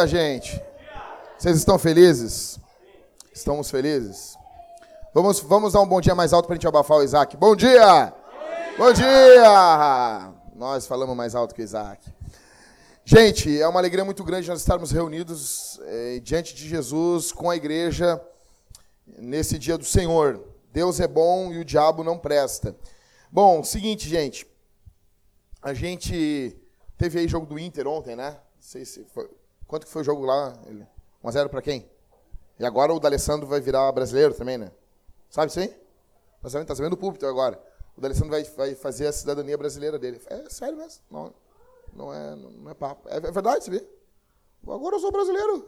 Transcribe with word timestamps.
Dia, 0.00 0.06
gente! 0.06 0.62
Vocês 1.36 1.58
estão 1.58 1.78
felizes? 1.78 2.58
Estamos 3.34 3.70
felizes? 3.70 4.34
Vamos, 5.12 5.40
vamos 5.40 5.74
dar 5.74 5.82
um 5.82 5.86
bom 5.86 6.00
dia 6.00 6.14
mais 6.14 6.32
alto 6.32 6.46
para 6.46 6.54
a 6.54 6.56
gente 6.56 6.66
abafar 6.66 6.96
o 6.98 7.02
Isaac. 7.02 7.36
Bom 7.36 7.54
dia! 7.54 8.14
Bom 8.78 8.92
dia! 8.94 10.32
Nós 10.54 10.86
falamos 10.86 11.14
mais 11.14 11.34
alto 11.34 11.54
que 11.54 11.60
o 11.60 11.64
Isaac. 11.64 12.10
Gente, 13.04 13.60
é 13.60 13.68
uma 13.68 13.78
alegria 13.78 14.02
muito 14.02 14.24
grande 14.24 14.48
nós 14.48 14.60
estarmos 14.60 14.90
reunidos 14.90 15.78
eh, 15.82 16.20
diante 16.22 16.54
de 16.54 16.66
Jesus 16.66 17.30
com 17.30 17.50
a 17.50 17.56
igreja 17.56 18.18
nesse 19.06 19.58
dia 19.58 19.76
do 19.76 19.84
Senhor. 19.84 20.42
Deus 20.72 20.98
é 20.98 21.06
bom 21.06 21.52
e 21.52 21.58
o 21.58 21.64
diabo 21.64 22.02
não 22.02 22.16
presta. 22.16 22.74
Bom, 23.30 23.62
seguinte, 23.62 24.08
gente. 24.08 24.46
A 25.60 25.74
gente 25.74 26.56
teve 26.96 27.18
aí 27.18 27.28
jogo 27.28 27.44
do 27.44 27.58
Inter 27.58 27.86
ontem, 27.86 28.16
né? 28.16 28.30
Não 28.30 28.62
sei 28.62 28.86
se 28.86 29.04
foi. 29.12 29.39
Quanto 29.70 29.86
que 29.86 29.92
foi 29.92 30.02
o 30.02 30.04
jogo 30.04 30.26
lá? 30.26 30.52
1x0 31.22 31.48
para 31.48 31.62
quem? 31.62 31.88
E 32.58 32.66
agora 32.66 32.92
o 32.92 32.98
D'Alessandro 32.98 33.46
vai 33.46 33.60
virar 33.60 33.92
brasileiro 33.92 34.34
também, 34.34 34.58
né? 34.58 34.72
Sabe 35.30 35.48
isso 35.48 35.60
aí? 35.60 35.72
Nós 36.42 36.52
está 36.52 36.74
sabendo 36.74 36.96
do 36.96 36.96
púlpito 36.96 37.24
agora. 37.24 37.56
O 37.96 38.00
D'Alessandro 38.00 38.32
vai, 38.32 38.42
vai 38.42 38.74
fazer 38.74 39.06
a 39.06 39.12
cidadania 39.12 39.56
brasileira 39.56 39.96
dele. 39.96 40.20
É 40.26 40.50
sério 40.50 40.76
mesmo. 40.76 41.00
Não, 41.08 41.32
não, 41.92 42.12
é, 42.12 42.34
não 42.34 42.68
é 42.68 42.74
papo. 42.74 43.08
É, 43.08 43.18
é 43.18 43.30
verdade, 43.30 43.70
vê? 43.70 43.86
Agora 44.66 44.96
eu 44.96 44.98
sou 44.98 45.12
brasileiro. 45.12 45.64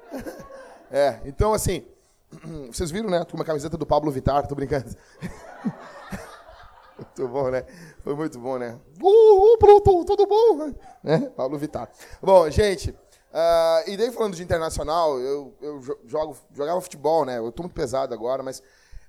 é, 0.90 1.20
então 1.26 1.52
assim, 1.52 1.86
vocês 2.72 2.90
viram, 2.90 3.10
né? 3.10 3.22
Com 3.26 3.36
uma 3.36 3.44
camiseta 3.44 3.76
do 3.76 3.84
Pablo 3.84 4.10
Vittar, 4.10 4.46
tô 4.46 4.54
brincando. 4.54 4.96
muito 6.96 7.28
bom, 7.28 7.50
né? 7.50 7.66
Foi 8.00 8.14
muito 8.14 8.38
bom, 8.38 8.56
né? 8.56 8.80
Uh, 8.98 9.52
uh, 9.54 9.58
pronto, 9.58 10.06
tudo 10.06 10.26
bom? 10.26 10.72
Né? 11.02 11.30
Pablo 11.36 11.58
Vittar. 11.58 11.90
Bom, 12.22 12.48
gente, 12.48 12.96
uh, 13.32 13.90
e 13.90 13.96
daí 13.96 14.10
falando 14.12 14.34
de 14.34 14.42
internacional, 14.42 15.18
eu, 15.18 15.54
eu 15.60 15.82
jogo, 16.06 16.36
jogava 16.54 16.80
futebol, 16.80 17.24
né? 17.24 17.38
Eu 17.38 17.50
tô 17.50 17.62
muito 17.62 17.74
pesado 17.74 18.14
agora, 18.14 18.42
mas 18.42 18.60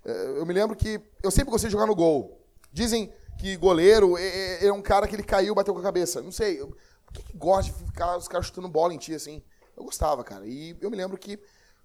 uh, 0.06 0.10
eu 0.10 0.46
me 0.46 0.54
lembro 0.54 0.76
que 0.76 1.00
eu 1.22 1.30
sempre 1.30 1.52
gostei 1.52 1.68
de 1.68 1.74
jogar 1.74 1.88
no 1.88 1.96
gol. 1.96 2.40
Dizem 2.72 3.14
que 3.38 3.56
goleiro 3.58 4.18
é, 4.18 4.24
é, 4.64 4.66
é 4.68 4.74
um 4.74 4.82
cara 4.82 5.08
que 5.08 5.16
ele 5.16 5.24
caiu, 5.24 5.54
bateu 5.54 5.74
com 5.74 5.80
a 5.80 5.84
cabeça. 5.84 6.22
Não 6.22 6.32
sei, 6.32 6.62
eu, 6.62 6.76
por 7.06 7.14
que, 7.14 7.24
que 7.24 7.38
gosta 7.38 7.72
de 7.72 7.86
ficar 7.86 8.18
os 8.18 8.28
caras 8.28 8.48
chutando 8.48 8.68
bola 8.68 8.94
em 8.94 8.98
ti, 8.98 9.14
assim? 9.14 9.44
Eu 9.76 9.84
gostava, 9.84 10.24
cara. 10.24 10.46
E 10.46 10.76
eu 10.82 10.90
me 10.90 10.98
lembro 10.98 11.18
que 11.18 11.40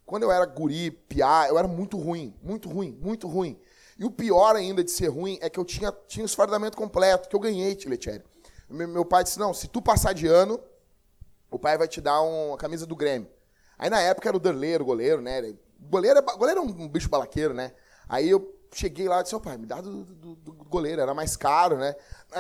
quando 0.05 0.23
eu 0.23 0.33
era 0.33 0.47
guri, 0.47 0.91
piá, 0.91 1.47
eu 1.49 1.59
era 1.59 1.69
muito 1.69 1.99
ruim, 1.99 2.35
muito 2.43 2.69
ruim, 2.69 2.97
muito 3.01 3.29
ruim. 3.29 3.59
E 3.99 4.05
o 4.05 4.11
pior 4.11 4.57
ainda 4.57 4.83
de 4.85 4.91
ser 4.91 5.09
ruim 5.09 5.39
é 5.43 5.51
que 5.51 5.59
eu 5.59 5.65
tinha, 5.65 5.93
tinha 6.07 6.25
os 6.25 6.33
fardamento 6.33 6.77
completo, 6.77 7.29
que 7.29 7.35
eu 7.35 7.41
ganhei, 7.41 7.75
Tiletieri. 7.75 8.25
Meu 8.71 9.05
pai 9.05 9.25
disse, 9.25 9.39
não, 9.39 9.53
se 9.53 9.67
tu 9.67 9.83
passar 9.83 10.13
de 10.13 10.27
ano, 10.27 10.61
o 11.51 11.59
pai 11.59 11.79
vai 11.79 11.89
te 11.89 12.01
dar 12.01 12.21
uma 12.21 12.57
camisa 12.57 12.87
do 12.87 12.97
Grêmio. 12.97 13.29
Aí 13.79 13.89
na 13.89 14.01
época 14.01 14.29
era 14.29 14.37
o 14.37 14.41
Derleiro, 14.41 14.85
goleiro, 14.85 15.21
né? 15.21 15.55
Goleiro, 15.81 16.19
é 16.19 16.23
goleiro 16.23 16.61
é 16.61 16.63
um 16.63 16.89
bicho 16.89 17.09
balaqueiro, 17.09 17.55
né? 17.55 17.73
Aí 18.09 18.29
eu 18.29 18.55
cheguei 18.73 19.09
lá 19.09 19.21
e 19.21 19.23
disse, 19.23 19.35
ô 19.35 19.41
pai, 19.41 19.57
me 19.57 19.67
dá 19.67 19.81
do, 19.81 20.05
do, 20.05 20.35
do, 20.35 20.53
goleiro, 20.65 21.01
era 21.01 21.15
mais 21.15 21.37
caro, 21.37 21.77
né? 21.77 21.95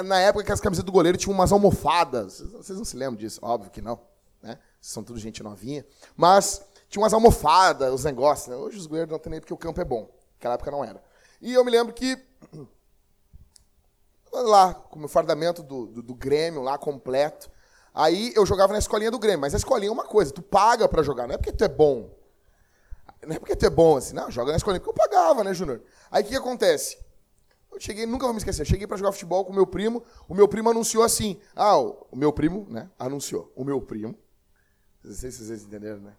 Na 0.05 0.20
época 0.20 0.45
que 0.45 0.53
as 0.53 0.61
camisas 0.61 0.84
do 0.84 0.92
goleiro 0.92 1.17
tinham 1.17 1.34
umas 1.34 1.53
almofadas. 1.53 2.41
Vocês 2.41 2.77
não 2.77 2.85
se 2.85 2.96
lembram 2.96 3.17
disso? 3.17 3.41
Óbvio 3.42 3.70
que 3.70 3.80
não, 3.80 4.01
né? 4.42 4.58
São 4.80 5.02
tudo 5.02 5.19
gente 5.19 5.42
novinha. 5.42 5.86
Mas 6.17 6.63
tinha 6.89 7.02
umas 7.02 7.13
almofadas, 7.13 7.92
os 7.92 8.05
negócios. 8.05 8.48
Né? 8.48 8.57
Hoje 8.57 8.79
os 8.79 8.86
goleiros 8.86 9.11
não 9.11 9.19
tem 9.19 9.30
nem 9.30 9.40
porque 9.40 9.55
o 9.55 9.58
campo 9.58 9.80
é 9.80 9.85
bom. 9.85 10.11
Naquela 10.35 10.55
época 10.55 10.70
não 10.70 10.85
era. 10.85 11.02
E 11.40 11.52
eu 11.52 11.64
me 11.64 11.70
lembro 11.70 11.92
que. 11.92 12.19
Lá, 14.30 14.75
com 14.75 14.96
o 14.96 14.98
meu 15.01 15.08
fardamento 15.08 15.63
do, 15.63 15.86
do, 15.86 16.02
do, 16.02 16.14
Grêmio 16.14 16.63
lá 16.63 16.77
completo. 16.77 17.51
Aí 17.98 18.33
eu 18.36 18.47
jogava 18.47 18.73
na 18.73 18.79
escolinha 18.79 19.11
do 19.11 19.19
Grêmio. 19.19 19.41
Mas 19.41 19.55
a 19.55 19.57
escolinha 19.57 19.91
é 19.91 19.92
uma 19.92 20.05
coisa, 20.05 20.33
tu 20.33 20.41
paga 20.41 20.89
para 20.89 21.03
jogar, 21.03 21.27
não 21.27 21.35
é 21.35 21.36
porque 21.36 21.51
tu 21.51 21.64
é 21.64 21.69
bom. 21.69 22.17
Não 23.27 23.35
é 23.35 23.41
porque 23.41 23.57
tu 23.57 23.67
é 23.67 23.70
bom 23.70 23.97
assim, 23.97 24.14
não, 24.14 24.31
joga 24.31 24.53
na 24.53 24.57
escolinha, 24.57 24.81
porque 24.81 24.91
eu 24.91 25.09
pagava, 25.09 25.42
né, 25.42 25.53
Júnior? 25.53 25.83
Aí 26.08 26.23
o 26.23 26.27
que 26.27 26.37
acontece? 26.37 26.97
Eu 27.73 27.81
cheguei, 27.81 28.07
nunca 28.07 28.25
vou 28.25 28.33
me 28.33 28.39
esquecer, 28.39 28.64
cheguei 28.64 28.87
para 28.87 28.97
jogar 28.97 29.11
futebol 29.11 29.45
com 29.45 29.51
o 29.51 29.55
meu 29.55 29.67
primo, 29.67 30.05
o 30.29 30.35
meu 30.35 30.47
primo 30.47 30.70
anunciou 30.70 31.03
assim, 31.03 31.41
ah, 31.57 31.77
o 31.77 32.14
meu 32.14 32.33
primo, 32.33 32.69
né, 32.70 32.89
anunciou, 32.97 33.53
o 33.57 33.64
meu 33.64 33.83
primo, 33.83 34.17
não 35.03 35.13
sei 35.13 35.33
se 35.33 35.45
vocês 35.45 35.64
entenderam, 35.64 35.98
né? 35.98 36.14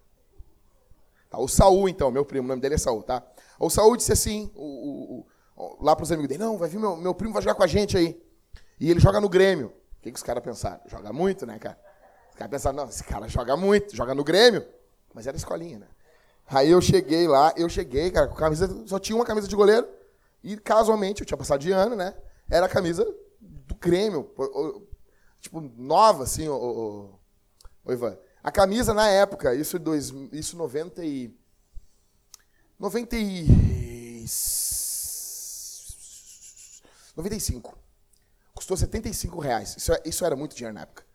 Tá, 1.29 1.39
o 1.39 1.47
Saul, 1.47 1.87
então, 1.87 2.11
meu 2.11 2.25
primo, 2.25 2.43
o 2.43 2.49
nome 2.49 2.61
dele 2.61 2.75
é 2.75 2.77
Saul, 2.77 3.03
tá? 3.03 3.23
O 3.57 3.69
Saul 3.69 3.95
disse 3.95 4.11
assim, 4.11 4.51
o, 4.53 4.65
o, 4.65 5.25
o, 5.55 5.83
lá 5.83 5.95
para 5.95 6.03
os 6.03 6.11
amigos 6.11 6.27
dele, 6.27 6.43
não, 6.43 6.57
vai 6.57 6.67
vir 6.67 6.77
meu, 6.77 6.97
meu 6.97 7.15
primo 7.15 7.33
vai 7.33 7.41
jogar 7.41 7.55
com 7.55 7.63
a 7.63 7.67
gente 7.67 7.97
aí. 7.97 8.21
E 8.79 8.91
ele 8.91 8.99
joga 8.99 9.21
no 9.21 9.29
Grêmio. 9.29 9.73
O 9.99 10.01
que, 10.01 10.11
que 10.11 10.17
os 10.17 10.23
caras 10.23 10.41
pensaram? 10.41 10.79
Joga 10.85 11.11
muito, 11.11 11.45
né, 11.45 11.59
cara? 11.59 11.77
Os 12.29 12.35
caras 12.35 12.49
pensaram, 12.49 12.77
não, 12.77 12.89
esse 12.89 13.03
cara 13.03 13.27
joga 13.27 13.57
muito, 13.57 13.93
joga 13.93 14.15
no 14.15 14.23
Grêmio. 14.23 14.65
Mas 15.13 15.27
era 15.27 15.35
escolinha, 15.35 15.79
né? 15.79 15.87
Aí 16.47 16.71
eu 16.71 16.81
cheguei 16.81 17.27
lá, 17.27 17.53
eu 17.57 17.67
cheguei, 17.67 18.09
cara, 18.09 18.27
com 18.27 18.35
camisa, 18.35 18.87
só 18.87 18.97
tinha 18.97 19.15
uma 19.15 19.25
camisa 19.25 19.47
de 19.47 19.55
goleiro. 19.55 19.87
E 20.41 20.57
casualmente, 20.57 21.21
eu 21.21 21.27
tinha 21.27 21.37
passado 21.37 21.59
de 21.59 21.71
ano, 21.71 21.95
né? 21.95 22.15
Era 22.49 22.65
a 22.65 22.69
camisa 22.69 23.05
do 23.41 23.75
Grêmio. 23.75 24.31
Tipo, 25.41 25.59
nova, 25.61 26.23
assim, 26.23 26.47
o, 26.47 26.55
o, 26.55 27.19
o 27.83 27.91
Ivan. 27.91 28.17
A 28.41 28.51
camisa 28.51 28.93
na 28.93 29.07
época, 29.09 29.53
isso 29.53 29.77
dois, 29.77 30.13
isso 30.31 30.55
90 30.55 31.03
e 31.03 31.37
90 32.79 33.15
e 33.17 33.45
95. 37.17 37.77
Custou 38.59 38.75
75 38.75 39.39
reais. 39.39 39.77
Isso, 39.77 39.93
é, 39.93 40.01
isso 40.03 40.25
era 40.25 40.35
muito 40.35 40.53
dinheiro 40.53 40.75
na 40.75 40.81
época. 40.81 41.05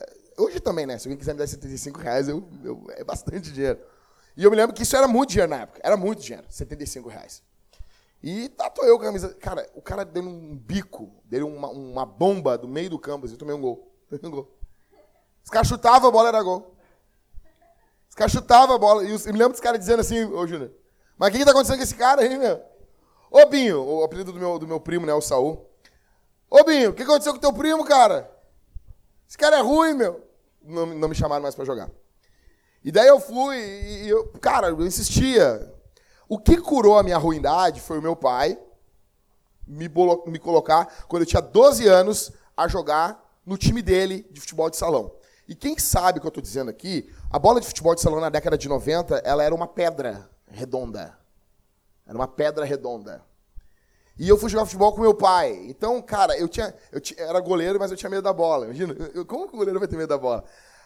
É, 0.00 0.42
hoje 0.42 0.58
também, 0.58 0.86
né? 0.86 0.98
Se 0.98 1.06
alguém 1.06 1.16
quiser 1.16 1.34
me 1.34 1.38
dar 1.38 1.46
75 1.46 2.00
reais, 2.00 2.28
eu, 2.28 2.48
eu, 2.64 2.84
é 2.96 3.04
bastante 3.04 3.52
dinheiro. 3.52 3.78
E 4.36 4.42
eu 4.42 4.50
me 4.50 4.56
lembro 4.56 4.74
que 4.74 4.82
isso 4.82 4.96
era 4.96 5.06
muito 5.06 5.30
dinheiro 5.30 5.48
na 5.48 5.60
época. 5.60 5.80
Era 5.84 5.96
muito 5.96 6.20
dinheiro, 6.20 6.44
75 6.50 7.08
reais. 7.08 7.44
E 8.20 8.48
tatuou 8.48 8.88
eu 8.88 8.96
com 8.96 9.04
a 9.04 9.06
camisa. 9.06 9.32
Cara, 9.34 9.70
o 9.76 9.80
cara 9.80 10.04
deu 10.04 10.24
um 10.24 10.56
bico, 10.56 11.12
deu 11.26 11.46
uma, 11.46 11.68
uma 11.68 12.04
bomba 12.04 12.58
do 12.58 12.66
meio 12.66 12.90
do 12.90 12.98
campo, 12.98 13.24
assim, 13.24 13.34
eu 13.34 13.38
tomei 13.38 13.54
um 13.54 13.60
gol. 13.60 13.88
Tomei 14.10 14.26
um 14.26 14.30
gol. 14.30 14.58
Os 15.44 15.50
caras 15.50 15.68
chutavam, 15.68 16.08
a 16.08 16.12
bola 16.12 16.28
era 16.30 16.42
gol. 16.42 16.74
Os 18.08 18.16
caras 18.16 18.32
chutavam 18.32 18.74
a 18.74 18.78
bola. 18.80 19.04
E 19.04 19.12
eu 19.12 19.18
me 19.32 19.38
lembro 19.38 19.52
dos 19.52 19.60
caras 19.60 19.78
dizendo 19.78 20.00
assim, 20.00 20.24
ô 20.24 20.44
Júnior, 20.44 20.72
mas 21.16 21.28
o 21.28 21.32
que, 21.32 21.38
está 21.38 21.52
acontecendo 21.52 21.76
com 21.76 21.84
esse 21.84 21.94
cara 21.94 22.22
aí, 22.22 22.36
meu? 22.36 22.60
Ô 23.30 23.46
Binho, 23.46 23.80
o 23.80 24.02
apelido 24.02 24.32
do 24.32 24.40
meu, 24.40 24.58
do 24.58 24.66
meu 24.66 24.80
primo, 24.80 25.06
né, 25.06 25.14
o 25.14 25.20
Saul. 25.20 25.69
Ô 26.50 26.64
Binho, 26.64 26.90
o 26.90 26.92
que 26.92 27.04
aconteceu 27.04 27.32
com 27.32 27.38
teu 27.38 27.52
primo, 27.52 27.84
cara? 27.84 28.28
Esse 29.28 29.38
cara 29.38 29.58
é 29.58 29.62
ruim, 29.62 29.94
meu. 29.94 30.28
Não, 30.62 30.84
não 30.86 31.08
me 31.08 31.14
chamaram 31.14 31.42
mais 31.42 31.54
para 31.54 31.64
jogar. 31.64 31.88
E 32.82 32.90
daí 32.90 33.06
eu 33.06 33.20
fui 33.20 33.56
e, 33.56 34.08
eu, 34.08 34.26
cara, 34.40 34.68
eu 34.68 34.82
insistia. 34.82 35.72
O 36.28 36.38
que 36.38 36.56
curou 36.56 36.98
a 36.98 37.02
minha 37.02 37.18
ruindade 37.18 37.80
foi 37.80 37.98
o 37.98 38.02
meu 38.02 38.16
pai 38.16 38.58
me, 39.70 39.88
me 40.26 40.38
colocar, 40.38 41.06
quando 41.06 41.22
eu 41.22 41.26
tinha 41.26 41.40
12 41.40 41.86
anos, 41.86 42.32
a 42.56 42.66
jogar 42.66 43.24
no 43.46 43.56
time 43.56 43.80
dele 43.80 44.26
de 44.30 44.40
futebol 44.40 44.68
de 44.68 44.76
salão. 44.76 45.12
E 45.46 45.54
quem 45.54 45.78
sabe 45.78 46.18
o 46.18 46.20
que 46.20 46.26
eu 46.26 46.30
estou 46.30 46.42
dizendo 46.42 46.70
aqui, 46.70 47.08
a 47.30 47.38
bola 47.38 47.60
de 47.60 47.66
futebol 47.66 47.94
de 47.94 48.00
salão 48.00 48.20
na 48.20 48.28
década 48.28 48.58
de 48.58 48.68
90, 48.68 49.18
ela 49.18 49.42
era 49.42 49.54
uma 49.54 49.66
pedra 49.66 50.28
redonda. 50.48 51.16
Era 52.06 52.16
uma 52.16 52.28
pedra 52.28 52.64
redonda. 52.64 53.24
E 54.20 54.28
eu 54.28 54.36
fui 54.36 54.50
jogar 54.50 54.66
futebol 54.66 54.92
com 54.92 55.00
meu 55.00 55.14
pai. 55.14 55.64
Então, 55.66 56.02
cara, 56.02 56.36
eu 56.36 56.46
tinha, 56.46 56.74
eu 56.92 57.00
tinha, 57.00 57.18
era 57.24 57.40
goleiro, 57.40 57.78
mas 57.78 57.90
eu 57.90 57.96
tinha 57.96 58.10
medo 58.10 58.20
da 58.20 58.34
bola. 58.34 58.66
Imagina, 58.66 58.94
eu, 59.14 59.24
como 59.24 59.48
que 59.48 59.54
o 59.54 59.56
goleiro 59.56 59.78
vai 59.78 59.88
ter 59.88 59.96
medo 59.96 60.10
da 60.10 60.18
bola? 60.18 60.44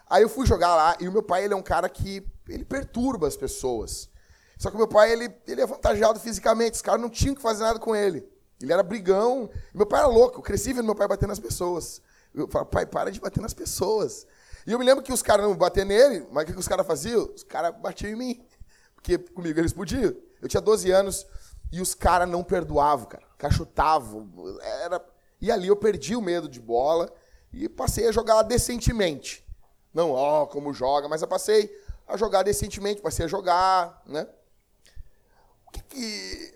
Aí 0.09 0.23
eu 0.23 0.29
fui 0.29 0.47
jogar 0.47 0.77
lá 0.77 0.97
e 1.01 1.09
o 1.09 1.13
meu 1.13 1.21
pai 1.21 1.45
ele 1.45 1.53
é 1.53 1.57
um 1.57 1.63
cara 1.63 1.89
que 1.89 2.25
ele 2.49 2.65
perturba 2.65 3.27
as 3.27 3.37
pessoas. 3.37 4.09
Só 4.57 4.71
que 4.71 4.77
meu 4.77 4.87
pai 4.87 5.11
ele, 5.11 5.35
ele 5.49 5.61
é 5.61 5.65
avantajado 5.65 6.21
fisicamente. 6.21 6.75
Os 6.75 6.83
caras 6.83 7.01
não 7.01 7.11
tinham 7.11 7.35
que 7.35 7.43
fazer 7.43 7.65
nada 7.65 7.81
com 7.81 7.97
ele. 7.97 8.25
Ele 8.63 8.73
era 8.73 8.85
brigão. 8.85 9.51
Meu 9.75 9.85
pai 9.85 9.99
era 9.99 10.09
louco. 10.09 10.39
Eu 10.39 10.43
cresci 10.43 10.73
vendo 10.73 10.85
meu 10.85 10.95
pai 10.95 11.09
bater 11.09 11.27
nas 11.27 11.41
pessoas. 11.41 12.01
Eu 12.33 12.47
falei, 12.47 12.69
pai, 12.69 12.87
para 12.87 13.11
de 13.11 13.21
bater 13.21 13.41
nas 13.41 13.53
pessoas. 13.53 14.29
E 14.65 14.71
eu 14.71 14.79
me 14.79 14.85
lembro 14.85 15.03
que 15.03 15.13
os 15.13 15.23
caras 15.23 15.45
não 15.45 15.57
batiam 15.57 15.87
nele, 15.87 16.25
mas 16.31 16.45
o 16.45 16.53
que 16.53 16.59
os 16.61 16.69
caras 16.69 16.87
faziam? 16.87 17.29
Os 17.35 17.43
caras 17.43 17.75
batiam 17.83 18.13
em 18.13 18.17
mim. 18.17 18.47
Porque 18.95 19.19
comigo 19.19 19.59
eles 19.59 19.73
podiam. 19.73 20.15
Eu 20.41 20.47
tinha 20.47 20.61
12 20.61 20.89
anos 20.93 21.27
e 21.75 21.81
os 21.81 21.93
caras 21.93 22.29
não 22.29 22.45
perdoavam, 22.45 23.07
cara. 23.07 23.25
Cachutavam. 23.37 24.31
Era... 24.61 25.05
E 25.41 25.51
ali 25.51 25.67
eu 25.67 25.77
perdi 25.77 26.15
o 26.15 26.23
medo 26.23 26.49
de 26.49 26.61
bola 26.61 27.13
e 27.53 27.69
passei 27.69 28.07
a 28.07 28.13
jogar 28.13 28.43
decentemente. 28.43 29.45
Não, 29.93 30.13
ó, 30.13 30.47
como 30.47 30.73
joga, 30.73 31.09
mas 31.09 31.21
eu 31.21 31.27
passei 31.27 31.77
a 32.07 32.17
jogar 32.17 32.45
decentemente, 32.45 33.03
passei 33.03 33.25
a 33.25 33.29
jogar, 33.29 34.03
né? 34.07 34.29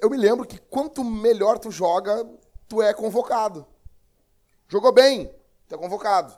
eu 0.01 0.09
me 0.09 0.17
lembro 0.17 0.47
que 0.47 0.59
quanto 0.59 1.03
melhor 1.03 1.59
tu 1.59 1.71
joga, 1.71 2.25
tu 2.69 2.81
é 2.81 2.95
convocado. 2.95 3.67
Jogou 4.69 4.93
bem, 4.93 5.33
Está 5.65 5.77
convocado. 5.77 6.33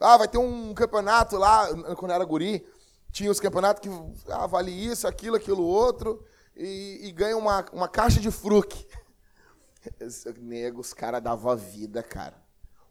Ah, 0.00 0.16
vai 0.16 0.26
ter 0.26 0.38
um 0.38 0.72
campeonato 0.72 1.36
lá, 1.36 1.68
quando 1.94 2.10
era 2.10 2.24
guri, 2.24 2.66
tinha 3.12 3.30
os 3.30 3.38
campeonatos 3.38 3.82
que 3.82 4.32
ah, 4.32 4.46
vale 4.46 4.72
isso, 4.72 5.06
aquilo, 5.06 5.36
aquilo 5.36 5.62
outro, 5.62 6.24
e, 6.60 7.08
e 7.08 7.12
ganha 7.12 7.36
uma, 7.36 7.64
uma 7.72 7.88
caixa 7.88 8.20
de 8.20 8.30
fruque. 8.30 8.86
Nego, 10.38 10.80
os 10.80 10.92
caras 10.92 11.22
davam 11.22 11.56
vida, 11.56 12.02
cara. 12.02 12.36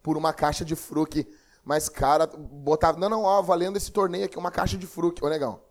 Por 0.02 0.18
uma 0.18 0.34
caixa 0.34 0.66
de 0.66 0.76
fruque. 0.76 1.28
Mas, 1.64 1.88
cara, 1.88 2.26
botava, 2.26 2.98
não, 2.98 3.10
não, 3.10 3.24
ó, 3.24 3.42
valendo 3.42 3.78
esse 3.78 3.92
torneio 3.92 4.26
aqui, 4.26 4.40
uma 4.40 4.50
caixa 4.50 4.78
de 4.78 4.88
fruque, 4.88 5.24
ô 5.24 5.30
negão. 5.30 5.62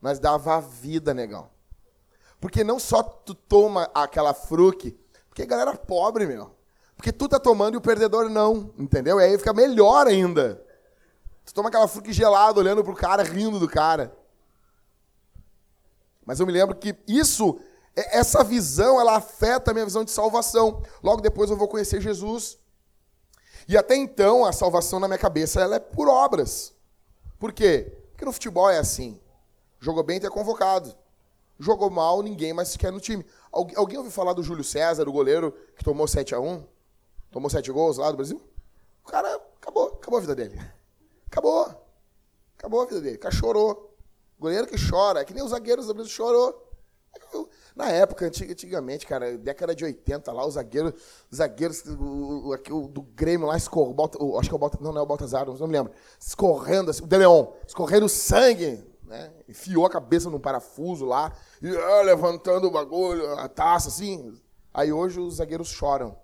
Nós 0.00 0.18
dava 0.20 0.60
vida, 0.60 1.12
negão. 1.12 1.50
Porque 2.40 2.62
não 2.62 2.78
só 2.78 3.02
tu 3.02 3.34
toma 3.34 3.90
aquela 3.92 4.32
fruque, 4.32 4.98
porque 5.28 5.44
galera 5.44 5.76
pobre, 5.76 6.26
meu. 6.26 6.54
Porque 6.96 7.10
tu 7.10 7.28
tá 7.28 7.40
tomando 7.40 7.74
e 7.74 7.76
o 7.78 7.80
perdedor 7.80 8.28
não, 8.30 8.72
entendeu? 8.78 9.18
E 9.18 9.24
aí 9.24 9.38
fica 9.38 9.52
melhor 9.52 10.06
ainda. 10.06 10.62
Tu 11.44 11.52
toma 11.52 11.68
aquela 11.68 11.88
fruque 11.88 12.12
gelada, 12.12 12.60
olhando 12.60 12.84
pro 12.84 12.94
cara, 12.94 13.22
rindo 13.22 13.58
do 13.58 13.68
cara. 13.68 14.16
Mas 16.24 16.40
eu 16.40 16.46
me 16.46 16.52
lembro 16.52 16.76
que 16.76 16.94
isso, 17.06 17.58
essa 17.94 18.44
visão, 18.44 19.00
ela 19.00 19.16
afeta 19.16 19.70
a 19.70 19.74
minha 19.74 19.86
visão 19.86 20.04
de 20.04 20.10
salvação. 20.10 20.82
Logo 21.02 21.20
depois 21.20 21.50
eu 21.50 21.56
vou 21.56 21.68
conhecer 21.68 22.00
Jesus. 22.00 22.58
E 23.68 23.76
até 23.76 23.96
então, 23.96 24.44
a 24.44 24.52
salvação 24.52 24.98
na 25.00 25.08
minha 25.08 25.18
cabeça, 25.18 25.60
ela 25.60 25.76
é 25.76 25.80
por 25.80 26.08
obras. 26.08 26.74
Por 27.38 27.52
quê? 27.52 27.96
Porque 28.10 28.24
no 28.24 28.32
futebol 28.32 28.68
é 28.68 28.78
assim. 28.78 29.20
Jogou 29.78 30.02
bem, 30.02 30.20
é 30.22 30.28
convocado. 30.28 30.94
Jogou 31.58 31.90
mal, 31.90 32.22
ninguém 32.22 32.52
mais 32.52 32.76
quer 32.76 32.90
no 32.90 33.00
time. 33.00 33.24
Algu 33.52 33.72
alguém 33.76 33.98
ouviu 33.98 34.12
falar 34.12 34.32
do 34.32 34.42
Júlio 34.42 34.64
César, 34.64 35.08
o 35.08 35.12
goleiro 35.12 35.52
que 35.76 35.84
tomou 35.84 36.06
7 36.08 36.34
a 36.34 36.40
1 36.40 36.64
Tomou 37.30 37.48
7 37.48 37.70
gols 37.70 37.96
lá 37.96 38.10
do 38.10 38.16
Brasil? 38.16 38.42
O 39.04 39.08
cara 39.08 39.40
acabou, 39.56 39.88
acabou 39.88 40.18
a 40.18 40.20
vida 40.20 40.34
dele. 40.34 40.60
Acabou. 41.26 41.86
Acabou 42.58 42.82
a 42.82 42.86
vida 42.86 43.00
dele. 43.00 43.16
O 43.16 43.20
cara 43.20 43.34
chorou. 43.34 43.89
Goleiro 44.40 44.66
que 44.66 44.76
chora, 44.90 45.22
que 45.22 45.34
nem 45.34 45.44
os 45.44 45.50
zagueiros 45.50 45.86
do 45.86 45.92
Brasil 45.92 46.10
chorou. 46.10 46.66
Na 47.76 47.90
época, 47.90 48.26
antigamente, 48.26 49.06
cara, 49.06 49.36
década 49.36 49.74
de 49.74 49.84
80 49.84 50.32
lá, 50.32 50.46
os 50.46 50.54
zagueiros, 50.54 50.94
os 51.30 51.36
zagueiros 51.36 51.84
o, 51.84 52.54
o, 52.54 52.54
o, 52.54 52.88
do 52.88 53.02
Grêmio 53.02 53.46
lá 53.46 53.56
escorrendo, 53.56 54.38
acho 54.38 54.48
que 54.48 54.54
é 54.54 54.56
o 54.56 54.58
Baltazar, 54.58 54.82
não, 54.82 54.92
não 54.92 55.00
é 55.00 55.02
o 55.02 55.06
Baltazar, 55.06 55.46
não, 55.46 55.66
me 55.66 55.72
lembro, 55.72 55.92
escorrendo, 56.18 56.90
assim, 56.90 57.02
o 57.02 57.06
De 57.06 57.16
Leon, 57.18 57.46
escorrendo 57.66 58.08
sangue, 58.08 58.82
né? 59.04 59.32
Enfiou 59.48 59.84
a 59.84 59.90
cabeça 59.90 60.30
num 60.30 60.40
parafuso 60.40 61.04
lá, 61.04 61.32
e 61.60 61.68
ah, 61.68 62.02
levantando 62.02 62.66
o 62.66 62.70
bagulho, 62.70 63.30
a 63.38 63.48
taça, 63.48 63.88
assim. 63.88 64.32
Aí 64.72 64.92
hoje 64.92 65.20
os 65.20 65.36
zagueiros 65.36 65.68
choram. 65.68 66.16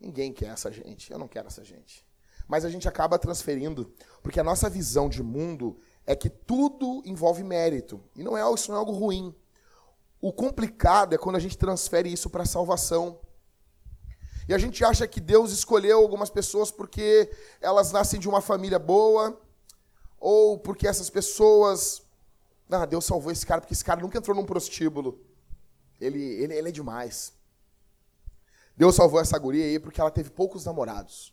Ninguém 0.00 0.32
quer 0.32 0.46
essa 0.46 0.72
gente, 0.72 1.12
eu 1.12 1.18
não 1.18 1.28
quero 1.28 1.48
essa 1.48 1.62
gente. 1.62 2.06
Mas 2.48 2.64
a 2.64 2.70
gente 2.70 2.88
acaba 2.88 3.18
transferindo, 3.18 3.92
porque 4.22 4.40
a 4.40 4.44
nossa 4.44 4.68
visão 4.70 5.08
de 5.08 5.22
mundo 5.22 5.78
é 6.10 6.16
que 6.16 6.28
tudo 6.28 7.02
envolve 7.04 7.44
mérito. 7.44 8.02
E 8.16 8.22
não 8.24 8.36
é, 8.36 8.52
isso 8.52 8.68
não 8.68 8.76
é 8.76 8.80
algo 8.80 8.90
ruim. 8.90 9.32
O 10.20 10.32
complicado 10.32 11.14
é 11.14 11.18
quando 11.18 11.36
a 11.36 11.38
gente 11.38 11.56
transfere 11.56 12.12
isso 12.12 12.28
para 12.28 12.42
a 12.42 12.46
salvação. 12.46 13.20
E 14.48 14.52
a 14.52 14.58
gente 14.58 14.84
acha 14.84 15.06
que 15.06 15.20
Deus 15.20 15.52
escolheu 15.52 15.98
algumas 15.98 16.28
pessoas 16.28 16.72
porque 16.72 17.30
elas 17.60 17.92
nascem 17.92 18.18
de 18.18 18.28
uma 18.28 18.40
família 18.40 18.76
boa, 18.76 19.40
ou 20.18 20.58
porque 20.58 20.88
essas 20.88 21.08
pessoas. 21.08 22.02
Ah, 22.68 22.86
Deus 22.86 23.04
salvou 23.04 23.30
esse 23.30 23.46
cara 23.46 23.60
porque 23.60 23.74
esse 23.74 23.84
cara 23.84 24.00
nunca 24.00 24.18
entrou 24.18 24.36
num 24.36 24.44
prostíbulo. 24.44 25.24
Ele, 26.00 26.20
ele, 26.20 26.54
ele 26.54 26.68
é 26.70 26.72
demais. 26.72 27.32
Deus 28.76 28.96
salvou 28.96 29.20
essa 29.20 29.38
guria 29.38 29.64
aí 29.64 29.78
porque 29.78 30.00
ela 30.00 30.10
teve 30.10 30.30
poucos 30.30 30.64
namorados. 30.64 31.32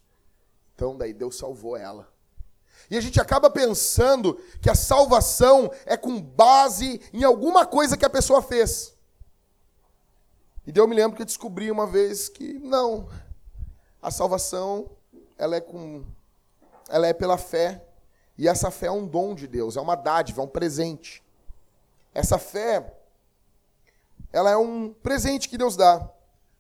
Então, 0.76 0.96
daí 0.96 1.14
Deus 1.14 1.36
salvou 1.36 1.76
ela. 1.76 2.16
E 2.90 2.98
a 2.98 3.02
gente 3.02 3.20
acaba 3.20 3.50
pensando 3.50 4.40
que 4.62 4.70
a 4.70 4.76
salvação 4.76 5.72
é 5.86 5.98
com 5.98 6.22
base 6.22 7.02
em 7.12 7.24
alguma 7.24 7.66
coisa 7.66 7.98
que 7.98 8.06
a 8.06 8.10
pessoa 8.10 8.42
fez. 8.42 8.96
E 10.66 10.78
eu 10.78 10.88
me 10.88 10.96
lembro 10.96 11.16
que 11.16 11.22
eu 11.22 11.26
descobri 11.26 11.70
uma 11.72 11.86
vez 11.86 12.30
que 12.30 12.54
não. 12.54 13.10
A 14.02 14.12
salvação, 14.12 14.90
ela 15.38 15.56
é 15.56 15.62
com 15.62 16.06
ela 16.90 17.06
é 17.06 17.14
pela 17.14 17.38
fé, 17.38 17.86
e 18.38 18.48
essa 18.48 18.72
fé 18.72 18.86
é 18.86 18.92
um 18.92 19.06
dom 19.06 19.36
de 19.36 19.46
Deus, 19.46 19.76
é 19.76 19.82
uma 19.82 19.96
dádiva, 19.96 20.42
é 20.42 20.46
um 20.46 20.48
presente. 20.48 21.22
Essa 22.14 22.38
fé 22.38 22.94
ela 24.32 24.52
é 24.52 24.58
um 24.58 24.94
presente 24.94 25.50
que 25.50 25.58
Deus 25.58 25.76
dá 25.76 26.10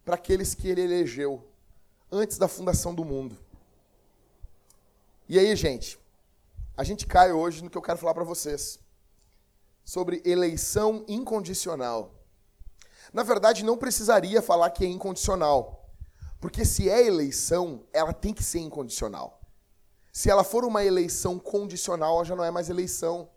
para 0.03 0.15
aqueles 0.15 0.53
que 0.53 0.67
ele 0.67 0.81
elegeu 0.81 1.45
antes 2.11 2.37
da 2.37 2.47
fundação 2.47 2.95
do 2.95 3.03
mundo. 3.03 3.37
E 5.27 5.37
aí, 5.37 5.55
gente, 5.55 5.99
a 6.77 6.83
gente 6.83 7.07
cai 7.07 7.31
hoje 7.31 7.63
no 7.63 7.71
que 7.71 7.77
eu 7.77 7.81
quero 7.81 7.97
falar 7.97 8.13
para 8.13 8.23
vocês 8.23 8.79
sobre 9.83 10.21
eleição 10.23 11.03
incondicional. 11.07 12.13
Na 13.11 13.23
verdade, 13.23 13.65
não 13.65 13.77
precisaria 13.77 14.43
falar 14.43 14.69
que 14.69 14.85
é 14.85 14.87
incondicional, 14.87 15.89
porque 16.39 16.63
se 16.63 16.87
é 16.87 17.03
eleição, 17.03 17.83
ela 17.91 18.13
tem 18.13 18.31
que 18.31 18.43
ser 18.43 18.59
incondicional. 18.59 19.41
Se 20.13 20.29
ela 20.29 20.43
for 20.43 20.63
uma 20.63 20.85
eleição 20.85 21.39
condicional, 21.39 22.15
ela 22.15 22.25
já 22.25 22.35
não 22.35 22.43
é 22.43 22.51
mais 22.51 22.69
eleição. 22.69 23.29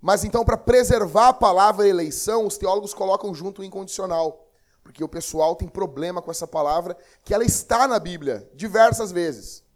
Mas 0.00 0.24
então, 0.24 0.44
para 0.44 0.56
preservar 0.56 1.28
a 1.28 1.32
palavra 1.32 1.86
eleição, 1.86 2.46
os 2.46 2.58
teólogos 2.58 2.92
colocam 2.92 3.32
junto 3.32 3.62
o 3.62 3.64
incondicional, 3.64 4.48
porque 4.82 5.04
o 5.04 5.08
pessoal 5.08 5.54
tem 5.54 5.68
problema 5.68 6.20
com 6.20 6.30
essa 6.30 6.46
palavra, 6.46 6.96
que 7.22 7.34
ela 7.34 7.44
está 7.44 7.86
na 7.86 8.00
Bíblia 8.00 8.50
diversas 8.54 9.12
vezes 9.12 9.67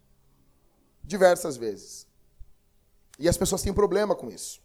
diversas 1.03 1.57
vezes. 1.57 2.07
E 3.19 3.29
as 3.29 3.37
pessoas 3.37 3.61
têm 3.61 3.73
problema 3.73 4.15
com 4.15 4.29
isso. 4.29 4.61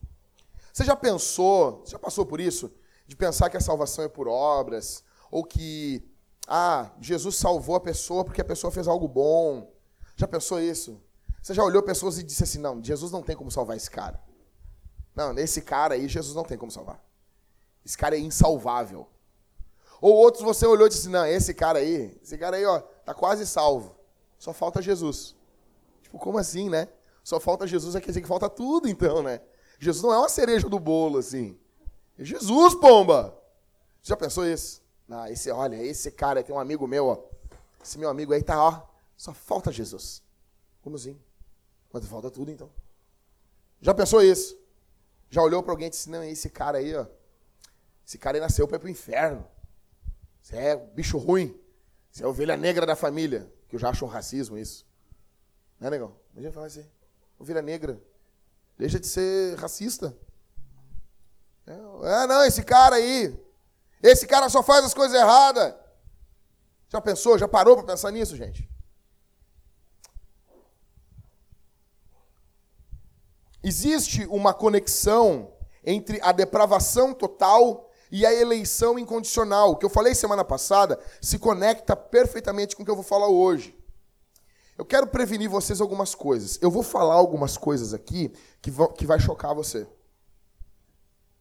Você 0.72 0.84
já 0.84 0.94
pensou, 0.94 1.82
já 1.86 1.98
passou 1.98 2.24
por 2.24 2.40
isso? 2.40 2.72
De 3.06 3.16
pensar 3.16 3.50
que 3.50 3.56
a 3.56 3.60
salvação 3.60 4.04
é 4.04 4.08
por 4.08 4.28
obras, 4.28 5.02
ou 5.30 5.44
que, 5.44 6.08
ah, 6.46 6.90
Jesus 7.00 7.36
salvou 7.36 7.74
a 7.74 7.80
pessoa 7.80 8.24
porque 8.24 8.40
a 8.40 8.44
pessoa 8.44 8.70
fez 8.70 8.86
algo 8.86 9.08
bom. 9.08 9.72
Já 10.16 10.26
pensou 10.26 10.60
isso? 10.60 11.02
Você 11.42 11.54
já 11.54 11.64
olhou 11.64 11.82
pessoas 11.82 12.18
e 12.18 12.22
disse 12.22 12.44
assim: 12.44 12.58
não, 12.58 12.82
Jesus 12.82 13.10
não 13.10 13.22
tem 13.22 13.36
como 13.36 13.50
salvar 13.50 13.76
esse 13.76 13.90
cara. 13.90 14.22
Não, 15.14 15.36
esse 15.38 15.62
cara 15.62 15.94
aí, 15.94 16.06
Jesus 16.06 16.34
não 16.34 16.44
tem 16.44 16.56
como 16.56 16.70
salvar. 16.70 17.02
Esse 17.84 17.96
cara 17.96 18.16
é 18.16 18.20
insalvável. 18.20 19.08
Ou 20.00 20.14
outros 20.14 20.44
você 20.44 20.66
olhou 20.66 20.86
e 20.86 20.90
disse: 20.90 21.08
não, 21.08 21.26
esse 21.26 21.54
cara 21.54 21.78
aí, 21.80 22.18
esse 22.22 22.36
cara 22.38 22.56
aí, 22.56 22.64
ó, 22.64 22.80
tá 22.80 23.14
quase 23.14 23.46
salvo. 23.46 23.96
Só 24.38 24.52
falta 24.52 24.80
Jesus. 24.80 25.34
Tipo, 26.08 26.18
como 26.18 26.38
assim, 26.38 26.70
né? 26.70 26.88
Só 27.22 27.38
falta 27.38 27.66
Jesus, 27.66 27.94
é 27.94 28.00
quer 28.00 28.06
dizer 28.06 28.22
que 28.22 28.26
falta 28.26 28.48
tudo, 28.48 28.88
então, 28.88 29.22
né? 29.22 29.42
Jesus 29.78 30.02
não 30.02 30.12
é 30.12 30.18
uma 30.18 30.28
cereja 30.28 30.66
do 30.66 30.78
bolo, 30.78 31.18
assim. 31.18 31.58
É 32.18 32.24
Jesus, 32.24 32.74
pomba! 32.74 33.38
Já 34.02 34.16
pensou 34.16 34.46
isso? 34.46 34.82
Ah, 35.10 35.30
esse, 35.30 35.50
olha, 35.50 35.76
esse 35.76 36.10
cara 36.10 36.42
tem 36.42 36.54
um 36.54 36.58
amigo 36.58 36.86
meu, 36.86 37.06
ó. 37.08 37.22
Esse 37.84 37.98
meu 37.98 38.08
amigo 38.08 38.32
aí 38.32 38.42
tá, 38.42 38.58
ó. 38.58 38.86
Só 39.18 39.34
falta 39.34 39.70
Jesus. 39.70 40.22
Como 40.80 40.96
assim? 40.96 41.20
Mas 41.92 42.06
falta 42.06 42.30
tudo, 42.30 42.50
então. 42.50 42.70
Já 43.82 43.92
pensou 43.92 44.22
isso? 44.22 44.58
Já 45.28 45.42
olhou 45.42 45.62
para 45.62 45.72
alguém 45.72 45.88
e 45.88 45.90
disse, 45.90 46.08
não, 46.08 46.24
esse 46.24 46.48
cara 46.48 46.78
aí, 46.78 46.96
ó. 46.96 47.04
Esse 48.06 48.16
cara 48.16 48.38
aí 48.38 48.40
nasceu 48.40 48.66
para 48.66 48.76
ir 48.76 48.80
pro 48.80 48.88
inferno. 48.88 49.46
Você 50.40 50.56
é 50.56 50.76
bicho 50.76 51.18
ruim. 51.18 51.54
Você 52.10 52.24
é 52.24 52.26
ovelha 52.26 52.56
negra 52.56 52.86
da 52.86 52.96
família. 52.96 53.52
Que 53.68 53.76
eu 53.76 53.80
já 53.80 53.90
acho 53.90 54.06
um 54.06 54.08
racismo 54.08 54.56
isso. 54.56 54.87
Né, 55.80 55.90
negão? 55.90 56.16
Imagina 56.32 56.52
falar 56.52 56.66
assim. 56.66 56.86
Ovelha 57.38 57.62
negra. 57.62 58.00
Deixa 58.76 58.98
de 58.98 59.06
ser 59.06 59.56
racista. 59.58 60.16
Ah, 62.02 62.26
não, 62.26 62.44
esse 62.44 62.62
cara 62.62 62.96
aí. 62.96 63.38
Esse 64.02 64.26
cara 64.26 64.48
só 64.48 64.62
faz 64.62 64.84
as 64.84 64.94
coisas 64.94 65.18
erradas. 65.18 65.74
Já 66.88 67.00
pensou? 67.00 67.38
Já 67.38 67.46
parou 67.46 67.76
para 67.76 67.86
pensar 67.86 68.10
nisso, 68.10 68.36
gente? 68.36 68.68
Existe 73.62 74.24
uma 74.26 74.54
conexão 74.54 75.52
entre 75.84 76.20
a 76.22 76.32
depravação 76.32 77.12
total 77.12 77.90
e 78.10 78.24
a 78.24 78.32
eleição 78.32 78.98
incondicional. 78.98 79.72
O 79.72 79.76
que 79.76 79.84
eu 79.84 79.90
falei 79.90 80.14
semana 80.14 80.44
passada 80.44 80.98
se 81.20 81.38
conecta 81.38 81.94
perfeitamente 81.94 82.74
com 82.74 82.82
o 82.82 82.84
que 82.84 82.90
eu 82.90 82.96
vou 82.96 83.04
falar 83.04 83.28
hoje. 83.28 83.76
Eu 84.78 84.84
quero 84.84 85.08
prevenir 85.08 85.50
vocês 85.50 85.80
algumas 85.80 86.14
coisas. 86.14 86.56
Eu 86.62 86.70
vou 86.70 86.84
falar 86.84 87.14
algumas 87.14 87.56
coisas 87.56 87.92
aqui 87.92 88.32
que, 88.62 88.70
vão, 88.70 88.92
que 88.92 89.04
vai 89.04 89.18
chocar 89.18 89.52
você. 89.52 89.88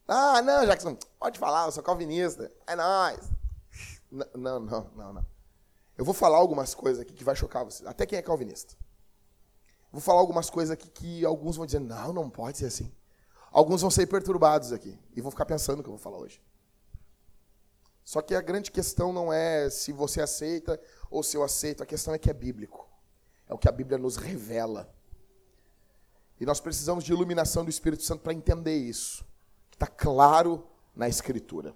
Ah, 0.07 0.41
não, 0.41 0.65
Jackson, 0.65 0.97
pode 1.19 1.37
falar, 1.37 1.67
eu 1.67 1.71
sou 1.71 1.83
calvinista. 1.83 2.51
É 2.65 2.75
nóis. 2.75 3.19
Não, 4.09 4.59
não, 4.59 4.89
não, 4.95 5.13
não. 5.13 5.25
Eu 5.95 6.03
vou 6.03 6.15
falar 6.15 6.37
algumas 6.37 6.73
coisas 6.73 6.99
aqui 6.99 7.13
que 7.13 7.23
vai 7.23 7.35
chocar 7.35 7.63
você. 7.63 7.87
Até 7.87 8.07
quem 8.07 8.17
é 8.17 8.23
calvinista. 8.23 8.73
Vou 9.91 10.01
falar 10.01 10.19
algumas 10.19 10.49
coisas 10.49 10.71
aqui 10.71 10.89
que 10.89 11.23
alguns 11.23 11.57
vão 11.57 11.65
dizer, 11.65 11.79
não, 11.79 12.11
não 12.11 12.29
pode 12.31 12.57
ser 12.57 12.65
assim. 12.65 12.91
Alguns 13.51 13.81
vão 13.81 13.91
ser 13.91 14.07
perturbados 14.07 14.71
aqui 14.71 14.99
e 15.15 15.21
vão 15.21 15.29
ficar 15.29 15.45
pensando 15.45 15.81
o 15.81 15.83
que 15.83 15.89
eu 15.89 15.93
vou 15.93 16.01
falar 16.01 16.17
hoje. 16.17 16.41
Só 18.03 18.21
que 18.21 18.33
a 18.33 18.41
grande 18.41 18.71
questão 18.71 19.13
não 19.13 19.31
é 19.31 19.69
se 19.69 19.91
você 19.91 20.21
aceita 20.21 20.81
ou 21.11 21.21
se 21.21 21.37
eu 21.37 21.43
aceito, 21.43 21.83
a 21.83 21.85
questão 21.85 22.13
é 22.15 22.17
que 22.17 22.29
é 22.29 22.33
bíblico. 22.33 22.87
É 23.49 23.53
o 23.53 23.57
que 23.57 23.69
a 23.69 23.71
Bíblia 23.71 23.97
nos 23.97 24.17
revela. 24.17 24.93
E 26.39 26.45
nós 26.45 26.59
precisamos 26.59 27.03
de 27.03 27.11
iluminação 27.11 27.63
do 27.63 27.69
Espírito 27.69 28.03
Santo 28.03 28.21
para 28.21 28.33
entender 28.33 28.75
isso. 28.75 29.25
Está 29.71 29.87
claro 29.87 30.67
na 30.95 31.07
Escritura. 31.07 31.73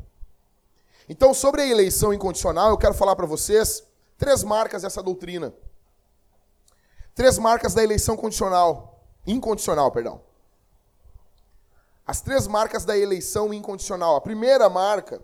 Então, 1.10 1.34
sobre 1.34 1.62
a 1.62 1.68
eleição 1.68 2.13
incondicional, 2.13 2.70
eu 2.70 2.78
quero 2.78 2.94
falar 2.94 3.16
para 3.16 3.25
vocês 3.25 3.84
três 4.18 4.44
marcas 4.44 4.84
dessa 4.84 5.01
doutrina. 5.01 5.54
Três 7.13 7.38
marcas 7.38 7.74
da 7.74 7.84
eleição 7.84 8.16
condicional. 8.16 9.04
Incondicional, 9.25 9.92
perdão. 9.92 10.22
As 12.06 12.22
três 12.22 12.48
marcas 12.48 12.86
da 12.86 12.98
eleição 12.98 13.54
incondicional. 13.54 14.16
A 14.16 14.22
primeira 14.22 14.70
marca 14.70 15.22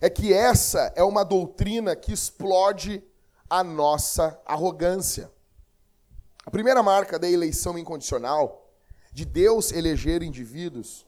é 0.00 0.10
que 0.10 0.32
essa 0.32 0.92
é 0.96 1.02
uma 1.02 1.24
doutrina 1.24 1.96
que 1.96 2.12
explode 2.12 3.02
a 3.54 3.62
nossa 3.62 4.36
arrogância. 4.44 5.30
A 6.44 6.50
primeira 6.50 6.82
marca 6.82 7.20
da 7.20 7.30
eleição 7.30 7.78
incondicional, 7.78 8.68
de 9.12 9.24
Deus 9.24 9.70
eleger 9.70 10.24
indivíduos 10.24 11.06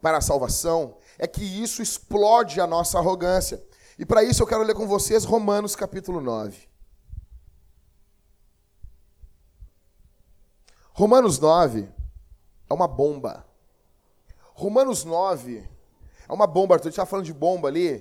para 0.00 0.16
a 0.16 0.22
salvação, 0.22 0.96
é 1.18 1.26
que 1.26 1.44
isso 1.44 1.82
explode 1.82 2.58
a 2.58 2.66
nossa 2.66 2.96
arrogância. 2.96 3.62
E 3.98 4.06
para 4.06 4.24
isso 4.24 4.42
eu 4.42 4.46
quero 4.46 4.62
ler 4.62 4.74
com 4.74 4.88
vocês 4.88 5.22
Romanos 5.24 5.76
capítulo 5.76 6.22
9. 6.22 6.66
Romanos 10.94 11.38
9 11.38 11.86
é 12.66 12.72
uma 12.72 12.88
bomba. 12.88 13.46
Romanos 14.54 15.04
9 15.04 15.68
é 16.26 16.32
uma 16.32 16.46
bomba, 16.46 16.76
Arthur. 16.76 16.88
A 16.88 16.90
gente 16.90 16.94
estava 16.94 17.10
falando 17.10 17.26
de 17.26 17.34
bomba 17.34 17.68
ali. 17.68 17.96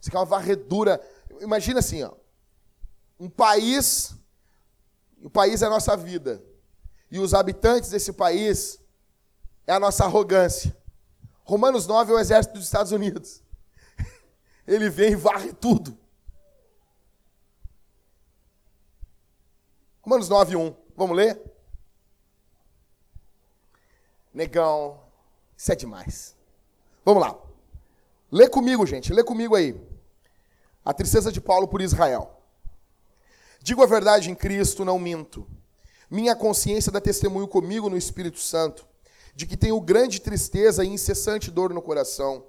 Isso 0.00 0.08
aqui 0.08 0.16
é 0.16 0.20
uma 0.20 0.24
varredura. 0.24 0.98
Imagina 1.38 1.80
assim, 1.80 2.02
ó. 2.02 2.21
Um 3.22 3.30
país, 3.30 4.16
o 5.22 5.30
país 5.30 5.62
é 5.62 5.66
a 5.66 5.70
nossa 5.70 5.96
vida. 5.96 6.42
E 7.08 7.20
os 7.20 7.34
habitantes 7.34 7.88
desse 7.88 8.12
país 8.12 8.80
é 9.64 9.72
a 9.72 9.78
nossa 9.78 10.04
arrogância. 10.04 10.76
Romanos 11.44 11.86
9 11.86 12.10
é 12.10 12.14
o 12.16 12.18
exército 12.18 12.54
dos 12.54 12.64
Estados 12.64 12.90
Unidos. 12.90 13.40
Ele 14.66 14.90
vem 14.90 15.12
e 15.12 15.14
varre 15.14 15.52
tudo. 15.52 15.96
Romanos 20.00 20.28
9, 20.28 20.56
1. 20.56 20.76
Vamos 20.96 21.16
ler? 21.16 21.40
Negão, 24.34 25.00
isso 25.56 25.70
é 25.70 25.76
demais. 25.76 26.36
Vamos 27.04 27.22
lá. 27.22 27.38
Lê 28.32 28.48
comigo, 28.48 28.84
gente, 28.84 29.12
lê 29.12 29.22
comigo 29.22 29.54
aí. 29.54 29.80
A 30.84 30.92
tristeza 30.92 31.30
de 31.30 31.40
Paulo 31.40 31.68
por 31.68 31.80
Israel. 31.80 32.41
Digo 33.62 33.82
a 33.82 33.86
verdade 33.86 34.30
em 34.30 34.34
Cristo, 34.34 34.84
não 34.84 34.98
minto. 34.98 35.46
Minha 36.10 36.34
consciência 36.34 36.90
dá 36.90 37.00
testemunho 37.00 37.46
comigo 37.46 37.88
no 37.88 37.96
Espírito 37.96 38.38
Santo, 38.38 38.86
de 39.34 39.46
que 39.46 39.56
tenho 39.56 39.80
grande 39.80 40.20
tristeza 40.20 40.84
e 40.84 40.88
incessante 40.88 41.50
dor 41.50 41.72
no 41.72 41.80
coração, 41.80 42.44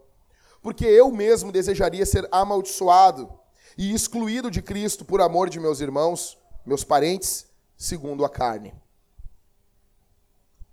porque 0.62 0.86
eu 0.86 1.12
mesmo 1.12 1.52
desejaria 1.52 2.06
ser 2.06 2.28
amaldiçoado 2.32 3.32
e 3.78 3.94
excluído 3.94 4.52
de 4.52 4.62
Cristo 4.62 5.06
por 5.06 5.22
amor 5.22 5.50
de 5.50 5.60
meus 5.60 5.80
irmãos, 5.80 6.38
meus 6.66 6.84
parentes, 6.84 7.46
segundo 7.78 8.26
a 8.26 8.30
carne. 8.30 8.74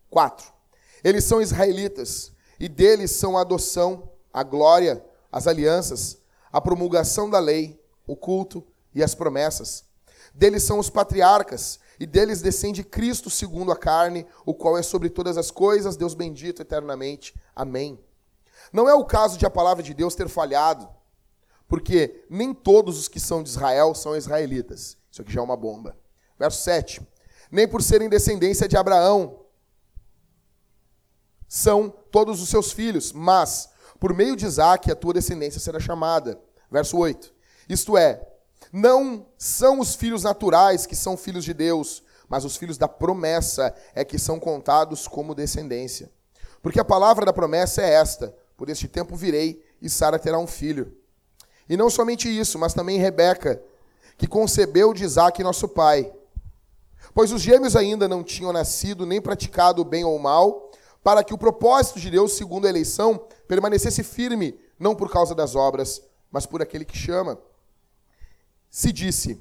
4. 0.08 0.52
Eles 1.04 1.24
são 1.24 1.40
israelitas, 1.40 2.32
e 2.58 2.68
deles 2.68 3.12
são 3.12 3.38
a 3.38 3.42
adoção 3.42 4.10
a 4.32 4.42
glória, 4.42 5.04
as 5.30 5.46
alianças, 5.46 6.18
a 6.52 6.60
promulgação 6.60 7.28
da 7.28 7.38
lei, 7.38 7.80
o 8.06 8.16
culto 8.16 8.64
e 8.94 9.02
as 9.02 9.14
promessas. 9.14 9.84
Deles 10.34 10.62
são 10.62 10.78
os 10.78 10.88
patriarcas, 10.88 11.78
e 11.98 12.06
deles 12.06 12.40
descende 12.40 12.82
Cristo 12.82 13.28
segundo 13.28 13.70
a 13.70 13.76
carne, 13.76 14.26
o 14.46 14.54
qual 14.54 14.78
é 14.78 14.82
sobre 14.82 15.10
todas 15.10 15.36
as 15.36 15.50
coisas, 15.50 15.96
Deus 15.96 16.14
bendito 16.14 16.62
eternamente. 16.62 17.34
Amém. 17.54 17.98
Não 18.72 18.88
é 18.88 18.94
o 18.94 19.04
caso 19.04 19.36
de 19.36 19.44
a 19.44 19.50
palavra 19.50 19.82
de 19.82 19.92
Deus 19.92 20.14
ter 20.14 20.28
falhado, 20.28 20.88
porque 21.68 22.24
nem 22.30 22.54
todos 22.54 22.98
os 22.98 23.08
que 23.08 23.20
são 23.20 23.42
de 23.42 23.50
Israel 23.50 23.94
são 23.94 24.16
israelitas. 24.16 24.96
Isso 25.10 25.22
aqui 25.22 25.32
já 25.32 25.40
é 25.40 25.44
uma 25.44 25.56
bomba. 25.56 25.96
Verso 26.38 26.62
7. 26.62 27.06
Nem 27.50 27.68
por 27.68 27.82
serem 27.82 28.08
descendência 28.08 28.66
de 28.66 28.76
Abraão 28.76 29.40
são 31.48 31.90
todos 32.10 32.40
os 32.40 32.48
seus 32.48 32.72
filhos, 32.72 33.12
mas 33.12 33.68
por 33.98 34.14
meio 34.14 34.36
de 34.36 34.46
Isaac, 34.46 34.90
a 34.90 34.96
tua 34.96 35.12
descendência 35.12 35.60
será 35.60 35.78
chamada. 35.78 36.40
Verso 36.70 36.96
8. 36.96 37.34
Isto 37.68 37.98
é, 37.98 38.26
não 38.72 39.26
são 39.36 39.80
os 39.80 39.94
filhos 39.94 40.22
naturais 40.22 40.86
que 40.86 40.94
são 40.94 41.16
filhos 41.16 41.44
de 41.44 41.52
Deus, 41.52 42.02
mas 42.28 42.44
os 42.44 42.56
filhos 42.56 42.78
da 42.78 42.86
promessa 42.86 43.74
é 43.94 44.04
que 44.04 44.18
são 44.18 44.38
contados 44.38 45.08
como 45.08 45.34
descendência. 45.34 46.10
Porque 46.62 46.78
a 46.78 46.84
palavra 46.84 47.26
da 47.26 47.32
promessa 47.32 47.82
é 47.82 47.92
esta: 47.94 48.34
Por 48.56 48.68
este 48.68 48.86
tempo 48.86 49.16
virei 49.16 49.64
e 49.82 49.88
Sara 49.88 50.18
terá 50.18 50.38
um 50.38 50.46
filho. 50.46 50.96
E 51.68 51.76
não 51.76 51.90
somente 51.90 52.28
isso, 52.28 52.58
mas 52.58 52.74
também 52.74 52.98
Rebeca, 52.98 53.62
que 54.16 54.26
concebeu 54.26 54.92
de 54.92 55.04
Isaac 55.04 55.42
nosso 55.42 55.68
pai. 55.68 56.12
Pois 57.14 57.32
os 57.32 57.40
gêmeos 57.40 57.74
ainda 57.74 58.06
não 58.06 58.22
tinham 58.22 58.52
nascido 58.52 59.06
nem 59.06 59.20
praticado 59.20 59.82
o 59.82 59.84
bem 59.84 60.04
ou 60.04 60.14
o 60.14 60.22
mal, 60.22 60.70
para 61.02 61.24
que 61.24 61.34
o 61.34 61.38
propósito 61.38 61.98
de 61.98 62.10
Deus, 62.10 62.32
segundo 62.34 62.66
a 62.66 62.68
eleição, 62.68 63.26
permanecesse 63.48 64.02
firme, 64.02 64.58
não 64.78 64.94
por 64.94 65.10
causa 65.10 65.34
das 65.34 65.56
obras, 65.56 66.02
mas 66.30 66.46
por 66.46 66.62
aquele 66.62 66.84
que 66.84 66.96
chama. 66.96 67.38
Se 68.70 68.92
disse: 68.92 69.38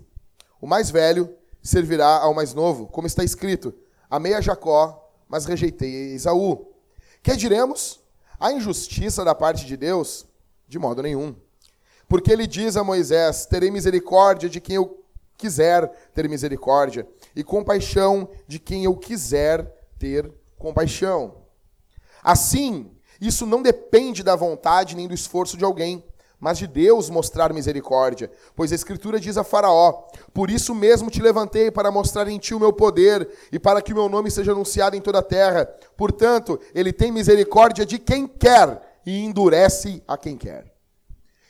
O 0.60 0.66
mais 0.66 0.90
velho 0.90 1.34
servirá 1.62 2.18
ao 2.18 2.34
mais 2.34 2.54
novo, 2.54 2.88
como 2.88 3.08
está 3.08 3.24
escrito: 3.24 3.74
Amei 4.10 4.34
a 4.34 4.42
Jacó, 4.42 5.12
mas 5.28 5.46
rejeitei 5.46 6.14
Esaú. 6.14 6.74
Que 7.22 7.36
diremos? 7.36 8.00
A 8.40 8.52
injustiça 8.52 9.24
da 9.24 9.36
parte 9.36 9.66
de 9.66 9.78
Deus? 9.78 10.26
De 10.68 10.80
modo 10.80 11.04
nenhum. 11.04 11.36
Porque 12.08 12.32
ele 12.32 12.48
diz 12.48 12.76
a 12.76 12.84
Moisés: 12.84 13.46
Terei 13.46 13.70
misericórdia 13.70 14.50
de 14.50 14.60
quem 14.60 14.78
eu 14.78 15.04
quiser 15.38 15.88
ter 16.14 16.28
misericórdia, 16.28 17.08
e 17.34 17.44
compaixão 17.44 18.30
de 18.46 18.60
quem 18.60 18.84
eu 18.84 18.96
quiser 18.98 19.66
ter 19.98 20.30
compaixão. 20.58 21.38
Assim, 22.22 22.92
isso 23.22 23.46
não 23.46 23.62
depende 23.62 24.22
da 24.22 24.36
vontade 24.36 24.96
nem 24.96 25.08
do 25.08 25.14
esforço 25.14 25.56
de 25.56 25.64
alguém, 25.64 26.04
mas 26.40 26.58
de 26.58 26.68
Deus 26.68 27.10
mostrar 27.10 27.52
misericórdia. 27.54 28.32
Pois 28.56 28.72
a 28.72 28.76
Escritura 28.76 29.20
diz 29.20 29.38
a 29.38 29.44
Faraó: 29.44 30.08
Por 30.34 30.50
isso 30.50 30.74
mesmo 30.74 31.12
te 31.12 31.22
levantei 31.22 31.70
para 31.70 31.92
mostrar 31.92 32.28
em 32.28 32.40
ti 32.40 32.54
o 32.54 32.60
meu 32.60 32.72
poder 32.72 33.30
e 33.52 33.60
para 33.60 33.82
que 33.82 33.92
o 33.92 33.96
meu 33.96 34.08
nome 34.08 34.32
seja 34.32 34.54
anunciado 34.54 34.96
em 34.96 35.02
toda 35.02 35.20
a 35.20 35.24
terra. 35.24 35.66
Portanto, 35.98 36.60
ele 36.74 36.94
tem 36.94 37.12
misericórdia 37.12 37.86
de 37.86 38.00
quem 38.00 38.26
quer 38.26 39.02
e 39.06 39.20
endurece 39.20 40.02
a 40.08 40.18
quem 40.18 40.38
quer. 40.38 40.74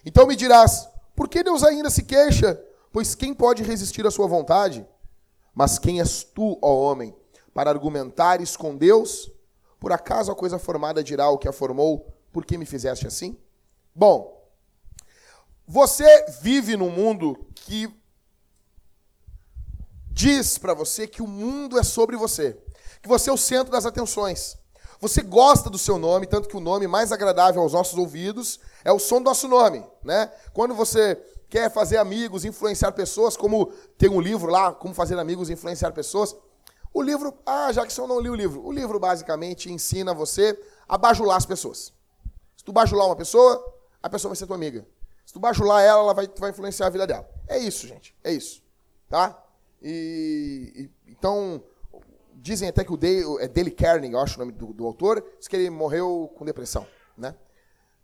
Então 0.04 0.26
me 0.26 0.36
dirás: 0.36 0.90
Por 1.16 1.30
que 1.30 1.44
Deus 1.44 1.64
ainda 1.64 1.90
se 1.90 2.04
queixa? 2.04 2.60
Pois 2.92 3.14
quem 3.14 3.34
pode 3.34 3.62
resistir 3.62 4.08
à 4.08 4.12
sua 4.12 4.28
vontade? 4.28 4.86
Mas 5.54 5.78
quem 5.78 6.00
és 6.00 6.24
tu, 6.24 6.58
ó 6.62 6.74
homem, 6.74 7.16
para 7.54 7.70
argumentares 7.70 8.58
com 8.58 8.76
Deus? 8.76 9.32
Por 9.80 9.92
acaso 9.92 10.32
a 10.32 10.36
coisa 10.36 10.58
formada 10.58 11.04
dirá 11.04 11.30
o 11.30 11.38
que 11.38 11.48
a 11.48 11.54
formou, 11.54 12.08
por 12.32 12.46
que 12.46 12.58
me 12.58 12.66
fizeste 12.66 13.06
assim? 13.06 13.38
Bom, 13.94 14.39
você 15.72 16.26
vive 16.42 16.76
num 16.76 16.90
mundo 16.90 17.38
que 17.54 17.88
diz 20.10 20.58
para 20.58 20.74
você 20.74 21.06
que 21.06 21.22
o 21.22 21.28
mundo 21.28 21.78
é 21.78 21.84
sobre 21.84 22.18
você, 22.18 22.58
que 23.04 23.08
você 23.08 23.30
é 23.30 23.34
o 23.34 23.38
centro 23.38 23.72
das 23.72 23.86
atenções. 23.86 24.58
Você 25.00 25.22
gosta 25.22 25.70
do 25.70 25.78
seu 25.78 26.00
nome, 26.00 26.26
tanto 26.26 26.50
que 26.50 26.58
o 26.58 26.60
nome 26.60 26.88
mais 26.88 27.12
agradável 27.12 27.62
aos 27.62 27.74
nossos 27.74 28.00
ouvidos 28.00 28.60
é 28.84 28.92
o 28.92 28.98
som 28.98 29.22
do 29.22 29.26
nosso 29.26 29.48
nome, 29.48 29.86
né? 30.04 30.32
Quando 30.54 30.74
você 30.74 31.16
quer 31.48 31.72
fazer 31.72 31.98
amigos, 31.98 32.46
influenciar 32.46 32.92
pessoas, 32.94 33.38
como 33.38 33.68
tem 33.96 34.10
um 34.10 34.20
livro 34.20 34.50
lá, 34.50 34.74
como 34.74 34.96
fazer 34.96 35.20
amigos, 35.20 35.52
influenciar 35.52 35.92
pessoas, 35.92 36.36
o 36.92 37.00
livro, 37.00 37.32
ah, 37.46 37.72
já 37.72 37.86
que 37.86 37.94
você 37.94 38.02
não 38.08 38.20
li 38.20 38.30
o 38.32 38.36
livro, 38.36 38.66
o 38.66 38.72
livro 38.72 39.00
basicamente 39.00 39.72
ensina 39.72 40.16
você 40.16 40.60
a 40.88 40.98
bajular 40.98 41.38
as 41.38 41.46
pessoas. 41.46 41.94
Se 42.58 42.64
tu 42.64 42.74
bajular 42.74 43.06
uma 43.06 43.16
pessoa, 43.16 43.64
a 44.02 44.10
pessoa 44.10 44.30
vai 44.30 44.36
ser 44.36 44.48
tua 44.48 44.56
amiga. 44.56 44.84
Se 45.30 45.34
tu 45.34 45.40
bajular 45.40 45.84
ela, 45.84 46.00
ela 46.00 46.14
vai, 46.16 46.28
vai 46.40 46.50
influenciar 46.50 46.88
a 46.88 46.90
vida 46.90 47.06
dela. 47.06 47.30
É 47.48 47.60
isso, 47.60 47.86
gente. 47.86 48.16
É 48.24 48.34
isso. 48.34 48.64
Tá? 49.08 49.40
E, 49.80 50.90
e 51.06 51.12
então, 51.12 51.64
dizem 52.34 52.68
até 52.68 52.84
que 52.84 52.92
o 52.92 52.98
Dale, 52.98 53.24
é 53.40 53.48
Dale 53.48 53.70
Carnegie, 53.70 54.16
eu 54.16 54.20
acho 54.20 54.38
o 54.38 54.40
nome 54.40 54.54
do, 54.54 54.74
do, 54.74 54.88
autor, 54.88 55.24
diz 55.38 55.48
que 55.48 55.56
ele 55.56 55.70
morreu 55.70 56.34
com 56.36 56.44
depressão, 56.44 56.88
né? 57.16 57.36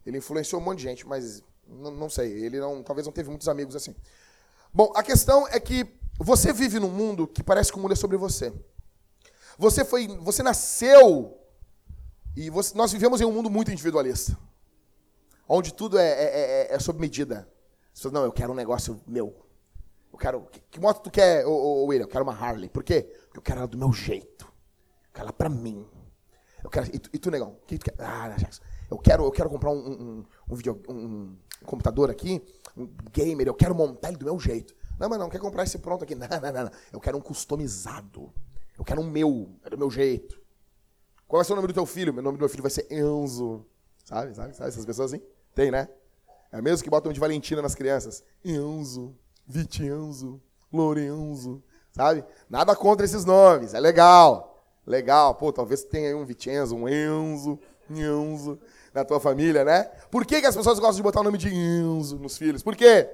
Ele 0.06 0.20
influenciou 0.20 0.62
um 0.62 0.66
monte 0.66 0.78
de 0.78 0.84
gente, 0.84 1.08
mas 1.08 1.42
não, 1.68 1.90
não 1.90 2.10
sei, 2.12 2.32
ele 2.32 2.60
não, 2.60 2.84
talvez 2.84 3.08
não 3.08 3.12
teve 3.12 3.28
muitos 3.28 3.50
amigos 3.50 3.76
assim. 3.76 3.96
Bom, 4.72 4.94
a 4.96 5.02
questão 5.02 5.48
é 5.48 5.60
que 5.60 5.84
você 6.20 6.54
vive 6.54 6.80
num 6.80 6.92
mundo 6.92 7.26
que 7.26 7.42
parece 7.42 7.72
que 7.72 7.80
o 7.80 7.82
mundo 7.82 7.94
é 7.94 7.96
sobre 7.96 8.18
você. 8.18 8.54
Você 9.58 9.84
foi, 9.84 10.08
você 10.20 10.44
nasceu 10.44 11.36
e 12.38 12.52
você, 12.52 12.78
nós 12.78 12.92
vivemos 12.92 13.20
em 13.20 13.26
um 13.26 13.32
mundo 13.32 13.50
muito 13.50 13.72
individualista, 13.72 14.38
onde 15.48 15.74
tudo 15.74 15.98
é, 15.98 16.08
é, 16.08 16.72
é, 16.72 16.76
é 16.76 16.80
sob 16.80 17.00
medida. 17.00 17.48
Você 17.94 18.04
fala, 18.04 18.16
não, 18.16 18.26
eu 18.26 18.32
quero 18.32 18.52
um 18.52 18.56
negócio 18.56 19.02
meu. 19.08 19.46
Eu 20.12 20.20
quero. 20.20 20.42
Que, 20.46 20.60
que 20.72 20.80
moto 20.80 21.04
tu 21.04 21.12
quer, 21.12 21.46
ô, 21.46 21.52
ô, 21.52 21.86
William? 21.86 22.06
Eu 22.06 22.10
quero 22.10 22.24
uma 22.24 22.34
Harley. 22.34 22.70
Por 22.70 22.84
quê? 22.84 23.04
Porque 23.26 23.40
eu 23.40 23.42
quero 23.42 23.60
ela 23.60 23.68
do 23.68 23.78
meu 23.78 23.92
jeito. 23.92 24.46
Eu 24.46 25.12
quero 25.14 25.26
ela 25.26 25.34
pra 25.34 25.50
mim. 25.50 25.86
Eu 26.64 26.70
quero, 26.70 26.88
e, 26.88 27.00
tu, 27.00 27.10
e 27.14 27.20
tu 27.20 27.30
negão? 27.30 27.58
O 27.62 27.66
que 27.66 27.78
tu 27.78 27.86
quer? 27.86 27.96
Ah, 28.00 28.36
eu 28.90 28.98
quero, 28.98 29.24
eu 29.24 29.32
quero 29.32 29.50
comprar 29.50 29.72
um, 29.72 29.78
um, 29.78 30.26
um, 30.50 30.56
video, 30.56 30.82
um 30.90 31.36
computador 31.64 32.10
aqui, 32.10 32.44
um 32.76 32.88
gamer, 33.12 33.48
eu 33.48 33.54
quero 33.54 33.74
montar 33.76 34.10
ele 34.10 34.18
do 34.18 34.26
meu 34.26 34.40
jeito. 34.40 34.76
Não, 35.00 35.10
mas 35.10 35.20
não 35.20 35.30
quer 35.30 35.40
comprar 35.40 35.64
esse 35.64 35.78
pronto 35.80 36.04
aqui. 36.04 36.16
Não, 36.16 36.28
não, 36.28 36.40
não, 36.40 36.64
não. 36.64 36.72
Eu 36.94 37.00
quero 37.02 37.18
um 37.18 37.22
customizado. 37.22 38.34
Eu 38.78 38.86
quero 38.86 39.02
um 39.02 39.10
meu, 39.10 39.50
é 39.64 39.70
do 39.70 39.78
meu 39.78 39.92
jeito. 39.92 40.42
Qual 41.28 41.40
vai 41.40 41.46
ser 41.46 41.54
o 41.54 41.56
nome 41.56 41.68
do 41.68 41.74
teu 41.74 41.86
filho? 41.86 42.14
Meu 42.14 42.24
nome 42.24 42.38
do 42.38 42.40
meu 42.40 42.50
filho 42.50 42.62
vai 42.62 42.72
ser 42.72 42.88
Enzo. 42.90 43.66
Sabe, 44.06 44.34
sabe, 44.34 44.56
sabe 44.56 44.70
essas 44.70 44.86
pessoas 44.86 45.14
assim? 45.14 45.24
Tem, 45.56 45.72
né? 45.72 45.88
É 46.52 46.62
mesmo 46.62 46.84
que 46.84 46.90
botam 46.90 47.12
de 47.12 47.20
Valentina 47.20 47.62
nas 47.62 47.74
crianças. 47.74 48.24
Enzo, 48.44 49.16
Vicenzo, 49.48 50.42
Lorenzo, 50.72 51.64
sabe? 51.92 52.24
Nada 52.50 52.76
contra 52.76 53.06
esses 53.06 53.26
nomes, 53.26 53.74
é 53.74 53.80
legal. 53.80 54.64
Legal. 54.86 55.34
Pô, 55.36 55.52
talvez 55.52 55.84
tenha 55.84 56.10
aí 56.10 56.14
um 56.14 56.26
Vicenzo, 56.26 56.76
um 56.76 56.88
Enzo, 56.88 57.58
Enzo 57.90 58.60
na 58.94 59.04
tua 59.04 59.20
família, 59.20 59.64
né? 59.64 59.84
Por 60.12 60.26
que, 60.26 60.42
que 60.42 60.48
as 60.48 60.56
pessoas 60.56 60.78
gostam 60.78 60.98
de 60.98 61.04
botar 61.04 61.22
o 61.22 61.24
nome 61.24 61.38
de 61.38 61.50
Enzo 61.50 62.20
nos 62.20 62.38
filhos? 62.38 62.62
Por 62.62 62.76
quê? 62.76 63.10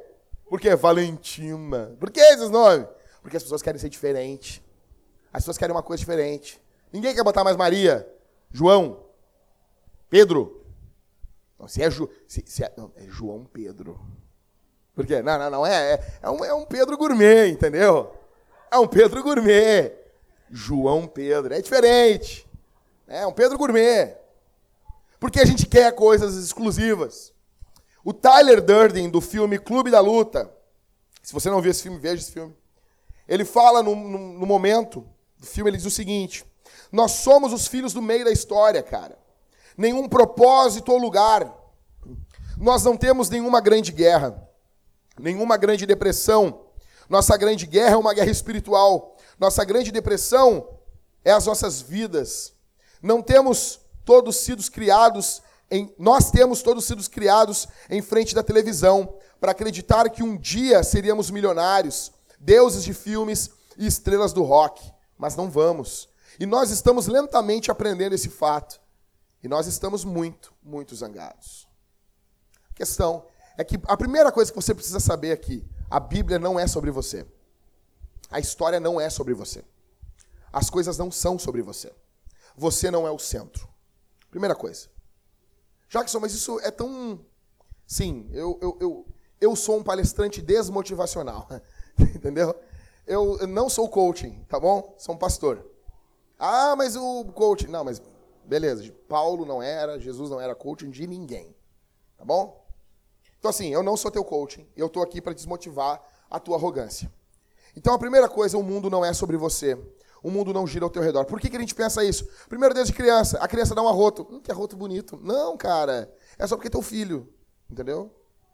Por 0.49 0.59
quê? 0.59 0.75
Valentina. 0.75 1.95
Por 1.99 2.09
que 2.09 2.19
esses 2.19 2.49
nomes? 2.49 2.87
Porque 3.21 3.37
as 3.37 3.43
pessoas 3.43 3.61
querem 3.61 3.79
ser 3.79 3.89
diferentes. 3.89 4.61
As 5.31 5.43
pessoas 5.43 5.57
querem 5.57 5.73
uma 5.73 5.83
coisa 5.83 5.99
diferente. 5.99 6.61
Ninguém 6.91 7.15
quer 7.15 7.23
botar 7.23 7.43
mais 7.43 7.55
Maria, 7.55 8.07
João, 8.51 9.05
Pedro. 10.09 10.60
Não, 11.61 11.67
se 11.67 11.83
é, 11.83 11.91
Ju, 11.91 12.09
se, 12.27 12.43
se 12.47 12.63
é, 12.63 12.73
não, 12.75 12.91
é 12.95 13.03
João 13.03 13.45
Pedro. 13.45 13.99
Por 14.95 15.05
quê? 15.05 15.21
Não, 15.21 15.37
não, 15.37 15.49
não. 15.51 15.65
É, 15.65 15.93
é, 15.93 16.13
é, 16.23 16.29
um, 16.29 16.43
é 16.43 16.53
um 16.55 16.65
Pedro 16.65 16.97
gourmet, 16.97 17.49
entendeu? 17.49 18.11
É 18.71 18.79
um 18.79 18.87
Pedro 18.87 19.21
gourmet. 19.21 19.93
João 20.49 21.05
Pedro. 21.05 21.53
É 21.53 21.61
diferente. 21.61 22.49
É 23.07 23.27
um 23.27 23.31
Pedro 23.31 23.59
gourmet. 23.59 24.17
Porque 25.19 25.39
a 25.39 25.45
gente 25.45 25.67
quer 25.67 25.93
coisas 25.93 26.35
exclusivas. 26.35 27.31
O 28.03 28.11
Tyler 28.11 28.59
Durden, 28.59 29.07
do 29.07 29.21
filme 29.21 29.59
Clube 29.59 29.91
da 29.91 29.99
Luta, 29.99 30.51
se 31.21 31.31
você 31.31 31.47
não 31.47 31.61
viu 31.61 31.69
esse 31.69 31.83
filme, 31.83 31.99
veja 31.99 32.23
esse 32.23 32.31
filme. 32.31 32.57
Ele 33.27 33.45
fala 33.45 33.83
no, 33.83 33.95
no, 33.95 34.17
no 34.39 34.45
momento 34.47 35.07
do 35.37 35.45
filme, 35.45 35.69
ele 35.69 35.77
diz 35.77 35.85
o 35.85 35.91
seguinte: 35.91 36.43
Nós 36.91 37.11
somos 37.11 37.53
os 37.53 37.67
filhos 37.67 37.93
do 37.93 38.01
meio 38.01 38.25
da 38.25 38.31
história, 38.31 38.81
cara. 38.81 39.20
Nenhum 39.77 40.07
propósito 40.07 40.91
ou 40.91 40.97
lugar. 40.97 41.51
Nós 42.57 42.83
não 42.83 42.95
temos 42.95 43.29
nenhuma 43.29 43.59
grande 43.59 43.91
guerra, 43.91 44.47
nenhuma 45.19 45.57
grande 45.57 45.85
depressão. 45.85 46.67
Nossa 47.09 47.35
grande 47.35 47.65
guerra 47.65 47.95
é 47.95 47.97
uma 47.97 48.13
guerra 48.13 48.31
espiritual. 48.31 49.17
Nossa 49.39 49.63
grande 49.63 49.91
depressão 49.91 50.67
é 51.25 51.31
as 51.31 51.45
nossas 51.45 51.81
vidas. 51.81 52.53
Não 53.01 53.21
temos 53.21 53.79
todos 54.05 54.37
sido 54.37 54.63
criados 54.71 55.41
em, 55.71 55.89
nós 55.97 56.29
temos 56.29 56.61
todos 56.61 56.83
sido 56.83 57.01
criados 57.09 57.65
em 57.89 58.01
frente 58.01 58.35
da 58.35 58.43
televisão 58.43 59.15
para 59.39 59.53
acreditar 59.53 60.09
que 60.09 60.21
um 60.21 60.35
dia 60.35 60.83
seríamos 60.83 61.31
milionários, 61.31 62.11
deuses 62.37 62.83
de 62.83 62.93
filmes 62.93 63.49
e 63.77 63.87
estrelas 63.87 64.33
do 64.33 64.43
rock, 64.43 64.91
mas 65.17 65.37
não 65.37 65.49
vamos. 65.49 66.09
E 66.37 66.45
nós 66.45 66.71
estamos 66.71 67.07
lentamente 67.07 67.71
aprendendo 67.71 68.13
esse 68.13 68.27
fato. 68.27 68.81
E 69.43 69.47
nós 69.47 69.67
estamos 69.67 70.03
muito, 70.05 70.53
muito 70.61 70.95
zangados. 70.95 71.67
A 72.69 72.73
questão 72.73 73.25
é 73.57 73.63
que 73.63 73.79
a 73.85 73.97
primeira 73.97 74.31
coisa 74.31 74.51
que 74.51 74.55
você 74.55 74.73
precisa 74.73 74.99
saber 74.99 75.31
aqui, 75.31 75.67
a 75.89 75.99
Bíblia 75.99 76.39
não 76.39 76.59
é 76.59 76.67
sobre 76.67 76.91
você. 76.91 77.25
A 78.29 78.39
história 78.39 78.79
não 78.79 78.99
é 78.99 79.09
sobre 79.09 79.33
você. 79.33 79.63
As 80.53 80.69
coisas 80.69 80.97
não 80.97 81.11
são 81.11 81.39
sobre 81.39 81.61
você. 81.61 81.91
Você 82.55 82.91
não 82.91 83.07
é 83.07 83.11
o 83.11 83.19
centro. 83.19 83.67
Primeira 84.29 84.55
coisa. 84.55 84.89
Jackson, 85.89 86.19
mas 86.19 86.33
isso 86.33 86.59
é 86.61 86.71
tão. 86.71 87.19
Sim, 87.85 88.29
eu, 88.31 88.57
eu, 88.61 88.77
eu, 88.79 89.07
eu 89.41 89.55
sou 89.55 89.77
um 89.77 89.83
palestrante 89.83 90.41
desmotivacional. 90.41 91.47
Entendeu? 91.99 92.55
Eu 93.05 93.45
não 93.47 93.69
sou 93.69 93.89
coaching, 93.89 94.45
tá 94.47 94.59
bom? 94.59 94.95
Sou 94.97 95.15
um 95.15 95.17
pastor. 95.17 95.65
Ah, 96.39 96.75
mas 96.77 96.95
o 96.95 97.25
coaching. 97.25 97.67
Não, 97.67 97.83
mas 97.83 98.01
beleza. 98.45 98.91
Paulo 99.07 99.45
não 99.45 99.61
era, 99.61 99.99
Jesus 99.99 100.29
não 100.29 100.39
era 100.39 100.55
coaching 100.55 100.89
de 100.89 101.07
ninguém. 101.07 101.55
Tá 102.17 102.25
bom? 102.25 102.65
Então, 103.39 103.49
assim, 103.49 103.69
eu 103.69 103.81
não 103.81 103.97
sou 103.97 104.11
teu 104.11 104.23
coaching. 104.23 104.67
Eu 104.75 104.87
estou 104.87 105.01
aqui 105.01 105.21
para 105.21 105.33
desmotivar 105.33 106.01
a 106.29 106.39
tua 106.39 106.57
arrogância. 106.57 107.11
Então, 107.75 107.93
a 107.93 107.99
primeira 107.99 108.29
coisa, 108.29 108.57
o 108.57 108.63
mundo 108.63 108.89
não 108.89 109.03
é 109.03 109.13
sobre 109.13 109.37
você 109.37 109.77
o 110.23 110.29
mundo 110.29 110.53
não 110.53 110.67
gira 110.67 110.85
ao 110.85 110.89
teu 110.89 111.01
redor. 111.01 111.25
Por 111.25 111.39
que, 111.39 111.49
que 111.49 111.57
a 111.57 111.59
gente 111.59 111.73
pensa 111.73 112.03
isso? 112.03 112.27
Primeiro, 112.47 112.75
desde 112.75 112.93
criança, 112.93 113.37
a 113.39 113.47
criança 113.47 113.73
dá 113.73 113.81
um 113.81 113.87
arroto. 113.87 114.27
Hum, 114.29 114.39
que 114.39 114.51
arroto 114.51 114.77
bonito. 114.77 115.19
Não, 115.21 115.57
cara. 115.57 116.13
É 116.37 116.45
só 116.45 116.55
porque 116.55 116.67
é 116.67 116.71
teu 116.71 116.81
filho. 116.81 117.27
Entendeu? 117.69 118.13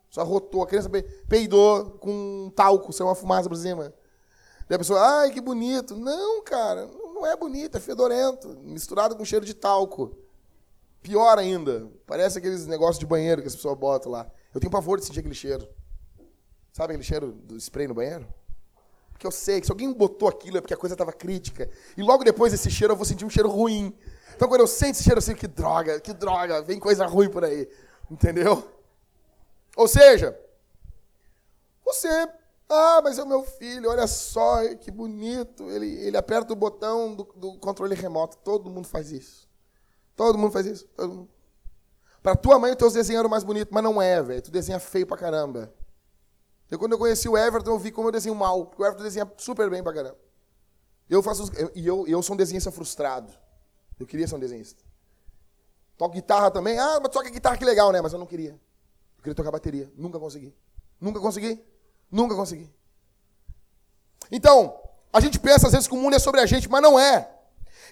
Só 0.10 0.22
arrotou. 0.22 0.64
A 0.64 0.68
criança 0.68 0.90
peidou 1.28 1.92
com 2.00 2.12
um 2.46 2.50
talco, 2.50 2.94
saiu 2.94 3.08
uma 3.08 3.16
fumaça 3.16 3.50
por 3.50 3.58
cima. 3.58 3.94
Daí 4.70 4.76
a 4.76 4.80
pessoa, 4.80 5.00
ai, 5.02 5.32
que 5.32 5.42
bonito. 5.42 5.96
Não, 5.96 6.42
cara, 6.44 6.86
não 6.86 7.07
é 7.26 7.36
bonito, 7.36 7.78
é 7.78 7.80
fedorento. 7.80 8.58
Misturado 8.62 9.16
com 9.16 9.26
cheiro 9.26 9.46
de 9.46 9.54
talco. 9.54 10.18
Pior 11.02 11.38
ainda, 11.38 11.90
parece 12.06 12.38
aqueles 12.38 12.66
negócios 12.68 13.00
de 13.00 13.06
banheiro 13.06 13.42
que 13.42 13.48
as 13.48 13.56
pessoas 13.56 13.78
botam 13.78 14.12
lá. 14.12 14.30
Eu 14.54 14.60
tenho 14.60 14.72
pavor 14.72 15.00
de 15.00 15.06
sentir 15.06 15.20
aquele 15.20 15.36
cheiro. 15.36 15.68
Sabe 16.74 16.94
aquele 16.94 17.04
cheiro 17.04 17.32
do 17.32 17.58
spray 17.58 17.88
no 17.88 17.94
banheiro? 17.94 18.28
Porque 19.12 19.26
eu 19.26 19.32
sei 19.32 19.60
que 19.60 19.66
se 19.66 19.72
alguém 19.72 19.92
botou 19.92 20.28
aquilo 20.28 20.58
é 20.58 20.62
porque 20.62 20.74
a 20.74 20.78
coisa 20.78 20.94
estava 20.94 21.12
crítica. 21.12 21.70
E 21.96 22.04
logo 22.04 22.24
depois 22.24 22.52
desse 22.52 22.70
cheiro 22.70 22.94
eu 22.94 22.98
vou 22.98 23.06
sentir 23.06 23.26
um 23.26 23.30
cheiro 23.30 23.50
ruim. 23.50 23.98
Então 24.36 24.48
quando 24.48 24.62
eu 24.62 24.68
sinto 24.68 24.92
esse 24.92 25.04
cheiro, 25.04 25.20
eu 25.20 25.36
que 25.36 25.48
droga, 25.48 26.00
que 26.00 26.14
droga, 26.14 26.62
vem 26.62 26.80
coisa 26.80 27.06
ruim 27.08 27.30
por 27.30 27.44
aí. 27.44 27.68
Entendeu? 28.12 28.64
Ou 29.76 29.88
seja, 29.88 30.40
você, 31.84 32.28
ah, 32.70 33.02
mas 33.02 33.18
é 33.18 33.24
o 33.24 33.28
meu 33.28 33.44
filho, 33.44 33.90
olha 33.90 34.06
só, 34.08 34.62
que 34.76 34.92
bonito. 34.92 35.70
Ele, 35.72 35.88
ele 36.02 36.18
aperta 36.18 36.52
o 36.52 36.56
botão 36.56 37.16
do, 37.16 37.24
do 37.36 37.58
controle 37.60 37.96
remoto. 37.96 38.38
Todo 38.38 38.70
mundo 38.70 38.88
faz 38.88 39.12
isso. 39.12 39.48
Todo 40.16 40.38
mundo 40.38 40.52
faz 40.52 40.66
isso. 40.66 40.88
Pra 42.22 42.36
tua 42.36 42.60
mãe, 42.60 42.72
os 42.72 42.78
teus 42.78 42.94
desenhos 42.94 43.20
eram 43.20 43.30
mais 43.30 43.44
bonitos, 43.44 43.72
mas 43.72 43.84
não 43.84 44.02
é, 44.02 44.22
velho. 44.22 44.42
Tu 44.42 44.52
desenha 44.52 44.80
feio 44.80 45.08
pra 45.08 45.16
caramba. 45.16 45.74
Eu, 46.70 46.78
quando 46.78 46.92
eu 46.92 46.98
conheci 46.98 47.30
o 47.30 47.38
Everton, 47.38 47.72
eu 47.72 47.80
vi 47.80 47.92
como 47.92 48.10
eu 48.10 48.12
desenho 48.12 48.36
mal. 48.36 48.66
Porque 48.66 48.82
o 48.82 48.86
Everton 48.86 49.04
desenha 49.04 49.32
super 49.38 49.70
bem 49.70 49.82
pra 49.82 49.94
caramba. 49.94 50.18
Eu 51.10 51.24
faço. 51.24 51.50
E 51.74 51.88
eu, 51.88 52.06
eu, 52.06 52.22
sou 52.22 52.34
um 52.34 52.38
desenhista 52.38 52.70
frustrado. 52.70 53.32
Eu 53.98 54.06
queria 54.06 54.28
ser 54.28 54.36
um 54.36 54.40
desenhista. 54.40 54.84
Toco 55.98 56.14
guitarra 56.14 56.52
também. 56.52 56.78
Ah, 56.78 57.00
mas 57.02 57.12
toca 57.12 57.30
guitarra 57.30 57.56
que 57.56 57.64
legal, 57.64 57.94
né? 57.94 58.02
Mas 58.02 58.12
eu 58.12 58.20
não 58.20 58.26
queria. 58.26 58.52
Eu 58.52 59.24
queria 59.24 59.36
tocar 59.36 59.52
bateria. 59.52 59.90
Nunca 59.96 60.20
consegui. 60.20 60.54
Nunca 61.00 61.20
consegui. 61.22 61.64
Nunca 62.12 62.36
consegui. 62.36 62.70
Então, 64.32 64.78
a 65.12 65.20
gente 65.20 65.40
pensa 65.40 65.68
às 65.68 65.74
vezes 65.74 65.88
que 65.88 65.94
o 65.94 65.98
mundo 65.98 66.16
é 66.16 66.20
sobre 66.20 66.42
a 66.42 66.46
gente, 66.46 66.70
mas 66.70 66.82
não 66.82 67.00
é. 67.00 67.30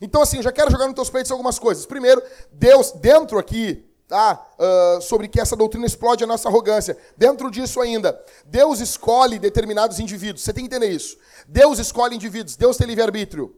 Então, 0.02 0.22
assim, 0.22 0.38
eu 0.38 0.44
já 0.44 0.52
quero 0.52 0.72
jogar 0.72 0.86
nos 0.86 0.96
teus 0.96 1.10
peitos 1.10 1.32
algumas 1.32 1.58
coisas. 1.58 1.86
Primeiro, 1.86 2.22
Deus, 2.52 2.92
dentro 2.92 3.40
aqui 3.40 3.86
tá? 4.08 4.46
Uh, 4.58 5.02
sobre 5.02 5.28
que 5.28 5.40
essa 5.40 5.56
doutrina 5.56 5.86
explode 5.86 6.24
a 6.24 6.28
nossa 6.28 6.48
arrogância. 6.48 6.98
Dentro 7.18 7.50
disso 7.50 7.82
ainda, 7.82 8.24
Deus 8.46 8.80
escolhe 8.80 9.40
determinados 9.40 10.00
indivíduos. 10.00 10.44
Você 10.44 10.54
tem 10.54 10.68
que 10.68 10.76
entender 10.76 10.92
isso. 10.94 11.18
Deus 11.48 11.80
escolhe 11.80 12.16
indivíduos. 12.16 12.56
Deus 12.56 12.78
tem 12.78 12.88
livre-arbítrio. 12.88 13.56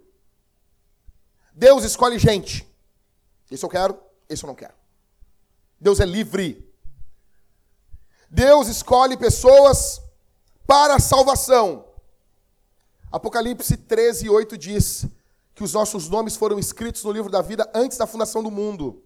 Deus 1.54 1.84
escolhe 1.84 2.20
gente. 2.20 2.68
Isso 3.50 3.66
eu 3.66 3.70
quero, 3.70 4.00
isso 4.30 4.46
eu 4.46 4.48
não 4.48 4.56
quero. 4.56 4.74
Deus 5.80 6.00
é 6.00 6.06
livre. 6.06 6.66
Deus 8.30 8.68
escolhe 8.68 9.16
pessoas 9.16 10.02
para 10.68 10.96
a 10.96 11.00
salvação. 11.00 11.86
Apocalipse 13.10 13.78
13, 13.78 14.30
8 14.30 14.58
diz 14.58 15.08
que 15.56 15.64
os 15.64 15.74
nossos 15.74 16.10
nomes 16.10 16.36
foram 16.36 16.60
escritos 16.60 17.04
no 17.04 17.12
livro 17.12 17.32
da 17.32 17.42
vida 17.42 17.68
antes 17.74 17.98
da 17.98 18.06
fundação 18.06 18.44
do 18.44 18.52
mundo. 18.52 19.02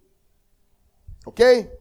Ok? 1.25 1.71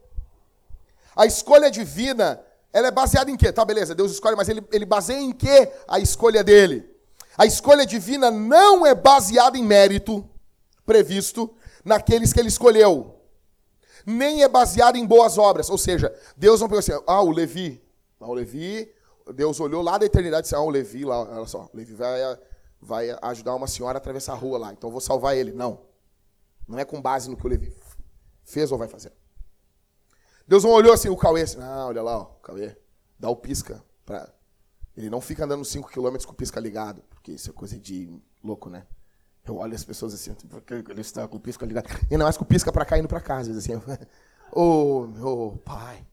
A 1.15 1.25
escolha 1.25 1.69
divina, 1.69 2.39
ela 2.71 2.87
é 2.87 2.91
baseada 2.91 3.29
em 3.31 3.35
quê? 3.35 3.51
Tá, 3.51 3.65
beleza, 3.65 3.95
Deus 3.95 4.11
escolhe, 4.11 4.35
mas 4.35 4.47
ele, 4.47 4.63
ele 4.71 4.85
baseia 4.85 5.19
em 5.19 5.33
quê 5.33 5.73
a 5.87 5.99
escolha 5.99 6.43
dele? 6.43 6.89
A 7.37 7.45
escolha 7.45 7.85
divina 7.85 8.29
não 8.29 8.85
é 8.85 8.93
baseada 8.93 9.57
em 9.57 9.63
mérito 9.63 10.29
previsto 10.85 11.53
naqueles 11.83 12.31
que 12.31 12.39
ele 12.39 12.49
escolheu. 12.49 13.15
Nem 14.05 14.43
é 14.43 14.47
baseada 14.47 14.97
em 14.97 15.05
boas 15.05 15.37
obras. 15.37 15.69
Ou 15.69 15.77
seja, 15.77 16.13
Deus 16.35 16.61
não 16.61 16.67
pegou 16.67 16.79
assim, 16.79 16.93
ah, 17.07 17.21
o 17.21 17.31
Levi. 17.31 17.81
Ah, 18.19 18.27
o 18.27 18.33
Levi, 18.33 18.91
Deus 19.33 19.59
olhou 19.59 19.81
lá 19.81 19.97
da 19.97 20.05
eternidade 20.05 20.41
e 20.41 20.43
disse, 20.43 20.55
ah, 20.55 20.61
o 20.61 20.69
Levi 20.69 21.05
lá, 21.05 21.21
olha 21.21 21.45
só, 21.45 21.69
o 21.73 21.77
Levi 21.77 21.93
vai, 21.93 22.19
vai 22.81 23.17
ajudar 23.21 23.55
uma 23.55 23.67
senhora 23.67 23.97
a 23.97 23.99
atravessar 23.99 24.33
a 24.33 24.35
rua 24.35 24.57
lá, 24.57 24.73
então 24.73 24.89
eu 24.89 24.91
vou 24.91 25.01
salvar 25.01 25.35
ele. 25.35 25.51
Não. 25.51 25.81
Não 26.67 26.79
é 26.79 26.85
com 26.85 27.01
base 27.01 27.29
no 27.29 27.35
que 27.35 27.45
o 27.45 27.49
Levi 27.49 27.73
fez 28.43 28.71
ou 28.71 28.77
vai 28.77 28.87
fazer. 28.87 29.11
Deus 30.47 30.63
não 30.63 30.71
olhou 30.71 30.93
assim, 30.93 31.09
o 31.09 31.15
Cauê, 31.15 31.43
assim, 31.43 31.59
ah, 31.61 31.85
olha 31.87 32.01
lá, 32.01 32.17
ó, 32.17 32.23
o 32.23 32.41
Cauê, 32.41 32.75
dá 33.17 33.29
o 33.29 33.35
pisca. 33.35 33.83
Pra... 34.05 34.29
Ele 34.95 35.09
não 35.09 35.21
fica 35.21 35.45
andando 35.45 35.63
5 35.63 35.89
km 35.89 36.17
com 36.25 36.33
o 36.33 36.35
pisca 36.35 36.59
ligado, 36.59 37.01
porque 37.09 37.31
isso 37.31 37.49
é 37.49 37.53
coisa 37.53 37.77
de 37.77 38.21
louco, 38.43 38.69
né? 38.69 38.85
Eu 39.45 39.57
olho 39.57 39.73
as 39.73 39.83
pessoas 39.83 40.13
assim, 40.13 40.33
porque 40.33 40.73
ele 40.73 41.01
está 41.01 41.27
com 41.27 41.37
o 41.37 41.39
pisca 41.39 41.65
ligado. 41.65 41.87
E 42.09 42.13
ainda 42.13 42.25
mais 42.25 42.37
com 42.37 42.43
o 42.43 42.47
pisca 42.47 42.71
para 42.71 42.85
cá 42.85 42.97
indo 42.97 43.07
para 43.07 43.19
casa. 43.19 43.51
Assim, 43.51 43.73
ô, 44.51 45.01
oh, 45.03 45.07
meu 45.07 45.61
pai, 45.65 46.05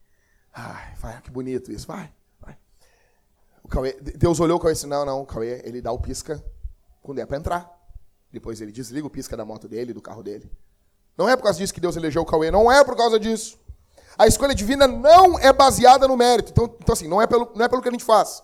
ai, 0.52 0.94
vai, 0.96 1.20
que 1.20 1.30
bonito 1.30 1.70
isso, 1.70 1.86
vai, 1.86 1.96
vai. 1.98 2.17
Cauê, 3.68 3.92
Deus 4.00 4.40
olhou 4.40 4.56
o 4.56 4.60
Cauê 4.60 4.72
e 4.72 4.74
disse, 4.74 4.86
não, 4.86 5.04
não, 5.04 5.24
Cauê, 5.24 5.62
ele 5.64 5.80
dá 5.80 5.92
o 5.92 5.98
pisca 5.98 6.42
quando 7.02 7.20
é 7.20 7.26
para 7.26 7.36
entrar. 7.36 7.78
Depois 8.32 8.60
ele 8.60 8.72
desliga 8.72 9.06
o 9.06 9.10
pisca 9.10 9.36
da 9.36 9.44
moto 9.44 9.68
dele, 9.68 9.92
do 9.92 10.02
carro 10.02 10.22
dele. 10.22 10.50
Não 11.16 11.28
é 11.28 11.36
por 11.36 11.44
causa 11.44 11.58
disso 11.58 11.74
que 11.74 11.80
Deus 11.80 11.96
elegeu 11.96 12.22
o 12.22 12.26
Cauê, 12.26 12.50
não 12.50 12.70
é 12.70 12.84
por 12.84 12.96
causa 12.96 13.18
disso. 13.18 13.58
A 14.16 14.26
escolha 14.26 14.54
divina 14.54 14.86
não 14.86 15.38
é 15.38 15.52
baseada 15.52 16.08
no 16.08 16.16
mérito. 16.16 16.50
Então, 16.50 16.64
então 16.64 16.92
assim, 16.92 17.08
não 17.08 17.22
é, 17.22 17.26
pelo, 17.26 17.50
não 17.54 17.64
é 17.64 17.68
pelo 17.68 17.80
que 17.80 17.88
a 17.88 17.92
gente 17.92 18.04
faz. 18.04 18.42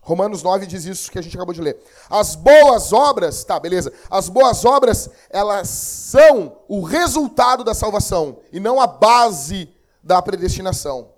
Romanos 0.00 0.42
9 0.42 0.66
diz 0.66 0.84
isso 0.84 1.10
que 1.10 1.18
a 1.18 1.22
gente 1.22 1.36
acabou 1.36 1.52
de 1.52 1.60
ler. 1.60 1.76
As 2.08 2.34
boas 2.34 2.92
obras, 2.92 3.44
tá, 3.44 3.60
beleza. 3.60 3.92
As 4.08 4.28
boas 4.28 4.64
obras, 4.64 5.10
elas 5.28 5.68
são 5.68 6.60
o 6.66 6.80
resultado 6.82 7.62
da 7.62 7.74
salvação 7.74 8.38
e 8.50 8.58
não 8.58 8.80
a 8.80 8.86
base 8.86 9.68
da 10.02 10.22
predestinação. 10.22 11.10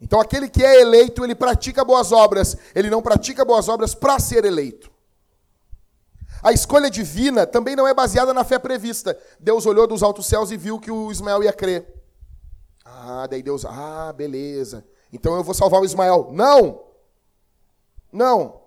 Então, 0.00 0.20
aquele 0.20 0.48
que 0.48 0.64
é 0.64 0.80
eleito, 0.80 1.22
ele 1.22 1.34
pratica 1.34 1.84
boas 1.84 2.10
obras. 2.10 2.56
Ele 2.74 2.88
não 2.88 3.02
pratica 3.02 3.44
boas 3.44 3.68
obras 3.68 3.94
para 3.94 4.18
ser 4.18 4.44
eleito. 4.44 4.90
A 6.42 6.52
escolha 6.52 6.90
divina 6.90 7.46
também 7.46 7.76
não 7.76 7.86
é 7.86 7.92
baseada 7.92 8.32
na 8.32 8.44
fé 8.44 8.58
prevista. 8.58 9.18
Deus 9.38 9.66
olhou 9.66 9.86
dos 9.86 10.02
altos 10.02 10.26
céus 10.26 10.50
e 10.50 10.56
viu 10.56 10.80
que 10.80 10.90
o 10.90 11.10
Ismael 11.10 11.42
ia 11.42 11.52
crer. 11.52 11.86
Ah, 12.84 13.26
daí 13.28 13.42
Deus, 13.42 13.64
ah, 13.66 14.12
beleza. 14.16 14.84
Então 15.12 15.36
eu 15.36 15.44
vou 15.44 15.54
salvar 15.54 15.80
o 15.80 15.84
Ismael. 15.84 16.30
Não! 16.32 16.82
Não. 18.10 18.60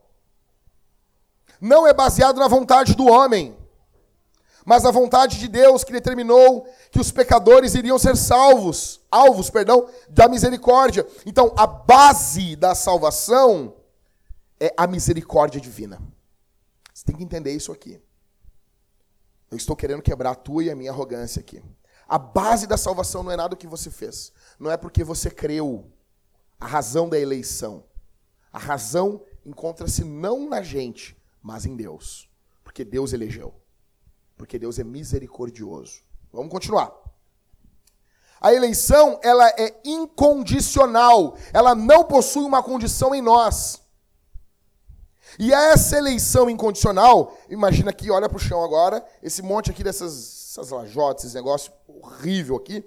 Não 1.59 1.87
é 1.87 1.93
baseado 1.93 2.37
na 2.37 2.47
vontade 2.47 2.95
do 2.95 3.07
homem, 3.07 3.57
mas 4.65 4.83
na 4.83 4.91
vontade 4.91 5.39
de 5.39 5.47
Deus 5.47 5.83
que 5.83 5.91
determinou 5.91 6.67
que 6.91 6.99
os 6.99 7.11
pecadores 7.11 7.75
iriam 7.75 7.99
ser 7.99 8.15
salvos, 8.15 9.01
alvos, 9.11 9.49
perdão, 9.49 9.89
da 10.09 10.27
misericórdia. 10.27 11.05
Então, 11.25 11.53
a 11.57 11.67
base 11.67 12.55
da 12.55 12.73
salvação 12.73 13.75
é 14.59 14.73
a 14.77 14.87
misericórdia 14.87 15.59
divina. 15.59 16.01
Você 16.93 17.05
tem 17.05 17.15
que 17.15 17.23
entender 17.23 17.51
isso 17.51 17.71
aqui. 17.71 18.01
Eu 19.51 19.57
estou 19.57 19.75
querendo 19.75 20.01
quebrar 20.01 20.31
a 20.31 20.35
tua 20.35 20.63
e 20.63 20.71
a 20.71 20.75
minha 20.75 20.91
arrogância 20.91 21.39
aqui. 21.39 21.61
A 22.07 22.17
base 22.17 22.67
da 22.67 22.77
salvação 22.77 23.23
não 23.23 23.31
é 23.31 23.35
nada 23.35 23.55
o 23.55 23.57
que 23.57 23.67
você 23.67 23.91
fez. 23.91 24.31
Não 24.59 24.71
é 24.71 24.77
porque 24.77 25.03
você 25.03 25.29
creu. 25.29 25.91
A 26.59 26.67
razão 26.67 27.09
da 27.09 27.19
eleição. 27.19 27.83
A 28.51 28.59
razão 28.59 29.21
encontra-se 29.45 30.03
não 30.03 30.47
na 30.47 30.61
gente, 30.61 31.17
mas 31.41 31.65
em 31.65 31.75
Deus. 31.75 32.29
Porque 32.63 32.85
Deus 32.85 33.13
elegeu. 33.13 33.62
Porque 34.43 34.59
Deus 34.59 34.77
é 34.77 34.83
misericordioso. 34.83 36.01
Vamos 36.29 36.51
continuar. 36.51 36.93
A 38.41 38.53
eleição, 38.53 39.17
ela 39.23 39.47
é 39.51 39.73
incondicional. 39.85 41.37
Ela 41.53 41.73
não 41.73 42.03
possui 42.03 42.43
uma 42.43 42.61
condição 42.61 43.15
em 43.15 43.21
nós. 43.21 43.81
E 45.39 45.53
essa 45.53 45.97
eleição 45.97 46.49
incondicional, 46.49 47.37
imagina 47.49 47.91
aqui, 47.91 48.11
olha 48.11 48.27
para 48.27 48.35
o 48.35 48.39
chão 48.39 48.61
agora, 48.65 49.01
esse 49.23 49.41
monte 49.41 49.71
aqui 49.71 49.81
dessas 49.81 50.51
essas 50.51 50.71
lajotas, 50.71 51.23
esse 51.23 51.35
negócio 51.35 51.71
horrível 51.87 52.57
aqui. 52.57 52.85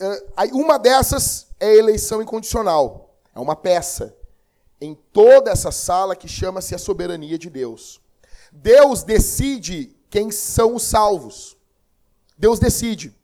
Uh, 0.00 0.58
uma 0.60 0.80
dessas 0.80 1.46
é 1.60 1.66
a 1.66 1.76
eleição 1.76 2.20
incondicional. 2.20 3.16
É 3.32 3.38
uma 3.38 3.54
peça 3.54 4.16
em 4.80 4.96
toda 5.12 5.52
essa 5.52 5.70
sala 5.70 6.16
que 6.16 6.26
chama-se 6.26 6.74
a 6.74 6.78
soberania 6.78 7.38
de 7.38 7.48
Deus. 7.48 8.00
Deus 8.50 9.04
decide 9.04 9.95
quem 10.10 10.30
são 10.30 10.74
os 10.74 10.82
salvos. 10.82 11.56
Deus 12.38 12.58
decide. 12.58 13.14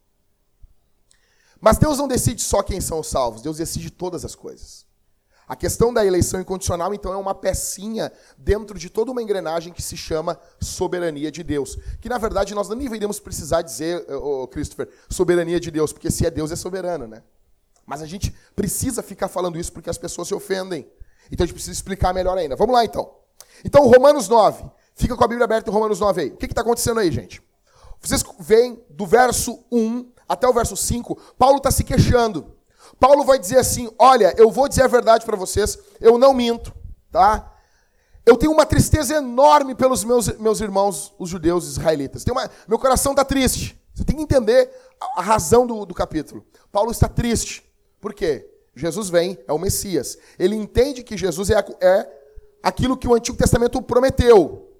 Mas 1.60 1.78
Deus 1.78 1.98
não 1.98 2.08
decide 2.08 2.42
só 2.42 2.62
quem 2.62 2.80
são 2.80 3.00
os 3.00 3.06
salvos, 3.06 3.40
Deus 3.40 3.58
decide 3.58 3.90
todas 3.90 4.24
as 4.24 4.34
coisas. 4.34 4.84
A 5.46 5.54
questão 5.54 5.92
da 5.92 6.04
eleição 6.04 6.40
incondicional, 6.40 6.94
então, 6.94 7.12
é 7.12 7.16
uma 7.16 7.34
pecinha 7.34 8.10
dentro 8.38 8.78
de 8.78 8.88
toda 8.88 9.10
uma 9.10 9.22
engrenagem 9.22 9.72
que 9.72 9.82
se 9.82 9.96
chama 9.96 10.40
soberania 10.60 11.30
de 11.30 11.42
Deus. 11.42 11.76
Que, 12.00 12.08
na 12.08 12.16
verdade, 12.16 12.54
nós 12.54 12.68
não 12.68 12.76
deveríamos 12.76 13.20
precisar 13.20 13.62
dizer, 13.62 14.04
oh, 14.10 14.48
Christopher, 14.48 14.88
soberania 15.10 15.60
de 15.60 15.70
Deus, 15.70 15.92
porque 15.92 16.10
se 16.10 16.24
é 16.24 16.30
Deus, 16.30 16.50
é 16.52 16.56
soberano, 16.56 17.06
né? 17.06 17.22
Mas 17.84 18.00
a 18.00 18.06
gente 18.06 18.34
precisa 18.56 19.02
ficar 19.02 19.28
falando 19.28 19.58
isso 19.58 19.72
porque 19.72 19.90
as 19.90 19.98
pessoas 19.98 20.28
se 20.28 20.34
ofendem. 20.34 20.88
Então 21.30 21.44
a 21.44 21.46
gente 21.46 21.54
precisa 21.54 21.72
explicar 21.72 22.14
melhor 22.14 22.38
ainda. 22.38 22.56
Vamos 22.56 22.74
lá 22.74 22.84
então. 22.84 23.12
Então, 23.64 23.86
Romanos 23.86 24.28
9. 24.28 24.64
Fica 24.94 25.16
com 25.16 25.24
a 25.24 25.28
Bíblia 25.28 25.44
aberta 25.44 25.70
em 25.70 25.72
Romanos 25.72 26.00
9 26.00 26.20
aí. 26.20 26.28
O 26.28 26.36
que 26.36 26.46
está 26.46 26.60
acontecendo 26.62 27.00
aí, 27.00 27.10
gente? 27.10 27.42
Vocês 28.00 28.24
veem 28.40 28.82
do 28.90 29.06
verso 29.06 29.64
1 29.70 30.12
até 30.28 30.48
o 30.48 30.52
verso 30.52 30.76
5, 30.76 31.14
Paulo 31.38 31.58
está 31.58 31.70
se 31.70 31.84
queixando. 31.84 32.54
Paulo 32.98 33.24
vai 33.24 33.38
dizer 33.38 33.58
assim: 33.58 33.90
Olha, 33.98 34.34
eu 34.38 34.50
vou 34.50 34.68
dizer 34.68 34.82
a 34.82 34.88
verdade 34.88 35.26
para 35.26 35.36
vocês, 35.36 35.78
eu 36.00 36.16
não 36.16 36.32
minto, 36.32 36.72
tá? 37.10 37.52
Eu 38.24 38.36
tenho 38.36 38.52
uma 38.52 38.64
tristeza 38.64 39.16
enorme 39.16 39.74
pelos 39.74 40.04
meus, 40.04 40.28
meus 40.38 40.60
irmãos, 40.60 41.12
os 41.18 41.28
judeus 41.28 41.66
israelitas. 41.66 42.24
Uma, 42.24 42.50
meu 42.68 42.78
coração 42.78 43.12
está 43.12 43.24
triste. 43.24 43.78
Você 43.92 44.04
tem 44.04 44.16
que 44.16 44.22
entender 44.22 44.70
a, 45.00 45.20
a 45.20 45.22
razão 45.22 45.66
do, 45.66 45.84
do 45.84 45.92
capítulo. 45.92 46.44
Paulo 46.70 46.90
está 46.90 47.08
triste. 47.08 47.68
Por 48.00 48.14
quê? 48.14 48.48
Jesus 48.74 49.10
vem, 49.10 49.38
é 49.46 49.52
o 49.52 49.58
Messias. 49.58 50.16
Ele 50.38 50.56
entende 50.56 51.02
que 51.02 51.16
Jesus 51.16 51.50
é, 51.50 51.58
é 51.80 52.08
aquilo 52.62 52.96
que 52.96 53.06
o 53.06 53.14
Antigo 53.14 53.36
Testamento 53.36 53.82
prometeu. 53.82 54.71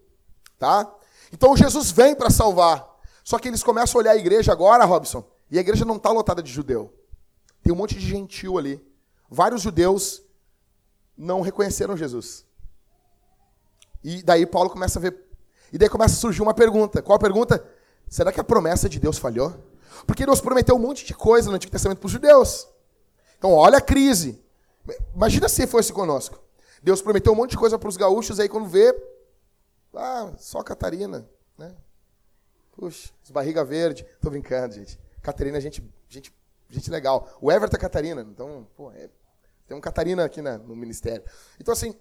Tá? 0.63 0.89
Então 1.33 1.57
Jesus 1.57 1.91
vem 1.91 2.15
para 2.15 2.31
salvar. 2.31 2.89
Só 3.25 3.37
que 3.37 3.49
eles 3.49 3.65
começam 3.65 3.99
a 3.99 4.01
olhar 4.01 4.13
a 4.13 4.17
igreja 4.17 4.53
agora, 4.53 4.85
Robson, 4.85 5.29
e 5.51 5.59
a 5.59 5.61
igreja 5.61 5.85
não 5.85 5.97
está 5.97 6.13
lotada 6.13 6.41
de 6.41 6.53
judeu. 6.53 6.95
Tem 7.65 7.73
um 7.73 7.77
monte 7.77 7.97
de 7.97 8.07
gentil 8.07 8.57
ali. 8.57 8.81
Vários 9.29 9.63
judeus 9.63 10.23
não 11.19 11.41
reconheceram 11.41 11.97
Jesus. 11.97 12.47
E 14.05 14.23
daí 14.23 14.47
Paulo 14.47 14.71
começa 14.71 15.01
a 15.01 15.03
ver. 15.03 15.21
E 15.73 15.79
daí 15.79 15.89
começa 15.89 16.15
a 16.15 16.19
surgir 16.19 16.43
uma 16.43 16.55
pergunta. 16.55 17.03
Qual 17.03 17.17
a 17.17 17.21
pergunta? 17.21 17.69
Será 18.09 18.31
que 18.31 18.39
a 18.39 18.45
promessa 18.45 18.89
de 18.89 19.01
Deus 19.01 19.19
falhou? 19.19 19.53
Porque 20.07 20.25
Deus 20.25 20.41
prometeu 20.41 20.77
um 20.77 20.79
monte 20.79 21.05
de 21.05 21.13
coisa 21.13 21.51
no 21.51 21.57
Antigo 21.57 21.73
Testamento 21.73 21.99
para 21.99 22.07
os 22.07 22.13
judeus. 22.13 22.69
Então, 23.37 23.53
olha 23.53 23.79
a 23.79 23.83
crise. 23.83 24.41
Imagina 25.13 25.49
se 25.49 25.67
fosse 25.67 25.93
conosco. 25.93 26.39
Deus 26.81 27.03
prometeu 27.03 27.33
um 27.33 27.37
monte 27.37 27.51
de 27.51 27.59
coisa 27.59 27.77
para 27.77 27.89
os 27.89 27.97
gaúchos, 27.97 28.39
aí 28.39 28.49
quando 28.49 28.69
vê, 28.69 28.95
ah, 29.95 30.33
só 30.39 30.63
Catarina, 30.63 31.29
né? 31.57 31.75
Puxa, 32.73 33.13
barriga 33.31 33.65
verde. 33.65 34.07
Tô 34.21 34.31
brincando, 34.31 34.75
gente. 34.75 34.99
Catarina, 35.21 35.61
gente, 35.61 35.83
gente, 36.09 36.35
gente 36.69 36.91
legal. 36.91 37.29
O 37.41 37.53
Everton 37.53 37.77
é 37.77 37.81
Catarina, 37.81 38.23
então, 38.23 38.67
pô, 38.75 38.91
é, 38.93 39.09
tem 39.67 39.77
um 39.77 39.81
Catarina 39.81 40.25
aqui 40.25 40.41
no 40.41 40.75
ministério. 40.75 41.25
Então, 41.61 41.73
assim, 41.73 41.95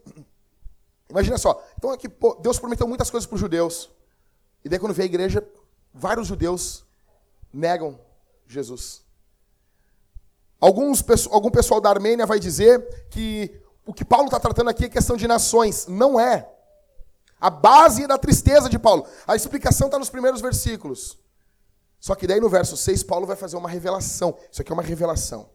imagina 1.10 1.38
só. 1.38 1.64
Então, 1.78 1.92
aqui, 1.92 2.08
pô, 2.10 2.36
Deus 2.36 2.60
prometeu 2.60 2.88
muitas 2.88 3.10
coisas 3.10 3.28
para 3.28 3.36
os 3.36 3.42
judeus. 3.42 3.92
E 4.64 4.70
daí, 4.70 4.80
quando 4.80 4.94
vê 4.94 5.04
a 5.04 5.06
igreja, 5.06 5.46
vários 5.94 6.28
judeus 6.28 6.86
negam 7.54 8.00
Jesus. 8.48 9.04
Alguns, 10.60 11.04
algum 11.32 11.50
pessoal 11.50 11.82
da 11.82 11.90
Armênia 11.90 12.26
vai 12.26 12.40
dizer 12.40 13.08
que 13.10 13.60
o 13.86 13.94
que 13.94 14.06
Paulo 14.06 14.26
está 14.26 14.40
tratando 14.40 14.70
aqui 14.70 14.86
é 14.86 14.90
questão 14.90 15.18
de 15.18 15.28
nações. 15.28 15.88
Não 15.88 16.20
é. 16.20 16.48
A 17.42 17.50
base 17.50 18.06
da 18.06 18.20
tristeza 18.20 18.70
de 18.70 18.78
Paulo. 18.78 19.08
A 19.28 19.36
explicação 19.36 19.88
está 19.88 19.98
nos 19.98 20.12
primeiros 20.12 20.40
versículos. 20.40 21.18
Só 22.00 22.14
que 22.14 22.28
daí 22.28 22.40
no 22.40 22.50
verso 22.50 22.78
6, 22.78 23.02
Paulo 23.04 23.26
vai 23.26 23.36
fazer 23.36 23.58
uma 23.58 23.68
revelação. 23.68 24.38
Isso 24.52 24.62
aqui 24.62 24.72
é 24.72 24.74
uma 24.74 24.84
revelação. 24.84 25.50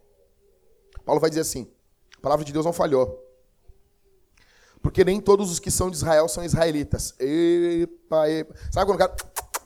Paulo 1.04 1.20
vai 1.20 1.30
dizer 1.30 1.42
assim: 1.42 1.70
a 2.18 2.20
palavra 2.20 2.44
de 2.44 2.52
Deus 2.52 2.66
não 2.66 2.72
falhou. 2.72 3.22
Porque 4.82 5.04
nem 5.04 5.20
todos 5.20 5.50
os 5.50 5.58
que 5.58 5.70
são 5.70 5.90
de 5.90 5.96
Israel 5.96 6.28
são 6.28 6.44
israelitas. 6.44 7.14
Epa, 7.18 8.28
epa. 8.28 8.54
Sabe 8.72 8.86
quando 8.86 8.96
o 8.96 8.98
cara. 8.98 9.16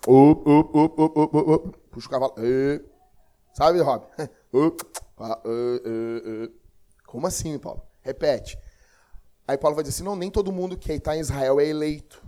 Puxa 1.90 2.06
o 2.06 2.10
cavalo. 2.10 2.34
Sabe, 3.54 3.80
Rob? 3.80 4.06
Como 7.06 7.26
assim, 7.26 7.58
Paulo? 7.58 7.82
Repete. 8.00 8.58
Aí 9.50 9.58
Paulo 9.58 9.74
vai 9.74 9.82
dizer 9.82 9.96
assim: 9.96 10.04
não, 10.04 10.14
nem 10.14 10.30
todo 10.30 10.52
mundo 10.52 10.76
que 10.76 10.92
está 10.92 11.16
em 11.16 11.20
Israel 11.20 11.58
é 11.58 11.66
eleito. 11.66 12.22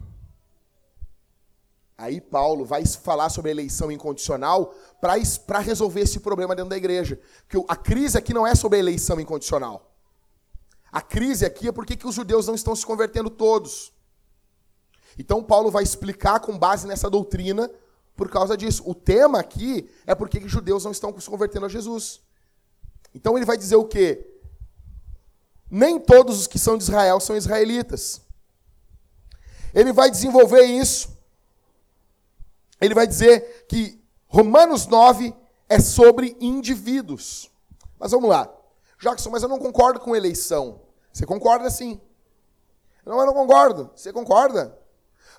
Aí 1.97 2.21
Paulo 2.21 2.65
vai 2.65 2.85
falar 2.85 3.29
sobre 3.29 3.49
eleição 3.49 3.93
incondicional 3.93 4.75
para 5.01 5.61
resolver 5.61 6.01
esse 6.01 6.19
problema 6.19 6.57
dentro 6.57 6.71
da 6.71 6.77
igreja. 6.77 7.21
Que 7.49 7.57
a 7.69 7.77
crise 7.77 8.19
aqui 8.19 8.35
não 8.35 8.45
é 8.45 8.57
sobre 8.57 8.81
eleição 8.81 9.21
incondicional. 9.21 9.95
A 10.91 11.01
crise 11.01 11.47
aqui 11.47 11.69
é 11.69 11.73
porque 11.73 11.95
que 11.95 12.09
os 12.09 12.17
judeus 12.17 12.49
não 12.49 12.57
estão 12.57 12.75
se 12.75 12.85
convertendo 12.85 13.31
todos. 13.31 13.93
Então 15.17 15.45
Paulo 15.45 15.71
vai 15.71 15.85
explicar 15.85 16.41
com 16.41 16.59
base 16.59 16.89
nessa 16.89 17.09
doutrina 17.09 17.71
por 18.17 18.29
causa 18.29 18.57
disso. 18.57 18.83
O 18.85 18.97
tema 18.97 19.39
aqui 19.39 19.89
é 20.09 20.15
porque 20.17 20.41
que 20.41 20.47
os 20.47 20.53
judeus 20.53 20.83
não 20.83 20.91
estão 20.91 21.17
se 21.21 21.31
convertendo 21.31 21.67
a 21.67 21.69
Jesus. 21.69 22.21
Então 23.15 23.37
ele 23.37 23.47
vai 23.47 23.57
dizer 23.57 23.77
o 23.77 23.85
quê? 23.85 24.32
Nem 25.75 25.99
todos 25.99 26.39
os 26.39 26.47
que 26.47 26.59
são 26.59 26.77
de 26.77 26.83
Israel 26.83 27.19
são 27.19 27.35
israelitas. 27.35 28.21
Ele 29.73 29.91
vai 29.91 30.11
desenvolver 30.11 30.65
isso. 30.65 31.09
Ele 32.79 32.95
vai 32.95 33.07
dizer 33.07 33.65
que 33.67 33.99
Romanos 34.27 34.87
9 34.87 35.35
é 35.71 35.81
sobre 35.81 36.37
indivíduos. 36.39 37.51
Mas 37.99 38.11
vamos 38.11 38.29
lá. 38.29 38.53
Jackson, 39.01 39.31
mas 39.31 39.43
eu 39.43 39.49
não 39.49 39.59
concordo 39.59 39.99
com 39.99 40.15
eleição. 40.15 40.83
Você 41.11 41.25
concorda 41.25 41.71
sim. 41.71 41.99
Não, 43.07 43.19
eu 43.19 43.25
não 43.25 43.33
concordo. 43.33 43.91
Você 43.97 44.13
concorda? 44.13 44.79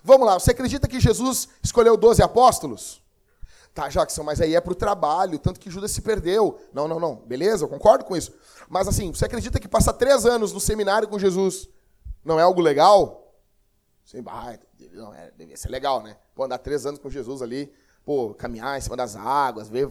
Vamos 0.02 0.26
lá, 0.26 0.34
você 0.34 0.50
acredita 0.50 0.88
que 0.88 0.98
Jesus 0.98 1.48
escolheu 1.62 1.96
12 1.96 2.20
apóstolos? 2.24 3.00
Tá, 3.74 3.88
Jackson, 3.88 4.22
mas 4.22 4.40
aí 4.40 4.54
é 4.54 4.60
para 4.60 4.72
o 4.72 4.76
trabalho, 4.76 5.36
tanto 5.36 5.58
que 5.58 5.68
Judas 5.68 5.90
se 5.90 6.00
perdeu. 6.00 6.60
Não, 6.72 6.86
não, 6.86 7.00
não. 7.00 7.16
Beleza, 7.16 7.64
eu 7.64 7.68
concordo 7.68 8.04
com 8.04 8.16
isso. 8.16 8.32
Mas 8.68 8.86
assim, 8.86 9.12
você 9.12 9.24
acredita 9.24 9.58
que 9.58 9.66
passar 9.66 9.94
três 9.94 10.24
anos 10.24 10.52
no 10.52 10.60
seminário 10.60 11.08
com 11.08 11.18
Jesus 11.18 11.68
não 12.24 12.38
é 12.38 12.44
algo 12.44 12.60
legal? 12.60 13.34
Sim, 14.04 14.22
bah, 14.22 14.56
não, 14.92 15.12
é, 15.12 15.32
devia 15.36 15.56
ser 15.56 15.70
legal, 15.70 16.02
né? 16.02 16.16
Pô, 16.36 16.44
andar 16.44 16.58
três 16.58 16.86
anos 16.86 17.00
com 17.00 17.10
Jesus 17.10 17.42
ali, 17.42 17.72
pô, 18.04 18.32
caminhar 18.32 18.78
em 18.78 18.80
cima 18.80 18.96
das 18.96 19.16
águas, 19.16 19.68
ver, 19.68 19.90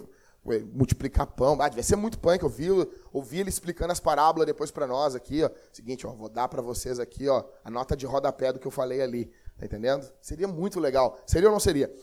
multiplicar 0.73 1.27
pão. 1.27 1.57
Ah, 1.61 1.67
devia 1.67 1.83
ser 1.83 1.97
muito 1.97 2.17
punk. 2.19 2.41
Eu 2.41 2.49
vi, 2.49 2.67
ouvi 3.11 3.39
ele 3.39 3.49
explicando 3.49 3.91
as 3.91 3.99
parábolas 3.99 4.45
depois 4.45 4.71
para 4.71 4.87
nós 4.87 5.13
aqui, 5.13 5.43
ó. 5.43 5.49
Seguinte, 5.73 6.07
ó, 6.07 6.11
vou 6.11 6.29
dar 6.29 6.47
para 6.47 6.61
vocês 6.61 6.99
aqui, 6.99 7.27
ó, 7.27 7.43
a 7.63 7.69
nota 7.69 7.97
de 7.97 8.05
rodapé 8.05 8.53
do 8.53 8.59
que 8.59 8.67
eu 8.67 8.71
falei 8.71 9.01
ali. 9.01 9.31
Tá 9.57 9.65
entendendo? 9.65 10.09
Seria 10.21 10.47
muito 10.47 10.79
legal. 10.79 11.17
Seria 11.25 11.49
ou 11.49 11.53
não 11.53 11.59
seria? 11.59 11.93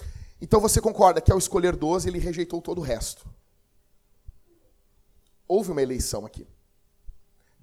Então 0.40 0.61
você 0.61 0.81
concorda 0.81 1.20
que 1.20 1.31
ao 1.31 1.38
escolher 1.38 1.76
12, 1.76 2.09
ele 2.09 2.18
rejeitou 2.18 2.62
todo 2.62 2.79
o 2.79 2.85
resto. 2.85 3.29
Houve 5.46 5.72
uma 5.72 5.83
eleição 5.83 6.24
aqui. 6.24 6.46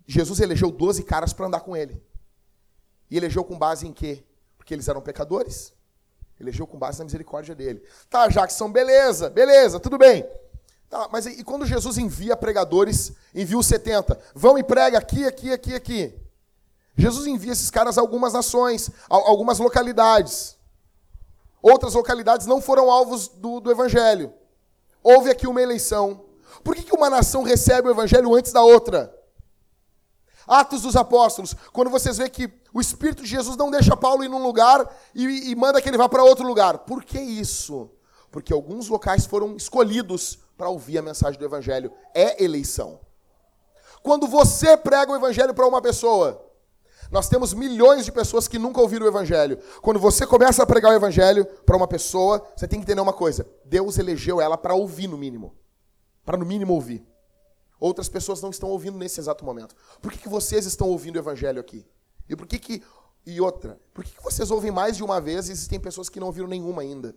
Jesus 0.06 0.40
elegeu 0.40 0.70
12 0.70 1.04
caras 1.04 1.34
para 1.34 1.48
andar 1.48 1.62
com 1.62 1.76
ele. 1.76 2.02
E 3.10 3.18
elegeu 3.18 3.44
com 3.44 3.58
base 3.58 3.88
em 3.88 3.94
quê? 3.94 4.24
Porque 4.58 4.74
eles 4.74 4.88
eram 4.88 5.02
pecadores. 5.02 5.74
Elegeu 6.40 6.68
com 6.68 6.78
base 6.78 7.00
na 7.00 7.06
misericórdia 7.06 7.56
dele. 7.56 7.84
Tá, 8.10 8.28
Jackson, 8.28 8.72
beleza, 8.72 9.30
beleza, 9.30 9.80
tudo 9.80 9.98
bem. 9.98 10.28
Tá, 10.90 11.10
mas 11.12 11.26
e 11.26 11.44
quando 11.44 11.66
Jesus 11.66 11.98
envia 11.98 12.38
pregadores, 12.38 13.12
envia 13.34 13.58
os 13.58 13.66
70, 13.66 14.18
vão 14.34 14.58
e 14.58 14.64
prega 14.64 14.98
aqui, 14.98 15.26
aqui, 15.26 15.52
aqui, 15.52 15.74
aqui. 15.74 16.16
Jesus 16.96 17.28
envia 17.28 17.52
esses 17.52 17.70
caras 17.70 17.98
a 17.98 18.02
algumas 18.02 18.34
nações, 18.34 18.90
a 19.10 19.16
algumas 19.16 19.60
localidades. 19.60 20.57
Outras 21.62 21.94
localidades 21.94 22.48
não 22.48 22.62
foram 22.62 22.92
alvos 22.92 23.28
do, 23.28 23.60
do 23.60 23.72
evangelho. 23.72 24.34
Houve 25.04 25.30
aqui 25.30 25.48
uma 25.48 25.62
eleição. 25.62 26.26
Por 26.64 26.76
que, 26.76 26.84
que 26.84 26.96
uma 26.96 27.10
nação 27.10 27.44
recebe 27.44 27.88
o 27.88 27.92
evangelho 27.92 28.36
antes 28.36 28.52
da 28.52 28.62
outra? 28.62 29.14
Atos 30.48 30.82
dos 30.82 30.96
Apóstolos, 30.96 31.54
quando 31.74 31.90
vocês 31.90 32.18
vê 32.18 32.30
que 32.30 32.50
o 32.74 32.80
Espírito 32.80 33.24
de 33.24 33.30
Jesus 33.30 33.58
não 33.58 33.70
deixa 33.70 33.98
Paulo 33.98 34.24
ir 34.24 34.30
num 34.30 34.42
lugar 34.42 34.90
e, 35.14 35.52
e 35.52 35.56
manda 35.56 35.82
que 35.82 35.90
ele 35.90 35.98
vá 35.98 36.08
para 36.08 36.24
outro 36.24 36.48
lugar. 36.48 36.80
Por 36.80 37.04
que 37.04 37.20
isso? 37.20 37.90
Porque 38.32 38.54
alguns 38.54 38.88
locais 38.88 39.26
foram 39.26 39.58
escolhidos 39.58 40.40
para 40.58 40.70
ouvir 40.70 40.98
a 40.98 41.02
mensagem 41.02 41.38
do 41.38 41.46
Evangelho. 41.46 41.92
É 42.14 42.42
eleição. 42.42 43.00
Quando 44.02 44.26
você 44.26 44.78
prega 44.78 45.12
o 45.12 45.16
Evangelho 45.16 45.54
para 45.54 45.68
uma 45.68 45.82
pessoa, 45.82 46.47
nós 47.12 47.30
temos 47.30 47.54
milhões 47.54 48.06
de 48.06 48.12
pessoas 48.12 48.48
que 48.48 48.60
nunca 48.60 48.82
ouviram 48.82 49.06
o 49.06 49.10
Evangelho. 49.10 49.58
Quando 49.82 50.00
você 50.00 50.26
começa 50.26 50.64
a 50.64 50.66
pregar 50.66 50.92
o 50.92 50.96
Evangelho 50.96 51.46
para 51.66 51.78
uma 51.78 51.88
pessoa, 51.88 52.46
você 52.56 52.68
tem 52.68 52.80
que 52.80 52.84
entender 52.84 53.02
uma 53.02 53.14
coisa: 53.14 53.48
Deus 53.66 53.98
elegeu 53.98 54.42
ela 54.42 54.58
para 54.58 54.76
ouvir, 54.76 55.08
no 55.08 55.18
mínimo. 55.18 55.56
Para, 56.26 56.38
no 56.38 56.46
mínimo, 56.46 56.74
ouvir. 56.74 57.06
Outras 57.80 58.10
pessoas 58.10 58.42
não 58.42 58.50
estão 58.50 58.70
ouvindo 58.70 58.98
nesse 58.98 59.20
exato 59.20 59.46
momento. 59.46 59.76
Por 60.02 60.12
que, 60.12 60.18
que 60.18 60.30
vocês 60.30 60.66
estão 60.66 60.90
ouvindo 60.90 61.16
o 61.16 61.20
Evangelho 61.20 61.60
aqui? 61.60 61.86
E 62.28 62.36
por 62.36 62.46
que 62.46 62.60
que. 62.60 62.84
E 63.26 63.42
outra, 63.42 63.80
por 63.94 64.04
que, 64.04 64.12
que 64.16 64.24
vocês 64.24 64.50
ouvem 64.52 64.72
mais 64.72 64.96
de 64.96 65.04
uma 65.04 65.20
vez 65.20 65.50
e 65.50 65.52
existem 65.52 65.80
pessoas 65.80 66.10
que 66.10 66.20
não 66.20 66.28
ouviram 66.28 66.48
nenhuma 66.48 66.82
ainda? 66.82 67.16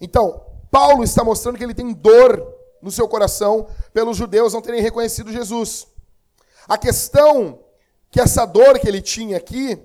Então, 0.00 0.44
Paulo 0.70 1.04
está 1.04 1.22
mostrando 1.22 1.56
que 1.56 1.64
ele 1.64 1.74
tem 1.74 1.92
dor 1.92 2.61
no 2.82 2.90
seu 2.90 3.08
coração 3.08 3.68
pelos 3.94 4.16
judeus 4.16 4.52
não 4.52 4.60
terem 4.60 4.82
reconhecido 4.82 5.32
Jesus. 5.32 5.86
A 6.68 6.76
questão 6.76 7.60
que 8.10 8.20
essa 8.20 8.44
dor 8.44 8.78
que 8.78 8.88
ele 8.88 9.00
tinha 9.00 9.36
aqui 9.36 9.80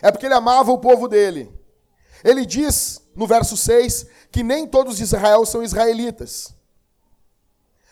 é 0.00 0.10
porque 0.10 0.26
ele 0.26 0.34
amava 0.34 0.72
o 0.72 0.78
povo 0.78 1.06
dele. 1.06 1.52
Ele 2.24 2.44
diz 2.44 3.00
no 3.14 3.26
verso 3.26 3.56
6 3.56 4.06
que 4.32 4.42
nem 4.42 4.66
todos 4.66 4.96
de 4.96 5.04
Israel 5.04 5.44
são 5.44 5.62
israelitas. 5.62 6.54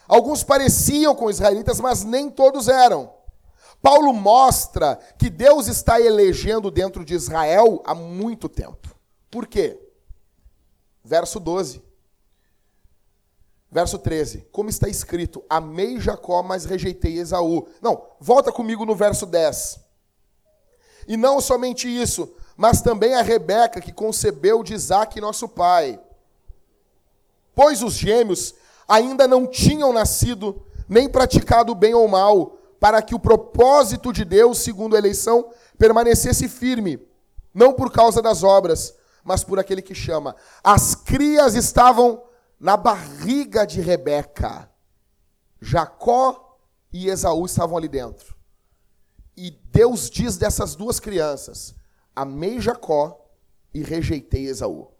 Alguns 0.08 0.42
pareciam 0.42 1.14
com 1.14 1.30
israelitas, 1.30 1.78
mas 1.78 2.02
nem 2.02 2.28
todos 2.28 2.66
eram. 2.66 3.12
Paulo 3.80 4.12
mostra 4.12 4.98
que 5.18 5.30
Deus 5.30 5.68
está 5.68 6.00
elegendo 6.00 6.70
dentro 6.70 7.04
de 7.04 7.14
Israel 7.14 7.80
há 7.86 7.94
muito 7.94 8.48
tempo. 8.48 8.94
Por 9.30 9.46
quê? 9.46 9.78
Verso 11.04 11.38
12. 11.38 11.89
Verso 13.70 13.98
13. 13.98 14.48
Como 14.50 14.68
está 14.68 14.88
escrito: 14.88 15.44
Amei 15.48 16.00
Jacó, 16.00 16.42
mas 16.42 16.64
rejeitei 16.64 17.18
Esaú. 17.18 17.68
Não, 17.80 18.04
volta 18.18 18.50
comigo 18.50 18.84
no 18.84 18.96
verso 18.96 19.26
10. 19.26 19.78
E 21.06 21.16
não 21.16 21.40
somente 21.40 21.88
isso, 21.88 22.32
mas 22.56 22.82
também 22.82 23.14
a 23.14 23.22
Rebeca, 23.22 23.80
que 23.80 23.92
concebeu 23.92 24.62
de 24.62 24.74
Isaac, 24.74 25.20
nosso 25.20 25.48
pai. 25.48 26.00
Pois 27.54 27.82
os 27.82 27.94
gêmeos 27.94 28.54
ainda 28.88 29.26
não 29.28 29.46
tinham 29.46 29.92
nascido, 29.92 30.62
nem 30.88 31.08
praticado 31.08 31.74
bem 31.74 31.94
ou 31.94 32.08
mal, 32.08 32.56
para 32.80 33.00
que 33.02 33.14
o 33.14 33.20
propósito 33.20 34.12
de 34.12 34.24
Deus, 34.24 34.58
segundo 34.58 34.96
a 34.96 34.98
eleição, 34.98 35.50
permanecesse 35.78 36.48
firme, 36.48 36.98
não 37.54 37.72
por 37.72 37.92
causa 37.92 38.20
das 38.20 38.42
obras, 38.42 38.94
mas 39.22 39.44
por 39.44 39.58
aquele 39.58 39.82
que 39.82 39.94
chama. 39.94 40.34
As 40.62 40.94
crias 40.94 41.54
estavam 41.54 42.22
na 42.60 42.76
barriga 42.76 43.66
de 43.66 43.80
Rebeca. 43.80 44.70
Jacó 45.60 46.58
e 46.92 47.08
Esaú 47.08 47.46
estavam 47.46 47.78
ali 47.78 47.88
dentro. 47.88 48.36
E 49.36 49.50
Deus 49.50 50.10
diz 50.10 50.36
dessas 50.36 50.76
duas 50.76 51.00
crianças: 51.00 51.74
Amei 52.14 52.60
Jacó 52.60 53.26
e 53.72 53.82
rejeitei 53.82 54.46
Esaú. 54.46 54.92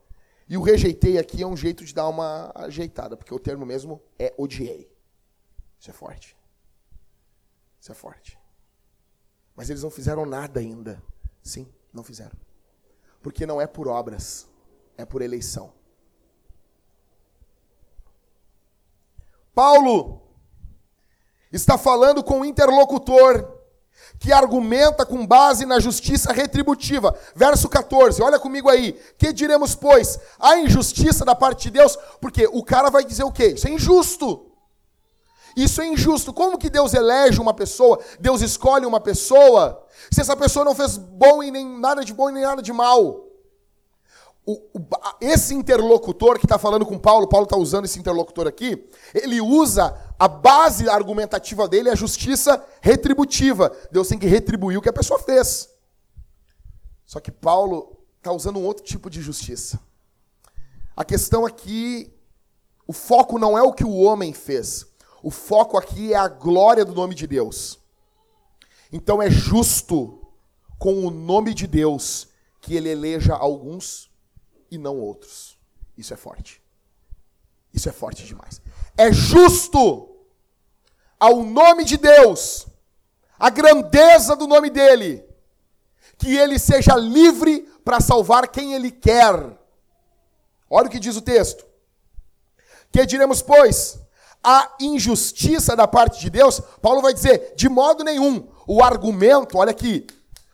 E 0.49 0.57
o 0.57 0.63
rejeitei 0.63 1.19
aqui 1.19 1.43
é 1.43 1.47
um 1.47 1.57
jeito 1.57 1.85
de 1.85 1.95
dar 1.95 2.09
uma 2.09 2.51
ajeitada, 2.55 3.17
porque 3.17 3.33
o 3.33 3.39
termo 3.39 3.65
mesmo 3.65 4.03
é 4.19 4.35
odiei. 4.37 4.91
Isso 5.79 5.91
é 5.91 5.93
forte. 5.93 6.37
Isso 7.81 7.93
é 7.93 7.95
forte. 7.95 8.39
Mas 9.55 9.71
eles 9.71 9.83
não 9.83 9.91
fizeram 9.91 10.27
nada 10.27 10.59
ainda. 10.59 11.01
Sim, 11.43 11.69
não 11.93 12.03
fizeram. 12.03 12.37
Porque 13.23 13.47
não 13.47 13.61
é 13.61 13.67
por 13.67 13.87
obras, 13.87 14.49
é 14.97 15.05
por 15.05 15.23
eleição. 15.23 15.73
Paulo 19.55 20.23
está 21.53 21.77
falando 21.77 22.23
com 22.23 22.41
um 22.41 22.45
interlocutor 22.45 23.61
que 24.19 24.33
argumenta 24.33 25.07
com 25.07 25.27
base 25.27 25.65
na 25.65 25.81
justiça 25.81 26.33
retributiva. 26.33 27.17
Verso 27.35 27.69
14, 27.69 28.23
olha 28.23 28.39
comigo 28.39 28.69
aí. 28.69 28.93
Que 29.17 29.33
diremos, 29.33 29.75
pois? 29.75 30.19
A 30.39 30.59
injustiça 30.59 31.25
da 31.25 31.35
parte 31.35 31.65
de 31.65 31.71
Deus? 31.71 31.99
Porque 32.21 32.47
o 32.47 32.63
cara 32.63 32.91
vai 32.91 33.05
dizer 33.05 33.25
o 33.25 33.33
quê? 33.33 33.55
Isso 33.57 33.67
é 33.67 33.71
injusto. 33.71 34.47
Isso 35.57 35.81
é 35.81 35.87
injusto. 35.87 36.33
Como 36.33 36.59
que 36.59 36.71
Deus 36.71 36.95
elege 36.95 37.41
uma 37.41 37.55
pessoa? 37.55 37.99
Deus 38.21 38.43
escolhe 38.43 38.87
uma 38.87 39.01
pessoa 39.01 39.87
se 40.11 40.21
essa 40.21 40.37
pessoa 40.37 40.65
não 40.65 40.75
fez 40.75 40.97
bom 40.97 41.43
e 41.43 41.51
nem 41.51 41.67
nada 41.79 42.05
de 42.05 42.13
bom 42.13 42.31
e 42.31 42.33
nem 42.33 42.43
nada 42.43 42.63
de 42.63 42.73
mal? 42.73 43.30
O, 44.47 44.53
o, 44.53 44.87
esse 45.21 45.55
interlocutor 45.55 46.39
que 46.39 46.47
está 46.47 46.59
falando 46.59 46.87
com 46.87 46.99
Paulo, 46.99 47.29
Paulo 47.29 47.45
está 47.45 47.57
usando 47.57 47.85
esse 47.85 47.99
interlocutor 47.99 48.47
aqui, 48.47 48.89
ele 49.15 49.41
usa 49.41 49.97
a 50.19 50.27
base 50.27 50.89
argumentativa 50.89 51.69
dele, 51.69 51.91
a 51.91 51.95
justiça 51.95 52.65
retributiva. 52.81 53.75
Deus 53.93 54.09
tem 54.09 54.19
que 54.19 54.27
retribuir 54.27 54.79
o 54.79 54.83
que 54.83 54.89
a 54.89 54.93
pessoa 54.93 55.21
fez. 55.21 55.69
Só 57.07 57.21
que 57.21 57.31
Paulo 57.31 57.99
está 58.19 58.33
usando 58.33 58.59
um 58.59 58.65
outro 58.65 58.85
tipo 58.85 59.09
de 59.11 59.21
justiça. 59.21 59.81
A 60.97 61.05
questão 61.05 61.47
aqui, 61.47 62.13
o 62.87 62.93
foco 62.93 63.39
não 63.39 63.57
é 63.57 63.63
o 63.63 63.73
que 63.73 63.85
o 63.85 63.97
homem 63.97 64.33
fez. 64.33 64.87
O 65.23 65.31
foco 65.31 65.77
aqui 65.79 66.13
é 66.13 66.17
a 66.17 66.29
glória 66.29 66.85
do 66.85 66.95
nome 66.95 67.15
de 67.15 67.27
Deus. 67.27 67.79
Então 68.93 69.23
é 69.23 69.31
justo 69.31 70.21
com 70.79 71.07
o 71.07 71.11
nome 71.11 71.55
de 71.55 71.67
Deus 71.67 72.29
que 72.61 72.75
ele 72.75 72.89
eleja 72.89 73.35
alguns 73.35 74.10
e 74.71 74.79
não 74.79 74.99
outros. 74.99 75.59
Isso 75.97 76.15
é 76.15 76.17
forte. 76.17 76.63
Isso 77.73 77.89
é 77.89 77.93
forte 77.93 78.25
demais. 78.25 78.61
É 78.97 79.13
justo 79.13 80.09
ao 81.19 81.43
nome 81.43 81.85
de 81.85 81.97
Deus, 81.97 82.67
a 83.39 83.51
grandeza 83.51 84.35
do 84.35 84.47
nome 84.47 84.71
dele, 84.71 85.25
que 86.17 86.37
ele 86.37 86.59
seja 86.59 86.97
livre 86.97 87.63
para 87.85 88.01
salvar 88.01 88.49
quem 88.49 88.75
ele 88.75 88.91
quer. 88.91 89.35
Olha 90.69 90.87
o 90.87 90.91
que 90.91 90.99
diz 90.99 91.17
o 91.17 91.23
texto. 91.23 91.67
Que 92.93 93.07
diremos, 93.07 93.43
pois, 93.43 93.99
a 94.43 94.75
injustiça 94.81 95.77
da 95.77 95.87
parte 95.87 96.21
de 96.21 96.31
Deus? 96.31 96.61
Paulo 96.81 97.03
vai 97.03 97.13
dizer, 97.13 97.55
de 97.55 97.69
modo 97.69 98.03
nenhum. 98.03 98.49
O 98.67 98.83
argumento, 98.83 99.59
olha 99.59 99.71
aqui, 99.71 100.07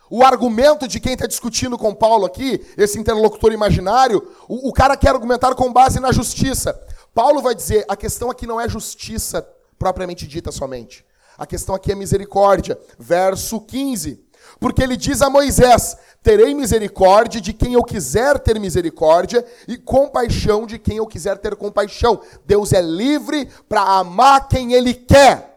o 0.08 0.24
argumento 0.24 0.86
de 0.86 1.00
quem 1.00 1.14
está 1.14 1.26
discutindo 1.26 1.76
com 1.76 1.94
Paulo 1.94 2.26
aqui, 2.26 2.64
esse 2.76 2.98
interlocutor 2.98 3.52
imaginário, 3.52 4.26
o, 4.48 4.68
o 4.68 4.72
cara 4.72 4.96
quer 4.96 5.10
argumentar 5.10 5.54
com 5.54 5.72
base 5.72 6.00
na 6.00 6.12
justiça. 6.12 6.78
Paulo 7.14 7.42
vai 7.42 7.54
dizer: 7.54 7.84
a 7.88 7.96
questão 7.96 8.30
aqui 8.30 8.46
não 8.46 8.60
é 8.60 8.68
justiça 8.68 9.46
propriamente 9.78 10.26
dita 10.26 10.52
somente. 10.52 11.04
A 11.38 11.46
questão 11.46 11.74
aqui 11.74 11.92
é 11.92 11.94
misericórdia. 11.94 12.78
Verso 12.98 13.60
15. 13.60 14.24
Porque 14.60 14.82
ele 14.82 14.96
diz 14.96 15.22
a 15.22 15.30
Moisés: 15.30 15.96
Terei 16.22 16.54
misericórdia 16.54 17.40
de 17.40 17.52
quem 17.52 17.74
eu 17.74 17.82
quiser 17.82 18.38
ter 18.38 18.58
misericórdia, 18.58 19.44
e 19.68 19.76
compaixão 19.76 20.66
de 20.66 20.78
quem 20.78 20.96
eu 20.96 21.06
quiser 21.06 21.38
ter 21.38 21.56
compaixão. 21.56 22.20
Deus 22.44 22.72
é 22.72 22.80
livre 22.80 23.48
para 23.68 23.82
amar 23.82 24.48
quem 24.48 24.72
ele 24.72 24.94
quer. 24.94 25.55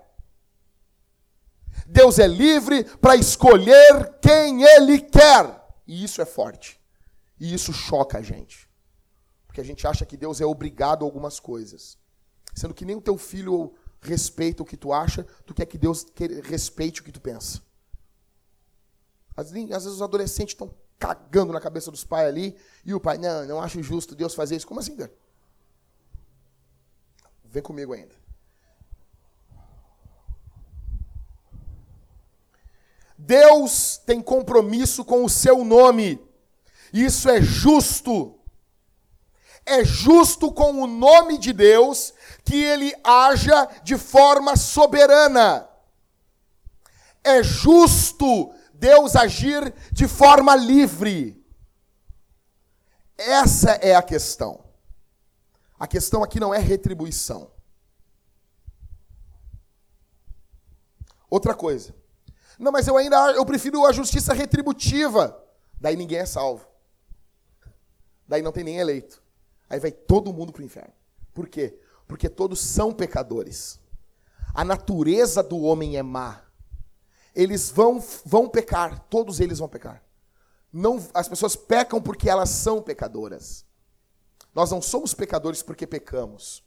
Deus 1.91 2.19
é 2.19 2.27
livre 2.27 2.83
para 2.97 3.15
escolher 3.15 4.19
quem 4.21 4.63
ele 4.63 5.01
quer. 5.01 5.59
E 5.87 6.03
isso 6.03 6.21
é 6.21 6.25
forte. 6.25 6.79
E 7.39 7.51
isso 7.51 7.73
choca 7.73 8.19
a 8.19 8.21
gente. 8.21 8.69
Porque 9.47 9.59
a 9.59 9.63
gente 9.63 9.87
acha 9.87 10.05
que 10.05 10.15
Deus 10.15 10.39
é 10.39 10.45
obrigado 10.45 11.03
a 11.03 11.07
algumas 11.07 11.39
coisas. 11.39 11.97
Sendo 12.53 12.75
que 12.75 12.85
nem 12.85 12.95
o 12.95 13.01
teu 13.01 13.17
filho 13.17 13.73
respeita 14.01 14.61
o 14.61 14.65
que 14.65 14.77
tu 14.77 14.93
acha, 14.93 15.25
tu 15.45 15.53
quer 15.53 15.65
que 15.65 15.77
Deus 15.77 16.05
respeite 16.43 17.01
o 17.01 17.03
que 17.03 17.11
tu 17.11 17.19
pensa. 17.19 17.61
Às 19.35 19.51
vezes 19.51 19.85
os 19.85 20.01
adolescentes 20.01 20.53
estão 20.53 20.71
cagando 20.99 21.53
na 21.53 21.59
cabeça 21.59 21.89
dos 21.89 22.03
pais 22.03 22.27
ali, 22.27 22.55
e 22.85 22.93
o 22.93 22.99
pai, 22.99 23.17
não, 23.17 23.45
não 23.47 23.61
acho 23.61 23.81
justo 23.81 24.15
Deus 24.15 24.35
fazer 24.35 24.57
isso. 24.57 24.67
Como 24.67 24.79
assim, 24.79 24.95
cara? 24.95 25.11
Vem 27.45 27.63
comigo 27.63 27.93
ainda. 27.93 28.13
Deus 33.21 33.97
tem 34.05 34.21
compromisso 34.21 35.03
com 35.03 35.25
o 35.25 35.29
seu 35.29 35.65
nome. 35.65 36.25
Isso 36.93 37.29
é 37.29 37.41
justo. 37.41 38.39
É 39.65 39.83
justo 39.83 40.51
com 40.53 40.81
o 40.81 40.87
nome 40.87 41.37
de 41.37 41.51
Deus 41.51 42.13
que 42.45 42.55
ele 42.55 42.95
haja 43.03 43.65
de 43.83 43.97
forma 43.97 44.55
soberana. 44.55 45.69
É 47.21 47.43
justo 47.43 48.53
Deus 48.73 49.17
agir 49.17 49.73
de 49.91 50.07
forma 50.07 50.55
livre. 50.55 51.45
Essa 53.17 53.71
é 53.71 53.93
a 53.95 54.01
questão. 54.01 54.63
A 55.77 55.85
questão 55.85 56.23
aqui 56.23 56.39
não 56.39 56.53
é 56.53 56.57
retribuição. 56.57 57.51
Outra 61.29 61.53
coisa. 61.53 61.98
Não, 62.59 62.71
mas 62.71 62.87
eu 62.87 62.97
ainda 62.97 63.31
eu 63.31 63.45
prefiro 63.45 63.85
a 63.85 63.91
justiça 63.91 64.33
retributiva. 64.33 65.41
Daí 65.79 65.95
ninguém 65.95 66.19
é 66.19 66.25
salvo. 66.25 66.67
Daí 68.27 68.41
não 68.41 68.51
tem 68.51 68.63
nem 68.63 68.77
eleito. 68.77 69.23
Aí 69.69 69.79
vai 69.79 69.91
todo 69.91 70.33
mundo 70.33 70.51
para 70.51 70.61
o 70.61 70.65
inferno. 70.65 70.93
Por 71.33 71.47
quê? 71.47 71.79
Porque 72.07 72.29
todos 72.29 72.59
são 72.59 72.93
pecadores. 72.93 73.79
A 74.53 74.65
natureza 74.65 75.41
do 75.41 75.59
homem 75.61 75.97
é 75.97 76.03
má 76.03 76.43
eles 77.35 77.69
vão, 77.69 78.03
vão 78.25 78.49
pecar, 78.49 78.99
todos 79.09 79.39
eles 79.39 79.59
vão 79.59 79.69
pecar. 79.69 80.03
Não, 80.71 81.01
as 81.13 81.27
pessoas 81.27 81.55
pecam 81.55 82.01
porque 82.01 82.29
elas 82.29 82.49
são 82.49 82.81
pecadoras. 82.81 83.65
Nós 84.53 84.71
não 84.71 84.81
somos 84.81 85.13
pecadores 85.13 85.63
porque 85.63 85.87
pecamos. 85.87 86.63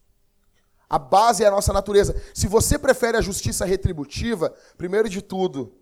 A 0.88 0.98
base 0.98 1.44
é 1.44 1.46
a 1.46 1.50
nossa 1.50 1.72
natureza. 1.72 2.20
Se 2.34 2.46
você 2.46 2.78
prefere 2.78 3.16
a 3.16 3.20
justiça 3.20 3.64
retributiva, 3.64 4.54
primeiro 4.76 5.08
de 5.08 5.22
tudo, 5.22 5.74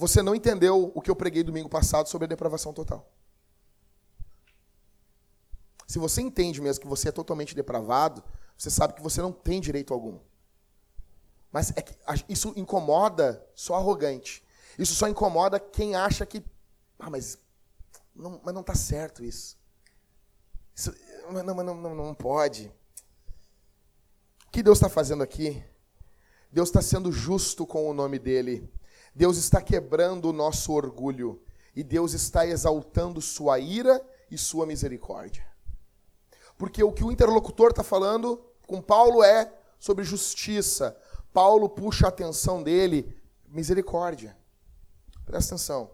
você 0.00 0.22
não 0.22 0.34
entendeu 0.34 0.90
o 0.94 1.02
que 1.02 1.10
eu 1.10 1.14
preguei 1.14 1.42
domingo 1.42 1.68
passado 1.68 2.08
sobre 2.08 2.24
a 2.24 2.28
depravação 2.28 2.72
total. 2.72 3.06
Se 5.86 5.98
você 5.98 6.22
entende 6.22 6.58
mesmo 6.58 6.80
que 6.80 6.88
você 6.88 7.10
é 7.10 7.12
totalmente 7.12 7.54
depravado, 7.54 8.24
você 8.56 8.70
sabe 8.70 8.94
que 8.94 9.02
você 9.02 9.20
não 9.20 9.30
tem 9.30 9.60
direito 9.60 9.92
algum. 9.92 10.18
Mas 11.52 11.70
é 11.72 11.84
isso 12.30 12.54
incomoda 12.56 13.46
só 13.54 13.74
arrogante. 13.74 14.42
Isso 14.78 14.94
só 14.94 15.06
incomoda 15.06 15.60
quem 15.60 15.94
acha 15.94 16.24
que. 16.24 16.42
Ah, 16.98 17.10
mas 17.10 17.36
não, 18.14 18.40
mas 18.42 18.54
não 18.54 18.62
está 18.62 18.74
certo 18.74 19.22
isso. 19.22 19.58
isso 20.74 20.94
mas 21.30 21.44
não, 21.44 21.54
não, 21.56 21.74
não, 21.74 21.94
não 21.94 22.14
pode. 22.14 22.72
O 24.46 24.50
que 24.50 24.62
Deus 24.62 24.78
está 24.78 24.88
fazendo 24.88 25.22
aqui? 25.22 25.62
Deus 26.50 26.70
está 26.70 26.80
sendo 26.80 27.12
justo 27.12 27.66
com 27.66 27.86
o 27.86 27.92
nome 27.92 28.18
dele. 28.18 28.72
Deus 29.14 29.36
está 29.36 29.60
quebrando 29.60 30.26
o 30.26 30.32
nosso 30.32 30.72
orgulho. 30.72 31.40
E 31.74 31.82
Deus 31.82 32.12
está 32.12 32.46
exaltando 32.46 33.20
sua 33.20 33.58
ira 33.58 34.04
e 34.30 34.36
sua 34.36 34.66
misericórdia. 34.66 35.46
Porque 36.58 36.82
o 36.82 36.92
que 36.92 37.04
o 37.04 37.12
interlocutor 37.12 37.70
está 37.70 37.82
falando 37.82 38.44
com 38.66 38.82
Paulo 38.82 39.22
é 39.22 39.52
sobre 39.78 40.04
justiça, 40.04 40.96
Paulo 41.32 41.68
puxa 41.68 42.06
a 42.06 42.08
atenção 42.08 42.62
dele, 42.62 43.16
misericórdia. 43.48 44.36
Presta 45.24 45.54
atenção. 45.54 45.90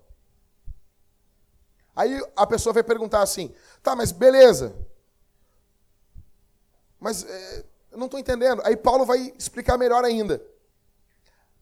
Aí 1.94 2.20
a 2.34 2.46
pessoa 2.46 2.72
vai 2.72 2.82
perguntar 2.82 3.22
assim: 3.22 3.54
tá, 3.82 3.94
mas 3.94 4.12
beleza. 4.12 4.74
Mas 6.98 7.24
é, 7.24 7.64
eu 7.92 7.98
não 7.98 8.06
estou 8.06 8.18
entendendo. 8.18 8.60
Aí 8.64 8.76
Paulo 8.76 9.06
vai 9.06 9.32
explicar 9.38 9.78
melhor 9.78 10.04
ainda. 10.04 10.42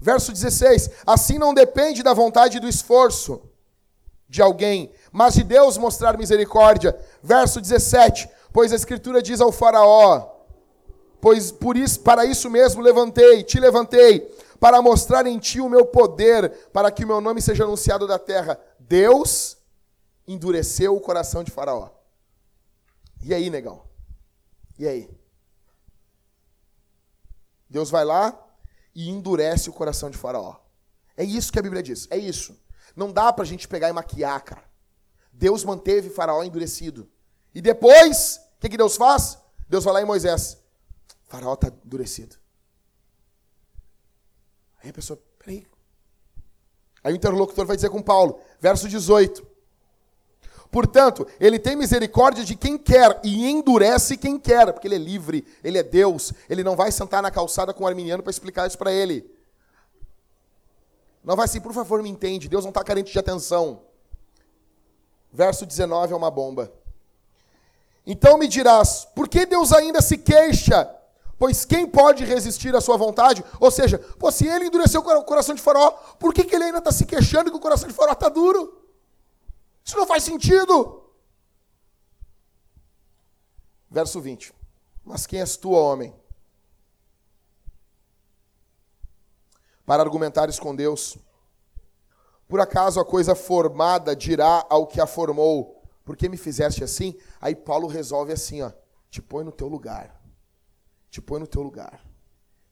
Verso 0.04 0.30
16: 0.32 0.90
Assim 1.06 1.38
não 1.38 1.54
depende 1.54 2.02
da 2.02 2.12
vontade 2.12 2.58
e 2.58 2.60
do 2.60 2.68
esforço 2.68 3.40
de 4.28 4.42
alguém, 4.42 4.92
mas 5.10 5.32
de 5.32 5.42
Deus 5.42 5.78
mostrar 5.78 6.18
misericórdia. 6.18 6.94
Verso 7.22 7.58
17: 7.58 8.28
Pois 8.52 8.70
a 8.70 8.76
Escritura 8.76 9.22
diz 9.22 9.40
ao 9.40 9.50
Faraó: 9.50 10.30
pois 11.22 11.50
por 11.50 11.74
isso, 11.74 12.00
para 12.00 12.26
isso 12.26 12.50
mesmo 12.50 12.82
levantei, 12.82 13.42
te 13.44 13.58
levantei, 13.58 14.20
para 14.60 14.82
mostrar 14.82 15.26
em 15.26 15.38
ti 15.38 15.58
o 15.58 15.70
meu 15.70 15.86
poder, 15.86 16.50
para 16.70 16.90
que 16.90 17.02
o 17.02 17.08
meu 17.08 17.22
nome 17.22 17.40
seja 17.40 17.64
anunciado 17.64 18.06
da 18.06 18.18
terra. 18.18 18.60
Deus 18.78 19.56
endureceu 20.28 20.94
o 20.94 21.00
coração 21.00 21.42
de 21.42 21.50
Faraó. 21.50 21.88
E 23.22 23.32
aí, 23.32 23.48
negão? 23.48 23.84
E 24.78 24.86
aí? 24.86 25.08
Deus 27.70 27.90
vai 27.90 28.04
lá 28.04 28.43
e 28.94 29.08
endurece 29.08 29.68
o 29.68 29.72
coração 29.72 30.10
de 30.10 30.16
Faraó. 30.16 30.56
É 31.16 31.24
isso 31.24 31.52
que 31.52 31.58
a 31.58 31.62
Bíblia 31.62 31.82
diz. 31.82 32.06
É 32.10 32.16
isso. 32.16 32.56
Não 32.94 33.12
dá 33.12 33.32
pra 33.32 33.44
gente 33.44 33.66
pegar 33.66 33.88
e 33.88 33.92
maquiar, 33.92 34.42
cara. 34.42 34.64
Deus 35.32 35.64
manteve 35.64 36.10
Faraó 36.10 36.42
endurecido. 36.42 37.10
E 37.54 37.60
depois, 37.60 38.40
o 38.56 38.60
que, 38.60 38.68
que 38.68 38.76
Deus 38.76 38.96
faz? 38.96 39.38
Deus 39.68 39.84
vai 39.84 39.94
lá 39.94 40.02
em 40.02 40.06
Moisés. 40.06 40.58
Faraó 41.24 41.54
está 41.54 41.68
endurecido. 41.84 42.36
Aí 44.82 44.90
a 44.90 44.92
pessoa, 44.92 45.20
peraí. 45.38 45.66
Aí 47.02 47.12
o 47.12 47.16
interlocutor 47.16 47.66
vai 47.66 47.76
dizer 47.76 47.90
com 47.90 48.02
Paulo, 48.02 48.40
verso 48.60 48.88
18. 48.88 49.53
Portanto, 50.70 51.26
ele 51.38 51.58
tem 51.58 51.76
misericórdia 51.76 52.44
de 52.44 52.56
quem 52.56 52.76
quer 52.76 53.20
e 53.22 53.48
endurece 53.48 54.16
quem 54.16 54.38
quer, 54.38 54.72
porque 54.72 54.88
ele 54.88 54.96
é 54.96 54.98
livre, 54.98 55.46
ele 55.62 55.78
é 55.78 55.82
Deus, 55.82 56.32
ele 56.48 56.64
não 56.64 56.74
vai 56.74 56.90
sentar 56.90 57.22
na 57.22 57.30
calçada 57.30 57.72
com 57.72 57.84
o 57.84 57.86
arminiano 57.86 58.22
para 58.22 58.30
explicar 58.30 58.66
isso 58.66 58.78
para 58.78 58.92
ele. 58.92 59.30
Não 61.22 61.36
vai 61.36 61.44
assim, 61.44 61.60
por 61.60 61.72
favor, 61.72 62.02
me 62.02 62.10
entende, 62.10 62.48
Deus 62.48 62.64
não 62.64 62.70
está 62.70 62.82
carente 62.82 63.12
de 63.12 63.18
atenção. 63.18 63.82
Verso 65.32 65.64
19 65.64 66.12
é 66.12 66.16
uma 66.16 66.30
bomba. 66.30 66.72
Então 68.06 68.36
me 68.36 68.48
dirás, 68.48 69.06
por 69.14 69.28
que 69.28 69.46
Deus 69.46 69.72
ainda 69.72 70.02
se 70.02 70.18
queixa 70.18 70.90
Pois 71.38 71.64
quem 71.64 71.86
pode 71.86 72.24
resistir 72.24 72.74
à 72.74 72.80
sua 72.80 72.96
vontade? 72.96 73.44
Ou 73.58 73.70
seja, 73.70 73.98
pô, 74.18 74.30
se 74.30 74.46
ele 74.46 74.66
endureceu 74.66 75.00
o 75.00 75.24
coração 75.24 75.54
de 75.54 75.60
Faraó, 75.60 75.90
por 76.18 76.32
que, 76.32 76.44
que 76.44 76.54
ele 76.54 76.64
ainda 76.64 76.78
está 76.78 76.92
se 76.92 77.04
queixando 77.04 77.50
que 77.50 77.56
o 77.56 77.60
coração 77.60 77.88
de 77.88 77.94
Faraó 77.94 78.12
está 78.12 78.28
duro? 78.28 78.83
Isso 79.84 79.96
não 79.96 80.06
faz 80.06 80.22
sentido. 80.22 81.02
Verso 83.90 84.20
20. 84.20 84.52
Mas 85.04 85.26
quem 85.26 85.40
és 85.40 85.56
tu, 85.56 85.72
homem? 85.72 86.14
Para 89.84 90.02
argumentares 90.02 90.58
com 90.58 90.74
Deus. 90.74 91.18
Por 92.48 92.60
acaso 92.60 92.98
a 92.98 93.04
coisa 93.04 93.34
formada 93.34 94.16
dirá 94.16 94.66
ao 94.70 94.86
que 94.86 95.00
a 95.00 95.06
formou, 95.06 95.82
por 96.04 96.16
que 96.16 96.28
me 96.28 96.36
fizeste 96.36 96.82
assim? 96.82 97.18
Aí 97.40 97.54
Paulo 97.54 97.86
resolve 97.86 98.32
assim, 98.32 98.62
ó, 98.62 98.72
te 99.10 99.20
põe 99.20 99.44
no 99.44 99.52
teu 99.52 99.68
lugar 99.68 100.24
te 101.14 101.22
põe 101.22 101.38
no 101.38 101.46
teu 101.46 101.62
lugar. 101.62 102.04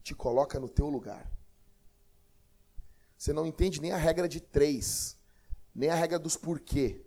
Te 0.02 0.16
coloca 0.16 0.58
no 0.58 0.68
teu 0.68 0.88
lugar. 0.88 1.30
Você 3.16 3.32
não 3.32 3.46
entende 3.46 3.80
nem 3.80 3.92
a 3.92 3.96
regra 3.96 4.28
de 4.28 4.40
três, 4.40 5.16
nem 5.72 5.88
a 5.88 5.94
regra 5.94 6.18
dos 6.18 6.36
porquê. 6.36 7.01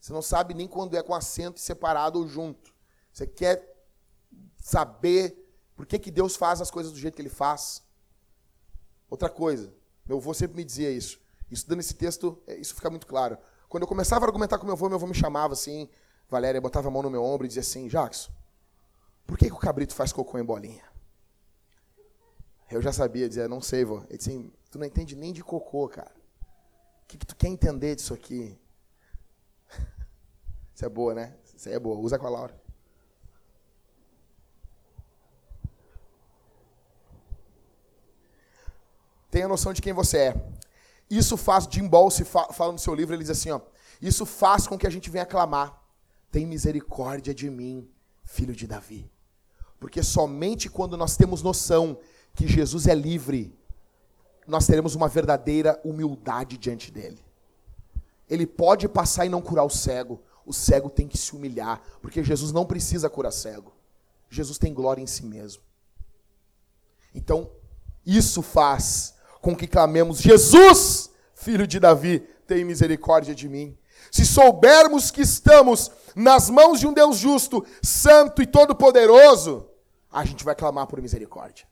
Você 0.00 0.12
não 0.12 0.22
sabe 0.22 0.54
nem 0.54 0.66
quando 0.66 0.96
é 0.96 1.02
com 1.02 1.14
acento 1.14 1.60
separado 1.60 2.18
ou 2.18 2.26
junto. 2.26 2.74
Você 3.12 3.26
quer 3.26 3.70
saber 4.58 5.36
por 5.76 5.84
que, 5.86 5.98
que 5.98 6.10
Deus 6.10 6.36
faz 6.36 6.60
as 6.60 6.70
coisas 6.70 6.92
do 6.92 6.98
jeito 6.98 7.14
que 7.14 7.22
Ele 7.22 7.28
faz. 7.28 7.82
Outra 9.10 9.28
coisa, 9.28 9.74
meu 10.06 10.18
avô 10.18 10.32
sempre 10.32 10.56
me 10.56 10.64
dizia 10.64 10.90
isso. 10.90 11.20
Estudando 11.50 11.80
esse 11.80 11.94
texto, 11.94 12.40
é, 12.46 12.56
isso 12.56 12.74
fica 12.74 12.88
muito 12.88 13.06
claro. 13.06 13.36
Quando 13.68 13.82
eu 13.82 13.88
começava 13.88 14.24
a 14.24 14.28
argumentar 14.28 14.58
com 14.58 14.64
meu 14.64 14.74
avô, 14.74 14.88
meu 14.88 14.96
avô 14.96 15.06
me 15.06 15.14
chamava 15.14 15.52
assim, 15.52 15.88
Valéria, 16.28 16.60
botava 16.60 16.88
a 16.88 16.90
mão 16.90 17.02
no 17.02 17.10
meu 17.10 17.22
ombro 17.22 17.44
e 17.44 17.48
dizia 17.48 17.60
assim, 17.60 17.88
Jackson, 17.88 18.30
Por 19.26 19.36
que, 19.36 19.46
que 19.46 19.52
o 19.52 19.58
cabrito 19.58 19.94
faz 19.94 20.12
cocô 20.12 20.38
em 20.38 20.44
bolinha? 20.44 20.84
Eu 22.70 22.80
já 22.80 22.92
sabia, 22.92 23.28
dizia, 23.28 23.48
não 23.48 23.60
sei, 23.60 23.84
vô. 23.84 23.98
Ele 24.08 24.16
disse, 24.16 24.30
assim, 24.30 24.52
tu 24.70 24.78
não 24.78 24.86
entende 24.86 25.16
nem 25.16 25.32
de 25.32 25.42
cocô, 25.42 25.88
cara. 25.88 26.12
O 27.02 27.06
que, 27.08 27.18
que 27.18 27.26
tu 27.26 27.34
quer 27.34 27.48
entender 27.48 27.96
disso 27.96 28.14
aqui? 28.14 28.56
Isso 30.80 30.86
é 30.86 30.88
boa, 30.88 31.12
né? 31.12 31.34
Isso 31.54 31.68
aí 31.68 31.74
é 31.74 31.78
boa. 31.78 31.98
Usa 31.98 32.18
com 32.18 32.26
a 32.26 32.30
Laura. 32.30 32.58
Tenha 39.30 39.46
noção 39.46 39.74
de 39.74 39.82
quem 39.82 39.92
você 39.92 40.16
é. 40.16 40.50
Isso 41.10 41.36
faz, 41.36 41.68
Jim 41.70 41.86
Bolse 41.86 42.24
fala 42.24 42.72
no 42.72 42.78
seu 42.78 42.94
livro, 42.94 43.14
ele 43.14 43.22
diz 43.22 43.28
assim, 43.28 43.50
ó, 43.50 43.60
isso 44.00 44.24
faz 44.24 44.66
com 44.66 44.78
que 44.78 44.86
a 44.86 44.90
gente 44.90 45.10
venha 45.10 45.26
clamar, 45.26 45.78
tem 46.32 46.46
misericórdia 46.46 47.34
de 47.34 47.50
mim, 47.50 47.86
filho 48.24 48.56
de 48.56 48.66
Davi. 48.66 49.12
Porque 49.78 50.02
somente 50.02 50.70
quando 50.70 50.96
nós 50.96 51.14
temos 51.14 51.42
noção 51.42 51.98
que 52.34 52.48
Jesus 52.48 52.86
é 52.86 52.94
livre, 52.94 53.54
nós 54.46 54.66
teremos 54.66 54.94
uma 54.94 55.08
verdadeira 55.08 55.78
humildade 55.84 56.56
diante 56.56 56.90
dele. 56.90 57.22
Ele 58.26 58.46
pode 58.46 58.88
passar 58.88 59.26
e 59.26 59.28
não 59.28 59.42
curar 59.42 59.64
o 59.64 59.70
cego, 59.70 60.22
o 60.44 60.52
cego 60.52 60.90
tem 60.90 61.06
que 61.06 61.18
se 61.18 61.34
humilhar, 61.34 61.80
porque 62.00 62.22
Jesus 62.22 62.52
não 62.52 62.66
precisa 62.66 63.10
curar 63.10 63.32
cego. 63.32 63.72
Jesus 64.28 64.58
tem 64.58 64.72
glória 64.72 65.02
em 65.02 65.06
si 65.06 65.24
mesmo. 65.24 65.62
Então, 67.14 67.50
isso 68.06 68.42
faz 68.42 69.14
com 69.40 69.56
que 69.56 69.66
clamemos: 69.66 70.18
Jesus, 70.18 71.10
filho 71.34 71.66
de 71.66 71.80
Davi, 71.80 72.20
tem 72.46 72.64
misericórdia 72.64 73.34
de 73.34 73.48
mim. 73.48 73.76
Se 74.10 74.24
soubermos 74.24 75.10
que 75.10 75.22
estamos 75.22 75.90
nas 76.14 76.50
mãos 76.50 76.80
de 76.80 76.86
um 76.86 76.92
Deus 76.92 77.18
justo, 77.18 77.64
santo 77.82 78.42
e 78.42 78.46
todo-poderoso, 78.46 79.68
a 80.10 80.24
gente 80.24 80.44
vai 80.44 80.54
clamar 80.54 80.86
por 80.86 81.00
misericórdia. 81.00 81.66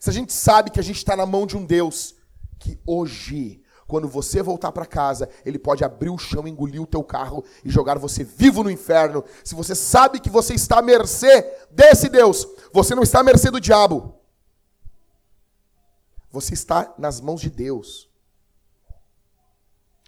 Se 0.00 0.10
a 0.10 0.12
gente 0.12 0.32
sabe 0.32 0.70
que 0.70 0.80
a 0.80 0.82
gente 0.82 0.96
está 0.96 1.16
na 1.16 1.24
mão 1.24 1.46
de 1.46 1.56
um 1.56 1.64
Deus 1.64 2.14
que 2.58 2.78
hoje, 2.86 3.62
quando 3.86 4.08
você 4.08 4.42
voltar 4.42 4.72
para 4.72 4.86
casa, 4.86 5.28
ele 5.44 5.58
pode 5.58 5.84
abrir 5.84 6.10
o 6.10 6.18
chão, 6.18 6.48
engolir 6.48 6.80
o 6.80 6.86
teu 6.86 7.02
carro 7.02 7.44
e 7.64 7.70
jogar 7.70 7.98
você 7.98 8.24
vivo 8.24 8.62
no 8.62 8.70
inferno. 8.70 9.24
Se 9.42 9.54
você 9.54 9.74
sabe 9.74 10.20
que 10.20 10.30
você 10.30 10.54
está 10.54 10.78
à 10.78 10.82
mercê 10.82 11.42
desse 11.70 12.08
Deus, 12.08 12.46
você 12.72 12.94
não 12.94 13.02
está 13.02 13.20
à 13.20 13.22
mercê 13.22 13.50
do 13.50 13.60
diabo. 13.60 14.18
Você 16.30 16.54
está 16.54 16.94
nas 16.98 17.20
mãos 17.20 17.40
de 17.40 17.50
Deus. 17.50 18.10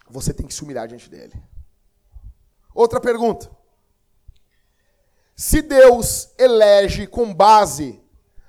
Você 0.09 0.33
tem 0.33 0.47
que 0.47 0.53
se 0.53 0.63
humilhar 0.63 0.87
diante 0.87 1.09
dele. 1.09 1.41
Outra 2.73 2.99
pergunta. 2.99 3.49
Se 5.35 5.61
Deus 5.61 6.33
elege 6.37 7.05
com 7.05 7.33
base 7.33 8.01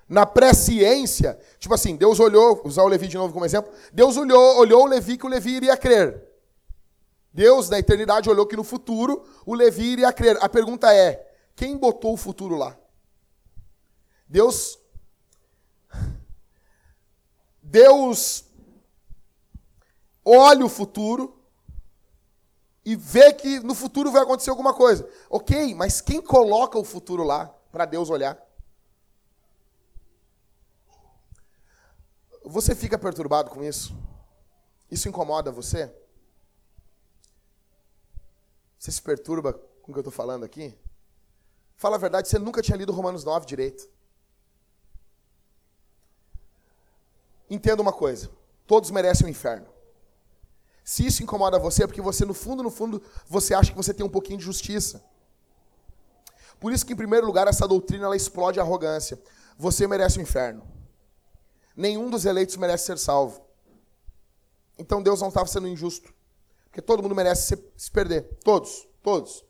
na 0.09 0.24
presciência, 0.24 1.38
tipo 1.59 1.74
assim, 1.74 1.94
Deus 1.94 2.18
olhou, 2.18 2.62
usar 2.64 2.82
o 2.82 2.88
Levi 2.88 3.09
de 3.09 3.16
novo 3.16 3.32
como 3.32 3.44
exemplo, 3.44 3.70
Deus 3.92 4.16
olhou, 4.16 4.59
olhou 4.59 4.84
o 4.84 4.86
Levi 4.86 5.18
que 5.18 5.26
o 5.26 5.28
Levi 5.28 5.56
iria 5.56 5.76
crer. 5.76 6.26
Deus, 7.32 7.68
na 7.68 7.78
eternidade, 7.78 8.30
olhou 8.30 8.46
que 8.46 8.56
no 8.56 8.64
futuro 8.64 9.22
o 9.44 9.54
Levi 9.54 9.92
iria 9.92 10.12
crer. 10.12 10.38
A 10.40 10.48
pergunta 10.48 10.92
é: 10.92 11.30
quem 11.54 11.76
botou 11.76 12.14
o 12.14 12.16
futuro 12.16 12.56
lá? 12.56 12.76
Deus 14.26 14.78
Deus 17.62 18.44
olha 20.24 20.64
o 20.64 20.70
futuro 20.70 21.38
e 22.84 22.96
vê 22.96 23.32
que 23.34 23.61
no 23.61 23.74
futuro 23.74 24.11
vai 24.11 24.22
acontecer 24.22 24.48
alguma 24.48 24.72
coisa. 24.72 25.06
Ok, 25.28 25.74
mas 25.74 26.00
quem 26.00 26.22
coloca 26.22 26.78
o 26.78 26.84
futuro 26.84 27.22
lá 27.22 27.54
para 27.70 27.84
Deus 27.84 28.09
olhar? 28.09 28.47
Você 32.49 32.74
fica 32.74 32.99
perturbado 32.99 33.51
com 33.51 33.62
isso? 33.62 33.94
Isso 34.90 35.07
incomoda 35.07 35.53
você? 35.53 35.94
Você 38.78 38.90
se 38.90 39.03
perturba 39.03 39.53
com 39.82 39.92
o 39.92 39.94
que 39.94 39.99
eu 39.99 40.01
estou 40.01 40.12
falando 40.12 40.44
aqui? 40.44 40.74
Fala 41.76 41.96
a 41.96 41.99
verdade, 41.99 42.26
você 42.26 42.38
nunca 42.38 42.62
tinha 42.62 42.76
lido 42.76 42.90
Romanos 42.90 43.22
9 43.22 43.44
direito. 43.44 43.86
Entenda 47.51 47.82
uma 47.82 47.92
coisa: 47.92 48.30
todos 48.66 48.90
merecem 48.90 49.26
o 49.26 49.30
inferno. 49.30 49.68
Se 50.82 51.05
isso 51.05 51.22
incomoda 51.22 51.59
você, 51.59 51.84
é 51.84 51.86
porque 51.86 52.01
você, 52.01 52.24
no 52.24 52.32
fundo, 52.32 52.62
no 52.62 52.70
fundo, 52.70 53.03
você 53.26 53.53
acha 53.53 53.72
que 53.72 53.76
você 53.76 53.92
tem 53.92 54.07
um 54.07 54.09
pouquinho 54.09 54.38
de 54.38 54.44
justiça. 54.44 55.05
Por 56.59 56.72
isso 56.72 56.86
que, 56.86 56.94
em 56.94 56.96
primeiro 56.96 57.26
lugar, 57.26 57.46
essa 57.46 57.68
doutrina 57.68 58.07
ela 58.07 58.16
explode 58.16 58.59
a 58.59 58.62
arrogância. 58.62 59.20
Você 59.59 59.86
merece 59.86 60.18
o 60.18 60.22
inferno. 60.22 60.78
Nenhum 61.79 62.11
dos 62.11 62.24
eleitos 62.24 62.57
merece 62.57 62.87
ser 62.87 62.99
salvo. 62.99 63.41
Então 64.76 65.01
Deus 65.01 65.20
não 65.20 65.29
estava 65.29 65.47
sendo 65.47 65.68
injusto. 65.68 66.12
Porque 66.64 66.83
todo 66.83 67.05
mundo 67.05 67.14
merece 67.14 67.57
se 67.76 67.89
perder. 67.93 68.22
Todos. 68.43 68.89
Todos. 69.01 69.45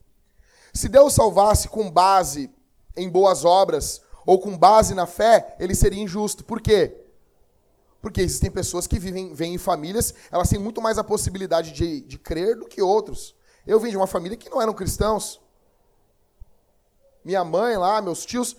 Se 0.75 0.91
Deus 0.91 1.15
salvasse 1.15 1.71
com 1.71 1.91
base 1.91 2.55
em 2.95 3.09
boas 3.09 3.47
obras 3.47 4.03
ou 4.27 4.39
com 4.39 4.59
base 4.59 4.95
na 4.95 5.07
fé, 5.07 5.57
ele 5.59 5.75
seria 5.75 6.03
injusto. 6.03 6.45
Por 6.45 6.61
quê? 6.61 7.03
Porque 8.03 8.21
existem 8.21 8.51
pessoas 8.51 8.87
que 8.87 8.99
vivem, 8.99 9.33
vêm 9.33 9.55
em 9.55 9.59
famílias, 9.59 10.13
elas 10.31 10.51
têm 10.51 10.59
muito 10.59 10.83
mais 10.83 10.99
a 10.99 11.05
possibilidade 11.05 11.73
de, 11.73 12.03
de 12.03 12.19
crer 12.19 12.57
do 12.57 12.67
que 12.67 12.83
outros. 12.83 13.35
Eu 13.67 13.81
vim 13.81 13.89
de 13.89 13.97
uma 13.97 14.07
família 14.07 14.37
que 14.37 14.51
não 14.51 14.61
eram 14.61 14.75
cristãos. 14.75 15.41
Minha 17.25 17.43
mãe 17.43 17.79
lá, 17.79 18.03
meus 18.03 18.27
tios, 18.27 18.55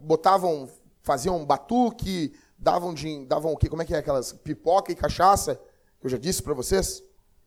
botavam, 0.00 0.68
faziam 1.02 1.46
batuque, 1.46 2.34
davam, 2.58 2.94
de, 2.94 3.24
davam 3.26 3.52
o 3.52 3.56
quê? 3.56 3.68
Como 3.68 3.82
é 3.82 3.84
que 3.84 3.94
é 3.94 3.98
aquelas 3.98 4.32
pipoca 4.32 4.92
e 4.92 4.94
cachaça? 4.94 5.56
Que 6.00 6.06
eu 6.06 6.10
já 6.10 6.18
disse 6.18 6.42
para 6.42 6.54
vocês. 6.54 7.02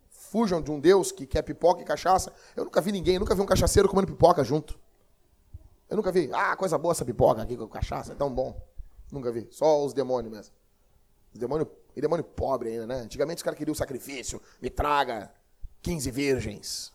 Fujam 0.09 0.61
de 0.61 0.69
um 0.69 0.79
Deus 0.79 1.11
que 1.11 1.25
quer 1.25 1.41
pipoca 1.41 1.81
e 1.81 1.85
cachaça. 1.85 2.31
Eu 2.55 2.65
nunca 2.65 2.81
vi 2.81 2.91
ninguém, 2.91 3.17
nunca 3.17 3.33
vi 3.33 3.41
um 3.41 3.45
cachaceiro 3.45 3.89
comendo 3.89 4.07
pipoca 4.07 4.43
junto. 4.43 4.79
Eu 5.89 5.97
nunca 5.97 6.11
vi. 6.11 6.29
Ah, 6.31 6.55
coisa 6.55 6.77
boa 6.77 6.91
essa 6.91 7.03
pipoca 7.03 7.41
aqui 7.41 7.57
com 7.57 7.67
cachaça, 7.67 8.11
é 8.11 8.15
tão 8.15 8.31
bom. 8.31 8.61
Nunca 9.11 9.31
vi. 9.31 9.47
Só 9.49 9.83
os 9.83 9.93
demônios 9.93 10.31
mesmo. 10.31 10.53
Demônio, 11.33 11.69
e 11.95 12.01
demônio 12.01 12.23
pobre 12.23 12.69
ainda, 12.69 12.87
né? 12.87 12.95
Antigamente 13.01 13.37
os 13.37 13.43
caras 13.43 13.57
queriam 13.57 13.73
o 13.73 13.75
sacrifício. 13.75 14.41
Me 14.61 14.69
traga 14.69 15.31
15 15.81 16.11
virgens. 16.11 16.93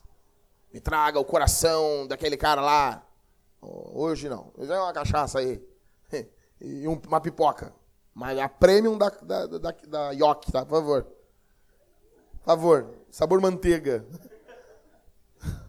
Me 0.72 0.80
traga 0.80 1.18
o 1.18 1.24
coração 1.24 2.06
daquele 2.06 2.36
cara 2.36 2.60
lá. 2.60 3.06
Hoje 3.60 4.28
não. 4.28 4.52
Hoje 4.56 4.72
é 4.72 4.78
uma 4.78 4.92
cachaça 4.92 5.38
aí. 5.38 5.62
E 6.60 6.86
uma 6.86 7.20
pipoca. 7.20 7.74
Mas 8.14 8.38
a 8.38 8.48
premium 8.48 8.96
da, 8.96 9.08
da, 9.08 9.46
da, 9.46 9.74
da 9.88 10.10
York, 10.12 10.52
tá? 10.52 10.64
Por 10.64 10.76
favor. 10.76 11.02
Por 11.02 12.44
favor. 12.44 12.94
Sabor 13.10 13.40
manteiga. 13.40 14.06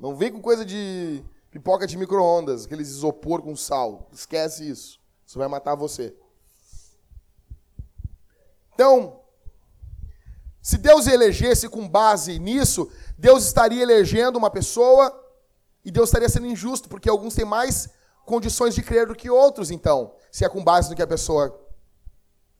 Não 0.00 0.16
vem 0.16 0.32
com 0.32 0.40
coisa 0.40 0.64
de 0.64 1.22
pipoca 1.50 1.86
de 1.86 1.98
micro-ondas, 1.98 2.64
aqueles 2.64 2.88
isopor 2.88 3.42
com 3.42 3.54
sal. 3.54 4.08
Esquece 4.12 4.68
isso. 4.68 4.98
Isso 5.26 5.38
vai 5.38 5.48
matar 5.48 5.74
você. 5.74 6.16
Então, 8.72 9.20
se 10.62 10.78
Deus 10.78 11.06
elegesse 11.06 11.68
com 11.68 11.86
base 11.86 12.38
nisso, 12.38 12.90
Deus 13.18 13.44
estaria 13.44 13.82
elegendo 13.82 14.36
uma 14.36 14.50
pessoa 14.50 15.14
e 15.84 15.90
Deus 15.90 16.08
estaria 16.08 16.28
sendo 16.28 16.46
injusto, 16.46 16.88
porque 16.88 17.08
alguns 17.08 17.34
têm 17.34 17.44
mais 17.44 17.90
condições 18.24 18.74
de 18.74 18.82
crer 18.82 19.06
do 19.06 19.14
que 19.14 19.28
outros, 19.28 19.70
então, 19.70 20.14
se 20.30 20.44
é 20.44 20.48
com 20.48 20.62
base 20.62 20.90
no 20.90 20.96
que 20.96 21.02
a 21.02 21.06
pessoa 21.06 21.58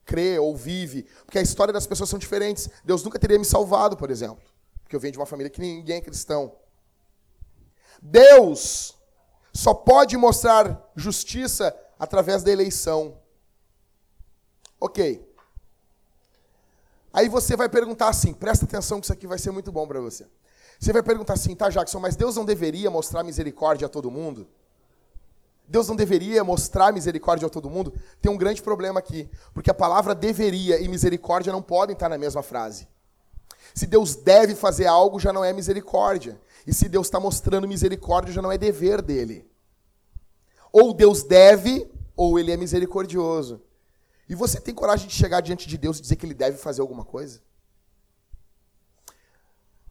crê 0.05 0.39
ou 0.39 0.57
vive. 0.57 1.07
Porque 1.25 1.39
a 1.39 1.43
história 1.43 1.73
das 1.73 1.87
pessoas 1.87 2.11
são 2.11 2.19
diferentes. 2.19 2.69
Deus 2.85 3.03
nunca 3.05 3.19
teria 3.19 3.39
me 3.39 3.45
salvado, 3.45 3.97
por 3.97 4.11
exemplo, 4.11 4.43
porque 4.83 4.97
eu 4.97 5.01
venho 5.01 5.13
de 5.13 5.19
uma 5.19 5.27
família 5.27 5.51
que 5.51 5.61
ninguém 5.61 5.99
é 5.99 6.01
cristão. 6.01 6.57
Deus 8.03 8.97
só 9.53 9.75
pode 9.75 10.17
mostrar 10.17 10.91
justiça 10.97 11.77
através 11.99 12.43
da 12.43 12.51
eleição. 12.51 13.19
Ok. 14.81 15.29
Aí 17.13 17.29
você 17.29 17.57
vai 17.57 17.69
perguntar 17.69 18.09
assim, 18.09 18.33
presta 18.33 18.65
atenção 18.65 19.01
que 19.01 19.07
isso 19.07 19.13
aqui 19.13 19.27
vai 19.27 19.39
ser 19.39 19.51
muito 19.51 19.71
bom 19.71 19.87
para 19.87 20.01
você. 20.01 20.27
Você 20.79 20.93
vai 20.93 21.03
perguntar 21.03 21.35
assim, 21.35 21.55
tá, 21.55 21.69
Jackson, 21.69 22.01
mas 22.01 22.17
Deus 22.17 22.37
não 22.37 22.45
deveria 22.45 22.91
mostrar 22.91 23.23
misericórdia 23.23 23.87
a 23.87 23.89
todo 23.89 24.11
mundo? 24.11 24.49
Deus 25.71 25.87
não 25.87 25.95
deveria 25.95 26.43
mostrar 26.43 26.93
misericórdia 26.93 27.47
a 27.47 27.49
todo 27.49 27.71
mundo? 27.71 27.95
Tem 28.21 28.31
um 28.31 28.37
grande 28.37 28.61
problema 28.61 28.99
aqui, 28.99 29.31
porque 29.55 29.71
a 29.71 29.75
palavra 29.75 30.17
deveria 30.17 30.81
e 30.81 30.89
misericórdia 30.89 31.53
não 31.53 31.63
podem 31.63 31.95
estar 31.95 32.09
na 32.09 32.19
mesma 32.19 32.43
frase. 32.43 32.89
Se 33.73 33.87
Deus 33.87 34.17
deve 34.17 34.57
fazer 34.57 34.87
algo, 34.87 35.21
já 35.21 35.33
não 35.33 35.45
é 35.45 35.53
misericórdia. 35.53 36.41
E 36.67 36.75
se 36.75 36.89
Deus 36.89 37.07
está 37.07 37.21
mostrando 37.21 37.69
misericórdia, 37.69 38.35
já 38.35 38.43
não 38.43 38.51
é 38.51 38.59
dever 38.59 39.01
dele. 39.01 39.49
Ou 40.73 40.93
Deus 40.93 41.23
deve, 41.23 41.89
ou 42.17 42.37
ele 42.37 42.51
é 42.51 42.57
misericordioso. 42.57 43.63
E 44.29 44.35
você 44.35 44.61
tem 44.61 44.75
coragem 44.75 45.07
de 45.07 45.15
chegar 45.15 45.41
diante 45.41 45.69
de 45.69 45.79
Deus 45.79 45.99
e 45.99 46.03
dizer 46.03 46.17
que 46.17 46.27
ele 46.27 46.35
deve 46.35 46.59
fazer 46.59 46.81
alguma 46.81 47.05
coisa? 47.05 47.41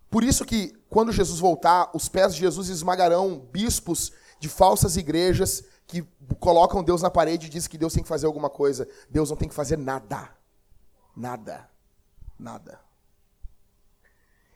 Por 0.10 0.26
isso 0.26 0.44
que 0.44 0.74
quando 0.90 1.14
Jesus 1.14 1.40
voltar, 1.40 1.90
os 1.94 2.10
pés 2.10 2.34
de 2.34 2.42
Jesus 2.42 2.68
esmagarão 2.68 3.48
bispos 3.52 4.12
de 4.40 4.48
falsas 4.48 4.98
igrejas 4.98 5.64
que 5.86 6.08
colocam 6.40 6.84
Deus 6.84 7.02
na 7.02 7.10
parede 7.10 7.48
e 7.48 7.50
dizem 7.50 7.70
que 7.70 7.78
Deus 7.78 7.94
tem 7.94 8.04
que 8.04 8.10
fazer 8.10 8.26
alguma 8.26 8.50
coisa. 8.50 8.88
Deus 9.10 9.30
não 9.30 9.38
tem 9.38 9.50
que 9.50 9.56
fazer 9.56 9.78
nada. 9.78 10.30
Nada. 11.16 11.70
Nada. 12.38 12.80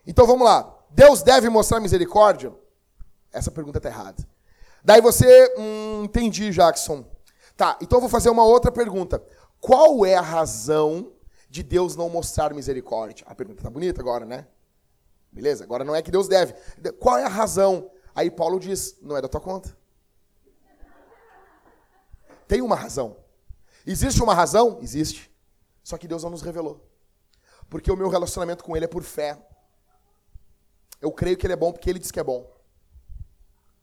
Então 0.05 0.25
vamos 0.27 0.45
lá. 0.45 0.77
Deus 0.89 1.21
deve 1.21 1.49
mostrar 1.49 1.79
misericórdia? 1.79 2.53
Essa 3.31 3.49
pergunta 3.49 3.79
está 3.79 3.89
errada. 3.89 4.27
Daí 4.84 5.01
você, 5.01 5.53
hum, 5.57 6.03
entendi, 6.03 6.51
Jackson. 6.51 7.05
Tá, 7.57 7.77
então 7.81 7.97
eu 7.97 8.01
vou 8.01 8.09
fazer 8.09 8.29
uma 8.29 8.43
outra 8.43 8.71
pergunta. 8.71 9.21
Qual 9.59 10.05
é 10.05 10.15
a 10.15 10.21
razão 10.21 11.11
de 11.49 11.63
Deus 11.63 11.95
não 11.95 12.09
mostrar 12.09 12.53
misericórdia? 12.53 13.25
A 13.27 13.34
pergunta 13.34 13.59
está 13.59 13.69
bonita 13.69 14.01
agora, 14.01 14.25
né? 14.25 14.45
Beleza? 15.31 15.63
Agora 15.63 15.84
não 15.84 15.95
é 15.95 16.01
que 16.01 16.11
Deus 16.11 16.27
deve. 16.27 16.53
Qual 16.99 17.17
é 17.17 17.23
a 17.23 17.29
razão? 17.29 17.89
Aí 18.16 18.30
Paulo 18.30 18.59
diz: 18.59 18.97
não 19.01 19.18
é 19.18 19.22
da 19.22 19.28
tua 19.28 19.41
conta. 19.41 19.76
Tem 22.47 22.61
uma 22.61 22.76
razão. 22.76 23.18
Existe 23.86 24.22
uma 24.22 24.34
razão? 24.34 24.80
Existe. 24.82 25.32
Só 25.84 25.97
que 25.97 26.07
Deus 26.07 26.24
não 26.24 26.30
nos 26.30 26.41
revelou. 26.41 26.89
Porque 27.70 27.91
o 27.91 27.97
meu 27.97 28.09
relacionamento 28.09 28.64
com 28.64 28.76
Ele 28.76 28.86
é 28.86 28.88
por 28.88 29.03
fé. 29.03 29.41
Eu 31.01 31.11
creio 31.11 31.36
que 31.36 31.45
Ele 31.45 31.53
é 31.53 31.57
bom 31.57 31.72
porque 31.72 31.89
Ele 31.89 31.99
diz 31.99 32.11
que 32.11 32.20
é 32.20 32.24
bom. 32.24 32.49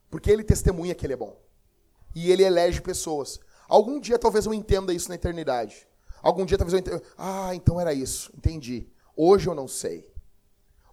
Porque 0.09 0.31
Ele 0.31 0.43
testemunha 0.43 0.95
que 0.95 1.05
Ele 1.05 1.13
é 1.13 1.17
bom. 1.17 1.39
E 2.15 2.31
Ele 2.31 2.43
elege 2.43 2.81
pessoas. 2.81 3.39
Algum 3.69 4.01
dia 4.01 4.19
talvez 4.19 4.47
eu 4.47 4.55
entenda 4.55 4.93
isso 4.93 5.09
na 5.09 5.15
eternidade. 5.15 5.87
Algum 6.23 6.45
dia 6.45 6.59
talvez 6.59 6.73
eu 6.73 6.81
entenda. 6.81 7.03
Ah, 7.17 7.55
então 7.55 7.81
era 7.81 7.93
isso. 7.93 8.33
Entendi. 8.37 8.89
Hoje 9.17 9.49
eu 9.49 9.55
não 9.55 9.69
sei. 9.69 10.10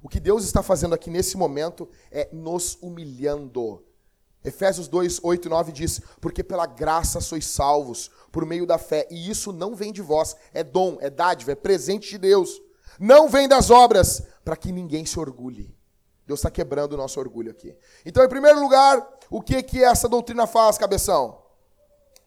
O 0.01 0.09
que 0.09 0.19
Deus 0.19 0.43
está 0.43 0.61
fazendo 0.61 0.93
aqui 0.93 1.09
nesse 1.09 1.37
momento 1.37 1.89
é 2.11 2.29
nos 2.31 2.77
humilhando. 2.81 3.83
Efésios 4.43 4.87
2, 4.87 5.19
8 5.23 5.45
e 5.45 5.49
9 5.49 5.71
diz: 5.71 6.01
Porque 6.21 6.43
pela 6.43 6.65
graça 6.65 7.19
sois 7.19 7.45
salvos, 7.45 8.09
por 8.31 8.45
meio 8.45 8.65
da 8.65 8.77
fé, 8.77 9.07
e 9.09 9.29
isso 9.29 9.51
não 9.51 9.75
vem 9.75 9.91
de 9.91 10.01
vós, 10.01 10.35
é 10.53 10.63
dom, 10.63 10.97
é 11.01 11.09
dádiva, 11.09 11.51
é 11.51 11.55
presente 11.55 12.09
de 12.09 12.17
Deus. 12.17 12.61
Não 12.99 13.27
vem 13.27 13.47
das 13.47 13.69
obras, 13.69 14.23
para 14.43 14.55
que 14.55 14.71
ninguém 14.71 15.05
se 15.05 15.19
orgulhe. 15.19 15.75
Deus 16.25 16.39
está 16.39 16.51
quebrando 16.51 16.93
o 16.93 16.97
nosso 16.97 17.19
orgulho 17.19 17.51
aqui. 17.51 17.75
Então, 18.05 18.23
em 18.23 18.29
primeiro 18.29 18.59
lugar, 18.59 19.05
o 19.29 19.41
que, 19.41 19.61
que 19.63 19.83
essa 19.83 20.09
doutrina 20.09 20.45
faz, 20.45 20.77
cabeção? 20.77 21.41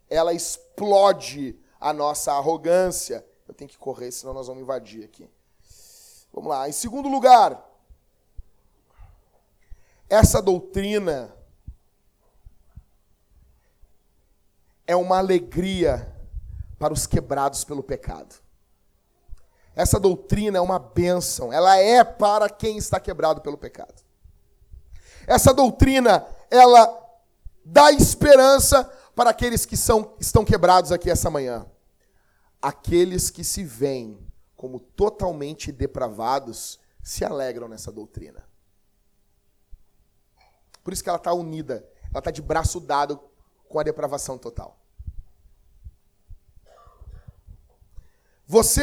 Ela 0.08 0.32
explode 0.32 1.58
a 1.78 1.92
nossa 1.92 2.32
arrogância. 2.32 3.24
Eu 3.46 3.54
tenho 3.54 3.68
que 3.68 3.78
correr, 3.78 4.10
senão 4.10 4.32
nós 4.32 4.46
vamos 4.46 4.62
invadir 4.62 5.04
aqui. 5.04 5.28
Vamos 6.32 6.50
lá. 6.50 6.68
Em 6.68 6.72
segundo 6.72 7.08
lugar, 7.08 7.60
essa 10.08 10.40
doutrina 10.40 11.34
é 14.86 14.96
uma 14.96 15.18
alegria 15.18 16.12
para 16.78 16.92
os 16.92 17.06
quebrados 17.06 17.62
pelo 17.62 17.82
pecado. 17.82 18.34
Essa 19.74 20.00
doutrina 20.00 20.58
é 20.58 20.60
uma 20.60 20.78
bênção, 20.78 21.52
ela 21.52 21.76
é 21.76 22.02
para 22.02 22.50
quem 22.50 22.76
está 22.76 22.98
quebrado 22.98 23.40
pelo 23.40 23.56
pecado. 23.56 24.02
Essa 25.26 25.54
doutrina, 25.54 26.26
ela 26.50 26.92
dá 27.64 27.92
esperança 27.92 28.84
para 29.14 29.30
aqueles 29.30 29.64
que 29.64 29.76
são, 29.76 30.16
estão 30.18 30.44
quebrados 30.44 30.90
aqui 30.90 31.08
essa 31.08 31.30
manhã. 31.30 31.66
Aqueles 32.60 33.30
que 33.30 33.44
se 33.44 33.62
veem 33.62 34.29
como 34.60 34.78
totalmente 34.78 35.72
depravados 35.72 36.78
se 37.02 37.24
alegram 37.24 37.66
nessa 37.66 37.90
doutrina. 37.90 38.46
Por 40.84 40.92
isso 40.92 41.02
que 41.02 41.08
ela 41.08 41.16
está 41.16 41.32
unida, 41.32 41.76
ela 42.10 42.18
está 42.18 42.30
de 42.30 42.42
braço 42.42 42.78
dado 42.78 43.18
com 43.70 43.78
a 43.80 43.82
depravação 43.82 44.36
total. 44.36 44.78
Você 48.46 48.82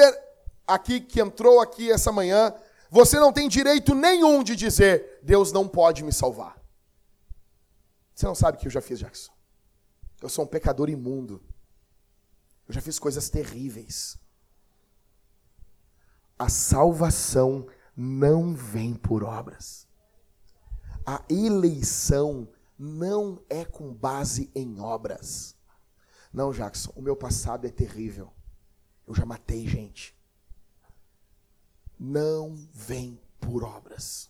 aqui 0.65 0.99
que 0.99 1.21
entrou 1.21 1.61
aqui 1.61 1.91
essa 1.91 2.11
manhã, 2.11 2.55
você 2.89 3.19
não 3.19 3.31
tem 3.31 3.47
direito 3.47 3.93
nenhum 3.93 4.41
de 4.41 4.55
dizer: 4.55 5.19
Deus 5.21 5.51
não 5.51 5.67
pode 5.67 6.03
me 6.03 6.11
salvar. 6.11 6.59
Você 8.15 8.25
não 8.25 8.33
sabe 8.33 8.57
o 8.57 8.61
que 8.61 8.65
eu 8.65 8.71
já 8.71 8.81
fiz, 8.81 8.97
Jackson. 8.97 9.31
Eu 10.23 10.27
sou 10.27 10.43
um 10.43 10.47
pecador 10.47 10.89
imundo. 10.89 11.39
Eu 12.67 12.73
já 12.73 12.81
fiz 12.81 12.97
coisas 12.97 13.29
terríveis. 13.29 14.17
A 16.37 16.49
salvação 16.49 17.67
não 17.95 18.53
vem 18.53 18.93
por 18.93 19.23
obras. 19.23 19.87
A 21.05 21.23
eleição 21.29 22.47
não 22.77 23.41
é 23.49 23.65
com 23.65 23.93
base 23.93 24.51
em 24.53 24.79
obras. 24.79 25.55
Não, 26.31 26.51
Jackson, 26.51 26.91
o 26.95 27.01
meu 27.01 27.15
passado 27.15 27.65
é 27.65 27.71
terrível. 27.71 28.31
Eu 29.07 29.15
já 29.15 29.25
matei 29.25 29.67
gente 29.67 30.17
não 31.99 32.55
vem 32.73 33.19
por 33.39 33.63
obras. 33.63 34.29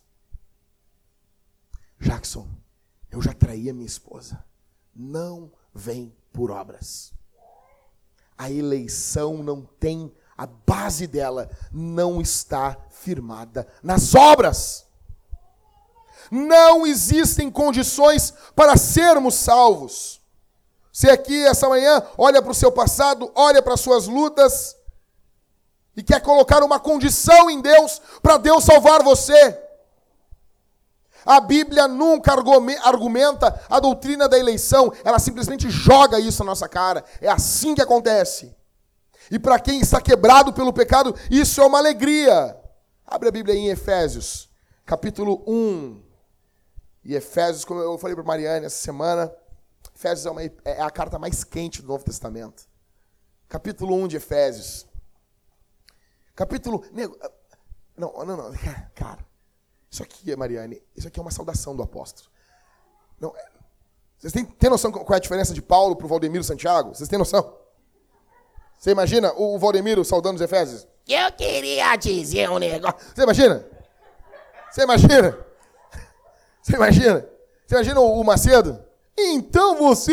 Jackson, 2.00 2.48
eu 3.10 3.20
já 3.20 3.34
traí 3.34 3.68
a 3.68 3.74
minha 3.74 3.86
esposa. 3.86 4.44
Não 4.94 5.52
vem 5.74 6.14
por 6.32 6.50
obras. 6.50 7.12
A 8.36 8.50
eleição 8.50 9.42
não 9.42 9.64
tem, 9.64 10.12
a 10.38 10.46
base 10.46 11.08
dela 11.08 11.50
não 11.72 12.20
está 12.20 12.76
firmada 12.90 13.66
nas 13.82 14.14
obras. 14.14 14.86
Não 16.30 16.86
existem 16.86 17.50
condições 17.50 18.32
para 18.54 18.76
sermos 18.76 19.34
salvos. 19.34 20.20
Você 20.92 21.10
aqui 21.10 21.44
essa 21.44 21.68
manhã 21.68 22.00
olha 22.16 22.40
para 22.40 22.52
o 22.52 22.54
seu 22.54 22.70
passado, 22.70 23.32
olha 23.34 23.60
para 23.60 23.74
as 23.74 23.80
suas 23.80 24.06
lutas, 24.06 24.76
e 25.96 26.02
quer 26.02 26.20
colocar 26.20 26.62
uma 26.62 26.78
condição 26.78 27.50
em 27.50 27.60
Deus 27.60 28.00
para 28.22 28.36
Deus 28.36 28.62
salvar 28.62 29.02
você. 29.02 29.58
A 31.26 31.40
Bíblia 31.40 31.88
nunca 31.88 32.32
argumenta 32.32 33.60
a 33.68 33.80
doutrina 33.80 34.28
da 34.28 34.38
eleição, 34.38 34.92
ela 35.04 35.18
simplesmente 35.18 35.68
joga 35.68 36.20
isso 36.20 36.44
na 36.44 36.50
nossa 36.52 36.68
cara. 36.68 37.04
É 37.20 37.28
assim 37.28 37.74
que 37.74 37.82
acontece. 37.82 38.56
E 39.30 39.38
para 39.38 39.58
quem 39.58 39.80
está 39.80 40.00
quebrado 40.00 40.52
pelo 40.52 40.72
pecado, 40.72 41.14
isso 41.30 41.60
é 41.60 41.66
uma 41.66 41.78
alegria. 41.78 42.58
Abre 43.06 43.28
a 43.28 43.32
Bíblia 43.32 43.54
aí 43.54 43.60
em 43.60 43.68
Efésios, 43.68 44.48
capítulo 44.84 45.42
1. 45.46 46.02
E 47.04 47.14
Efésios, 47.14 47.64
como 47.64 47.80
eu 47.80 47.96
falei 47.98 48.14
para 48.14 48.24
Mariane 48.24 48.66
essa 48.66 48.76
semana, 48.76 49.32
Efésios 49.94 50.26
é, 50.26 50.30
uma, 50.30 50.42
é 50.42 50.80
a 50.80 50.90
carta 50.90 51.18
mais 51.18 51.44
quente 51.44 51.80
do 51.82 51.88
Novo 51.88 52.04
Testamento. 52.04 52.68
Capítulo 53.48 53.94
1 53.94 54.08
de 54.08 54.16
Efésios. 54.16 54.86
Capítulo. 56.34 56.84
Nego, 56.92 57.16
ah, 57.22 57.30
não, 57.96 58.12
não, 58.24 58.36
não. 58.36 58.52
Cara, 58.94 59.24
isso 59.90 60.02
aqui, 60.02 60.34
Mariane, 60.36 60.82
isso 60.94 61.08
aqui 61.08 61.18
é 61.18 61.22
uma 61.22 61.30
saudação 61.30 61.74
do 61.74 61.82
apóstolo. 61.82 62.28
Não, 63.18 63.34
é, 63.36 63.48
vocês 64.18 64.32
têm, 64.32 64.44
têm 64.44 64.68
noção 64.68 64.92
qual 64.92 65.14
é 65.14 65.16
a 65.16 65.20
diferença 65.20 65.54
de 65.54 65.62
Paulo 65.62 65.96
para 65.96 66.04
o 66.06 66.08
Valdemiro 66.08 66.44
Santiago? 66.44 66.94
Vocês 66.94 67.08
têm 67.08 67.18
noção? 67.18 67.56
Você 68.78 68.90
imagina 68.90 69.32
o 69.34 69.58
Valdemiro 69.58 70.04
saudando 70.04 70.36
os 70.36 70.42
Efésios? 70.42 70.86
Eu 71.06 71.32
queria 71.32 71.96
dizer 71.96 72.48
um 72.50 72.58
negócio. 72.58 72.98
Você 73.14 73.22
imagina? 73.22 73.66
Você 74.70 74.82
imagina? 74.82 75.38
Você 76.62 76.76
imagina? 76.76 77.28
Você 77.66 77.74
imagina 77.74 78.00
o 78.00 78.24
Macedo? 78.24 78.84
Então 79.16 79.76
você. 79.76 80.12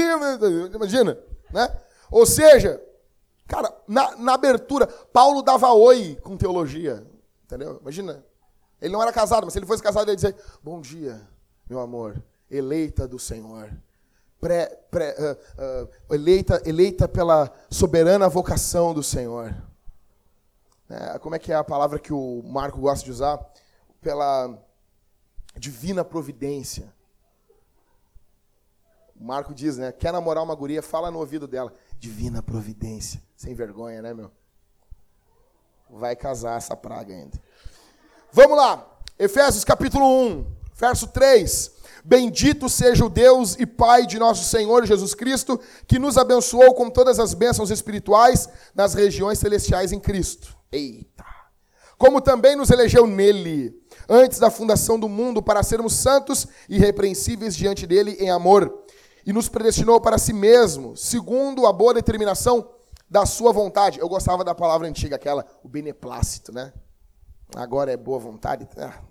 Imagina? 0.74 1.18
Né? 1.51 1.70
Ou 2.09 2.26
seja, 2.26 2.82
Cara, 3.47 3.72
na, 3.88 4.18
na 4.18 4.34
abertura, 4.34 4.88
Paulo 4.88 5.41
dava 5.41 5.72
oi 5.72 6.18
com 6.24 6.36
teologia. 6.36 7.05
Entendeu? 7.43 7.78
Imagina. 7.82 8.24
Ele 8.82 8.91
não 8.91 9.01
era 9.01 9.13
casado, 9.13 9.45
mas 9.45 9.53
se 9.53 9.59
ele 9.59 9.66
fosse 9.66 9.82
casado, 9.82 10.03
ele 10.03 10.11
ia 10.11 10.16
dizer: 10.16 10.36
Bom 10.63 10.82
dia, 10.82 11.22
meu 11.70 11.80
amor, 11.80 12.22
eleita 12.49 13.07
do 13.07 13.20
Senhor. 13.20 13.72
Pré, 14.39 14.67
pré, 14.91 15.15
uh, 15.17 15.83
uh, 15.83 16.13
eleita, 16.13 16.61
eleita 16.65 17.07
pela 17.07 17.51
soberana 17.69 18.29
vocação 18.29 18.93
do 18.93 19.01
Senhor. 19.01 19.55
É, 20.89 21.17
como 21.19 21.36
é 21.36 21.39
que 21.39 21.51
é 21.51 21.55
a 21.55 21.63
palavra 21.63 21.97
que 21.97 22.13
o 22.13 22.43
Marco 22.43 22.79
gosta 22.79 23.03
de 23.03 23.11
usar? 23.11 23.39
Pela 24.01 24.55
divina 25.57 26.05
providência. 26.05 26.93
O 29.19 29.23
Marco 29.23 29.53
diz, 29.53 29.77
né? 29.77 29.91
Quer 29.91 30.13
namorar 30.13 30.43
uma 30.43 30.53
guria, 30.53 30.83
fala 30.83 31.09
no 31.09 31.19
ouvido 31.19 31.47
dela. 31.47 31.73
Divina 31.97 32.43
providência. 32.43 33.21
Sem 33.36 33.55
vergonha, 33.55 34.01
né, 34.01 34.13
meu? 34.13 34.29
Vai 35.89 36.15
casar 36.15 36.57
essa 36.57 36.75
praga 36.75 37.13
ainda. 37.13 37.39
Vamos 38.31 38.57
lá. 38.57 38.86
Efésios 39.17 39.63
capítulo 39.63 40.05
1, 40.05 40.55
verso 40.73 41.07
3. 41.07 41.74
Bendito 42.07 42.69
seja 42.69 43.03
o 43.03 43.09
Deus 43.09 43.55
e 43.57 43.65
Pai 43.65 44.05
de 44.05 44.19
nosso 44.19 44.43
Senhor 44.43 44.85
Jesus 44.85 45.15
Cristo, 45.15 45.59
que 45.87 45.97
nos 45.97 46.19
abençoou 46.19 46.75
com 46.75 46.87
todas 46.87 47.19
as 47.19 47.33
bênçãos 47.33 47.71
espirituais 47.71 48.47
nas 48.75 48.93
regiões 48.93 49.39
celestiais 49.39 49.91
em 49.91 49.99
Cristo. 49.99 50.55
Eita! 50.71 51.25
Como 51.97 52.21
também 52.21 52.55
nos 52.55 52.69
elegeu 52.69 53.07
nele, 53.07 53.73
antes 54.07 54.37
da 54.37 54.51
fundação 54.51 54.99
do 54.99 55.09
mundo, 55.09 55.41
para 55.41 55.63
sermos 55.63 55.93
santos 55.93 56.45
e 56.69 56.75
irrepreensíveis 56.75 57.55
diante 57.55 57.87
dele 57.87 58.15
em 58.19 58.29
amor 58.29 58.83
e 59.25 59.33
nos 59.33 59.49
predestinou 59.49 59.99
para 59.99 60.19
si 60.19 60.31
mesmo, 60.31 60.95
segundo 60.95 61.65
a 61.65 61.73
boa 61.73 61.95
determinação 61.95 62.69
da 63.09 63.25
sua 63.25 63.51
vontade. 63.51 63.99
Eu 63.99 64.07
gostava 64.07 64.43
da 64.43 64.53
palavra 64.53 64.87
antiga, 64.87 65.15
aquela, 65.15 65.43
o 65.63 65.67
beneplácito, 65.67 66.51
né? 66.51 66.71
Agora 67.55 67.91
é 67.91 67.97
boa 67.97 68.19
vontade. 68.19 68.67
Ah, 68.77 69.01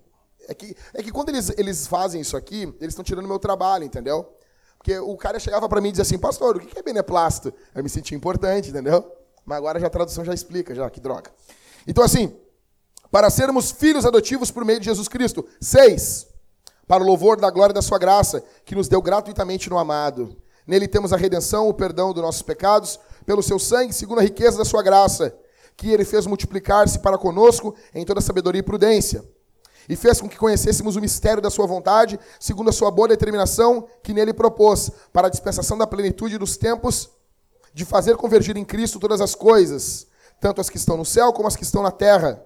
é 0.48 0.54
que, 0.54 0.76
é 0.92 1.02
que 1.02 1.10
quando 1.10 1.30
eles, 1.30 1.50
eles 1.56 1.86
fazem 1.86 2.20
isso 2.20 2.36
aqui, 2.36 2.62
eles 2.80 2.92
estão 2.92 3.04
tirando 3.04 3.26
meu 3.26 3.38
trabalho, 3.38 3.84
entendeu? 3.84 4.34
Porque 4.78 4.98
o 4.98 5.16
cara 5.16 5.38
chegava 5.38 5.68
para 5.68 5.80
mim 5.80 5.88
e 5.88 5.92
dizia 5.92 6.02
assim, 6.02 6.18
pastor, 6.18 6.56
o 6.56 6.60
que 6.60 6.78
é 6.78 6.82
beneplácito? 6.82 7.54
Eu 7.74 7.82
me 7.82 7.88
sentia 7.88 8.16
importante, 8.16 8.70
entendeu? 8.70 9.10
Mas 9.44 9.58
agora 9.58 9.80
já 9.80 9.86
a 9.86 9.90
tradução 9.90 10.24
já 10.24 10.34
explica, 10.34 10.74
já, 10.74 10.88
que 10.90 11.00
droga. 11.00 11.30
Então, 11.86 12.04
assim, 12.04 12.36
para 13.10 13.30
sermos 13.30 13.70
filhos 13.70 14.04
adotivos 14.04 14.50
por 14.50 14.64
meio 14.64 14.80
de 14.80 14.86
Jesus 14.86 15.08
Cristo. 15.08 15.46
Seis, 15.60 16.26
para 16.86 17.02
o 17.02 17.06
louvor 17.06 17.40
da 17.40 17.50
glória 17.50 17.72
da 17.72 17.80
sua 17.80 17.98
graça, 17.98 18.42
que 18.64 18.74
nos 18.74 18.88
deu 18.88 19.00
gratuitamente 19.00 19.70
no 19.70 19.78
amado. 19.78 20.36
Nele 20.66 20.88
temos 20.88 21.12
a 21.12 21.16
redenção, 21.16 21.68
o 21.68 21.74
perdão 21.74 22.12
dos 22.12 22.22
nossos 22.22 22.42
pecados, 22.42 22.98
pelo 23.24 23.42
seu 23.42 23.58
sangue, 23.58 23.92
segundo 23.92 24.18
a 24.18 24.22
riqueza 24.22 24.58
da 24.58 24.64
sua 24.64 24.82
graça, 24.82 25.34
que 25.76 25.90
ele 25.90 26.04
fez 26.04 26.26
multiplicar-se 26.26 26.98
para 26.98 27.18
conosco 27.18 27.74
em 27.94 28.04
toda 28.04 28.20
sabedoria 28.20 28.60
e 28.60 28.62
prudência. 28.62 29.24
E 29.88 29.96
fez 29.96 30.20
com 30.20 30.28
que 30.28 30.36
conhecêssemos 30.36 30.96
o 30.96 31.00
mistério 31.00 31.42
da 31.42 31.50
sua 31.50 31.66
vontade, 31.66 32.18
segundo 32.40 32.70
a 32.70 32.72
sua 32.72 32.90
boa 32.90 33.08
determinação 33.08 33.88
que 34.02 34.12
nele 34.12 34.32
propôs, 34.32 34.90
para 35.12 35.26
a 35.26 35.30
dispensação 35.30 35.76
da 35.76 35.86
plenitude 35.86 36.38
dos 36.38 36.56
tempos, 36.56 37.10
de 37.72 37.84
fazer 37.84 38.16
convergir 38.16 38.56
em 38.56 38.64
Cristo 38.64 38.98
todas 38.98 39.20
as 39.20 39.34
coisas, 39.34 40.06
tanto 40.40 40.60
as 40.60 40.70
que 40.70 40.76
estão 40.76 40.96
no 40.96 41.04
céu 41.04 41.32
como 41.32 41.48
as 41.48 41.56
que 41.56 41.64
estão 41.64 41.82
na 41.82 41.90
terra. 41.90 42.44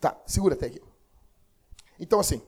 Tá, 0.00 0.16
segura 0.26 0.54
até 0.54 0.66
aqui. 0.66 0.82
Então, 1.98 2.18
assim, 2.18 2.40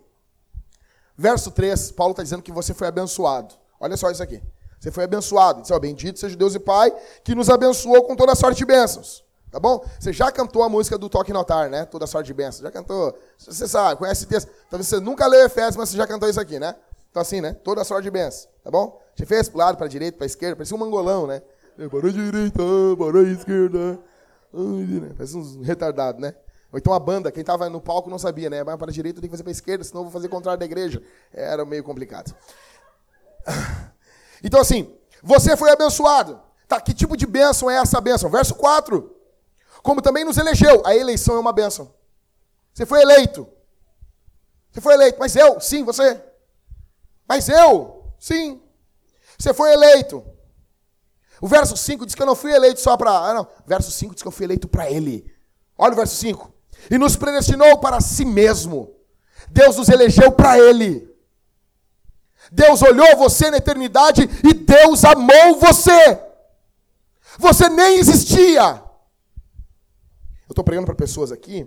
verso 1.16 1.50
3, 1.50 1.92
Paulo 1.92 2.12
está 2.12 2.22
dizendo 2.22 2.42
que 2.42 2.50
você 2.50 2.72
foi 2.72 2.88
abençoado. 2.88 3.54
Olha 3.78 3.96
só 3.96 4.10
isso 4.10 4.22
aqui. 4.22 4.42
Você 4.80 4.90
foi 4.90 5.04
abençoado. 5.04 5.62
Diz, 5.62 5.70
ó, 5.70 5.78
bendito 5.78 6.18
seja 6.18 6.34
Deus 6.34 6.54
e 6.54 6.58
Pai, 6.58 6.90
que 7.22 7.34
nos 7.34 7.50
abençoou 7.50 8.02
com 8.04 8.16
toda 8.16 8.34
sorte 8.34 8.58
de 8.58 8.64
bênçãos. 8.64 9.22
Tá 9.52 9.60
bom? 9.60 9.84
Você 10.00 10.14
já 10.14 10.32
cantou 10.32 10.62
a 10.62 10.68
música 10.68 10.96
do 10.96 11.10
Toque 11.10 11.30
Notar, 11.30 11.68
né? 11.68 11.84
Toda 11.84 12.06
sorte 12.06 12.28
de 12.28 12.32
bênçãos. 12.32 12.62
Já 12.62 12.70
cantou. 12.70 13.14
Você 13.36 13.68
sabe, 13.68 13.98
conhece 13.98 14.24
texto. 14.24 14.50
Talvez 14.70 14.88
você 14.88 14.98
nunca 14.98 15.26
leu 15.26 15.44
Efésios, 15.44 15.76
mas 15.76 15.90
você 15.90 15.96
já 15.98 16.06
cantou 16.06 16.26
isso 16.26 16.40
aqui, 16.40 16.58
né? 16.58 16.74
Então 17.10 17.20
assim, 17.20 17.42
né? 17.42 17.52
Toda 17.52 17.84
sorte 17.84 18.04
de 18.04 18.10
bênçãos. 18.10 18.48
Tá 18.64 18.70
bom? 18.70 18.98
Você 19.14 19.26
fez 19.26 19.50
pro 19.50 19.58
lado, 19.58 19.76
para 19.76 19.86
direita, 19.88 20.16
para 20.16 20.26
esquerda. 20.26 20.56
Parecia 20.56 20.74
um 20.74 20.80
mangolão, 20.80 21.26
né? 21.26 21.42
Para 21.76 22.08
a 22.08 22.12
direita, 22.12 22.60
para 22.96 23.18
a 23.18 23.22
esquerda. 23.24 23.98
Parece 25.18 25.36
um 25.36 25.60
retardado, 25.62 26.18
né? 26.18 26.34
Ou 26.72 26.78
então 26.78 26.94
a 26.94 26.98
banda, 26.98 27.30
quem 27.30 27.42
estava 27.42 27.68
no 27.68 27.78
palco 27.78 28.08
não 28.08 28.18
sabia, 28.18 28.48
né? 28.48 28.64
Vai 28.64 28.78
para 28.78 28.90
a 28.90 28.92
direita, 28.92 29.20
tem 29.20 29.28
que 29.28 29.32
fazer 29.32 29.42
para 29.42 29.50
a 29.50 29.52
esquerda, 29.52 29.84
senão 29.84 30.00
eu 30.00 30.04
vou 30.04 30.12
fazer 30.12 30.28
contrário 30.28 30.58
da 30.58 30.64
igreja. 30.64 31.02
Era 31.30 31.64
meio 31.64 31.84
complicado. 31.84 32.34
Então 34.44 34.60
assim, 34.60 34.92
você 35.22 35.56
foi 35.56 35.70
abençoado. 35.70 36.40
Tá, 36.66 36.80
que 36.80 36.92
tipo 36.92 37.16
de 37.16 37.26
bênção 37.26 37.70
é 37.70 37.76
essa 37.76 38.00
bênção? 38.00 38.28
Verso 38.28 38.56
4. 38.56 39.11
Como 39.82 40.00
também 40.02 40.24
nos 40.24 40.38
elegeu. 40.38 40.82
A 40.86 40.94
eleição 40.94 41.36
é 41.36 41.40
uma 41.40 41.52
bênção. 41.52 41.92
Você 42.72 42.86
foi 42.86 43.02
eleito. 43.02 43.48
Você 44.70 44.80
foi 44.80 44.94
eleito. 44.94 45.18
Mas 45.18 45.36
eu? 45.36 45.60
Sim, 45.60 45.84
você. 45.84 46.20
Mas 47.28 47.48
eu? 47.48 48.14
Sim. 48.18 48.62
Você 49.38 49.52
foi 49.52 49.72
eleito. 49.72 50.24
O 51.40 51.48
verso 51.48 51.76
5 51.76 52.06
diz 52.06 52.14
que 52.14 52.22
eu 52.22 52.26
não 52.26 52.36
fui 52.36 52.52
eleito 52.52 52.80
só 52.80 52.96
para. 52.96 53.10
Ah, 53.10 53.34
não. 53.34 53.42
O 53.42 53.68
verso 53.68 53.90
5 53.90 54.14
diz 54.14 54.22
que 54.22 54.28
eu 54.28 54.32
fui 54.32 54.44
eleito 54.44 54.68
para 54.68 54.88
Ele. 54.90 55.30
Olha 55.76 55.92
o 55.92 55.96
verso 55.96 56.14
5 56.16 56.52
e 56.90 56.98
nos 56.98 57.16
predestinou 57.16 57.78
para 57.78 58.00
si 58.00 58.24
mesmo. 58.24 58.94
Deus 59.48 59.76
nos 59.76 59.88
elegeu 59.88 60.32
para 60.32 60.58
Ele. 60.58 61.10
Deus 62.50 62.82
olhou 62.82 63.16
você 63.16 63.50
na 63.50 63.56
eternidade 63.56 64.28
e 64.44 64.54
Deus 64.54 65.04
amou 65.04 65.58
você. 65.58 66.20
Você 67.38 67.68
nem 67.68 67.98
existia. 67.98 68.82
Eu 70.52 70.54
estou 70.54 70.64
pregando 70.64 70.84
para 70.84 70.94
pessoas 70.94 71.32
aqui 71.32 71.66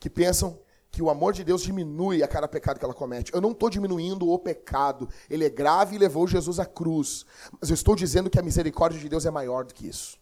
que 0.00 0.08
pensam 0.08 0.58
que 0.90 1.02
o 1.02 1.10
amor 1.10 1.34
de 1.34 1.44
Deus 1.44 1.60
diminui 1.60 2.22
a 2.22 2.26
cada 2.26 2.48
pecado 2.48 2.78
que 2.78 2.84
ela 2.86 2.94
comete. 2.94 3.34
Eu 3.34 3.40
não 3.42 3.50
estou 3.50 3.68
diminuindo 3.68 4.30
o 4.30 4.38
pecado. 4.38 5.06
Ele 5.28 5.44
é 5.44 5.50
grave 5.50 5.94
e 5.94 5.98
levou 5.98 6.26
Jesus 6.26 6.58
à 6.58 6.64
cruz. 6.64 7.26
Mas 7.60 7.68
eu 7.68 7.74
estou 7.74 7.94
dizendo 7.94 8.30
que 8.30 8.38
a 8.38 8.42
misericórdia 8.42 8.98
de 8.98 9.10
Deus 9.10 9.26
é 9.26 9.30
maior 9.30 9.66
do 9.66 9.74
que 9.74 9.86
isso. 9.86 10.18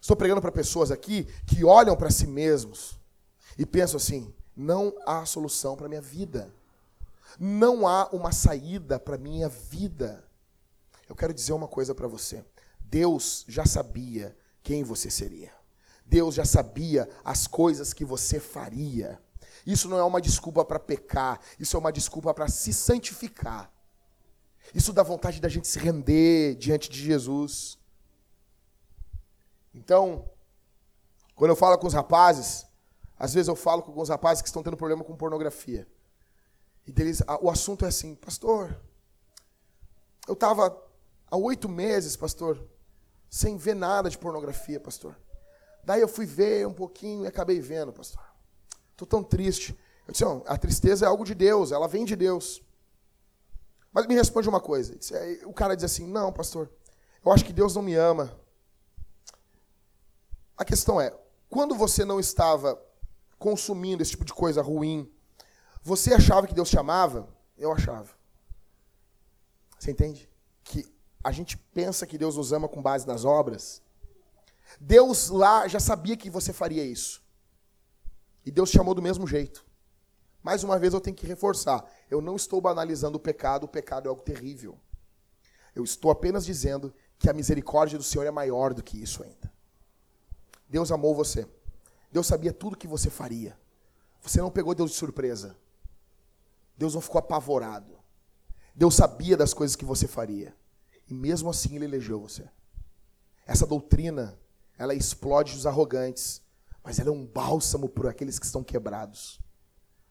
Estou 0.00 0.16
pregando 0.16 0.40
para 0.40 0.50
pessoas 0.50 0.90
aqui 0.90 1.24
que 1.46 1.62
olham 1.62 1.94
para 1.94 2.10
si 2.10 2.26
mesmos 2.26 2.98
e 3.58 3.66
pensam 3.66 3.98
assim: 3.98 4.32
não 4.56 4.94
há 5.04 5.26
solução 5.26 5.76
para 5.76 5.84
a 5.84 5.90
minha 5.90 6.00
vida. 6.00 6.50
Não 7.38 7.86
há 7.86 8.08
uma 8.14 8.32
saída 8.32 8.98
para 8.98 9.16
a 9.16 9.18
minha 9.18 9.50
vida. 9.50 10.24
Eu 11.06 11.14
quero 11.14 11.34
dizer 11.34 11.52
uma 11.52 11.68
coisa 11.68 11.94
para 11.94 12.08
você. 12.08 12.42
Deus 12.80 13.44
já 13.46 13.66
sabia 13.66 14.34
quem 14.64 14.82
você 14.82 15.10
seria. 15.10 15.52
Deus 16.04 16.34
já 16.34 16.44
sabia 16.44 17.08
as 17.22 17.46
coisas 17.46 17.92
que 17.92 18.04
você 18.04 18.40
faria. 18.40 19.22
Isso 19.64 19.88
não 19.88 19.98
é 19.98 20.02
uma 20.02 20.20
desculpa 20.20 20.64
para 20.64 20.80
pecar, 20.80 21.40
isso 21.60 21.76
é 21.76 21.78
uma 21.78 21.92
desculpa 21.92 22.34
para 22.34 22.48
se 22.48 22.72
santificar. 22.72 23.70
Isso 24.74 24.92
dá 24.92 25.02
vontade 25.02 25.40
da 25.40 25.48
gente 25.48 25.68
se 25.68 25.78
render 25.78 26.56
diante 26.56 26.90
de 26.90 27.00
Jesus. 27.00 27.78
Então, 29.74 30.28
quando 31.34 31.50
eu 31.50 31.56
falo 31.56 31.78
com 31.78 31.86
os 31.86 31.94
rapazes, 31.94 32.66
às 33.18 33.34
vezes 33.34 33.48
eu 33.48 33.56
falo 33.56 33.82
com 33.82 33.90
alguns 33.90 34.08
rapazes 34.08 34.42
que 34.42 34.48
estão 34.48 34.62
tendo 34.62 34.76
problema 34.76 35.04
com 35.04 35.14
pornografia. 35.16 35.86
E 36.86 36.92
deles, 36.92 37.22
o 37.40 37.50
assunto 37.50 37.84
é 37.84 37.88
assim, 37.88 38.14
pastor, 38.14 38.78
eu 40.26 40.34
estava 40.34 40.76
há 41.30 41.36
oito 41.36 41.68
meses, 41.68 42.16
pastor, 42.16 42.66
sem 43.34 43.56
ver 43.56 43.74
nada 43.74 44.08
de 44.08 44.16
pornografia, 44.16 44.78
pastor. 44.78 45.18
Daí 45.82 46.00
eu 46.00 46.06
fui 46.06 46.24
ver 46.24 46.68
um 46.68 46.72
pouquinho 46.72 47.24
e 47.24 47.26
acabei 47.26 47.60
vendo, 47.60 47.92
pastor. 47.92 48.22
Estou 48.92 49.08
tão 49.08 49.24
triste. 49.24 49.76
Eu 50.06 50.12
disse, 50.12 50.24
a 50.46 50.56
tristeza 50.56 51.04
é 51.04 51.08
algo 51.08 51.24
de 51.24 51.34
Deus, 51.34 51.72
ela 51.72 51.88
vem 51.88 52.04
de 52.04 52.14
Deus. 52.14 52.62
Mas 53.92 54.06
me 54.06 54.14
responde 54.14 54.48
uma 54.48 54.60
coisa. 54.60 54.96
O 55.46 55.52
cara 55.52 55.74
diz 55.74 55.84
assim, 55.84 56.06
não, 56.06 56.32
pastor, 56.32 56.70
eu 57.24 57.32
acho 57.32 57.44
que 57.44 57.52
Deus 57.52 57.74
não 57.74 57.82
me 57.82 57.96
ama. 57.96 58.38
A 60.56 60.64
questão 60.64 61.00
é, 61.00 61.12
quando 61.50 61.74
você 61.74 62.04
não 62.04 62.20
estava 62.20 62.80
consumindo 63.36 64.00
esse 64.00 64.12
tipo 64.12 64.24
de 64.24 64.32
coisa 64.32 64.62
ruim, 64.62 65.12
você 65.82 66.14
achava 66.14 66.46
que 66.46 66.54
Deus 66.54 66.70
te 66.70 66.78
amava? 66.78 67.28
Eu 67.58 67.72
achava. 67.72 68.10
Você 69.76 69.90
entende? 69.90 70.30
Que 70.62 70.93
a 71.24 71.32
gente 71.32 71.56
pensa 71.56 72.06
que 72.06 72.18
Deus 72.18 72.36
nos 72.36 72.52
ama 72.52 72.68
com 72.68 72.82
base 72.82 73.06
nas 73.06 73.24
obras. 73.24 73.82
Deus 74.78 75.30
lá 75.30 75.66
já 75.66 75.80
sabia 75.80 76.16
que 76.16 76.28
você 76.28 76.52
faria 76.52 76.84
isso. 76.84 77.22
E 78.44 78.50
Deus 78.50 78.70
te 78.70 78.76
chamou 78.76 78.94
do 78.94 79.00
mesmo 79.00 79.26
jeito. 79.26 79.64
Mais 80.42 80.62
uma 80.62 80.78
vez 80.78 80.92
eu 80.92 81.00
tenho 81.00 81.16
que 81.16 81.26
reforçar: 81.26 81.82
eu 82.10 82.20
não 82.20 82.36
estou 82.36 82.60
banalizando 82.60 83.16
o 83.16 83.20
pecado, 83.20 83.64
o 83.64 83.68
pecado 83.68 84.06
é 84.06 84.10
algo 84.10 84.20
terrível. 84.20 84.78
Eu 85.74 85.82
estou 85.82 86.10
apenas 86.10 86.44
dizendo 86.44 86.94
que 87.18 87.30
a 87.30 87.32
misericórdia 87.32 87.96
do 87.96 88.04
Senhor 88.04 88.26
é 88.26 88.30
maior 88.30 88.74
do 88.74 88.82
que 88.82 89.02
isso 89.02 89.22
ainda. 89.22 89.50
Deus 90.68 90.92
amou 90.92 91.14
você. 91.14 91.48
Deus 92.12 92.26
sabia 92.26 92.52
tudo 92.52 92.76
que 92.76 92.86
você 92.86 93.08
faria. 93.08 93.58
Você 94.20 94.40
não 94.40 94.50
pegou 94.50 94.74
Deus 94.74 94.90
de 94.90 94.96
surpresa. 94.96 95.56
Deus 96.76 96.94
não 96.94 97.00
ficou 97.00 97.18
apavorado. 97.18 97.98
Deus 98.74 98.94
sabia 98.94 99.36
das 99.36 99.54
coisas 99.54 99.74
que 99.74 99.84
você 99.84 100.06
faria. 100.06 100.54
E 101.08 101.14
mesmo 101.14 101.50
assim 101.50 101.76
ele 101.76 101.84
elegeu 101.84 102.20
você. 102.20 102.48
Essa 103.46 103.66
doutrina, 103.66 104.38
ela 104.78 104.94
explode 104.94 105.54
os 105.54 105.66
arrogantes, 105.66 106.42
mas 106.82 106.98
ela 106.98 107.10
é 107.10 107.12
um 107.12 107.26
bálsamo 107.26 107.88
para 107.88 108.10
aqueles 108.10 108.38
que 108.38 108.46
estão 108.46 108.64
quebrados. 108.64 109.40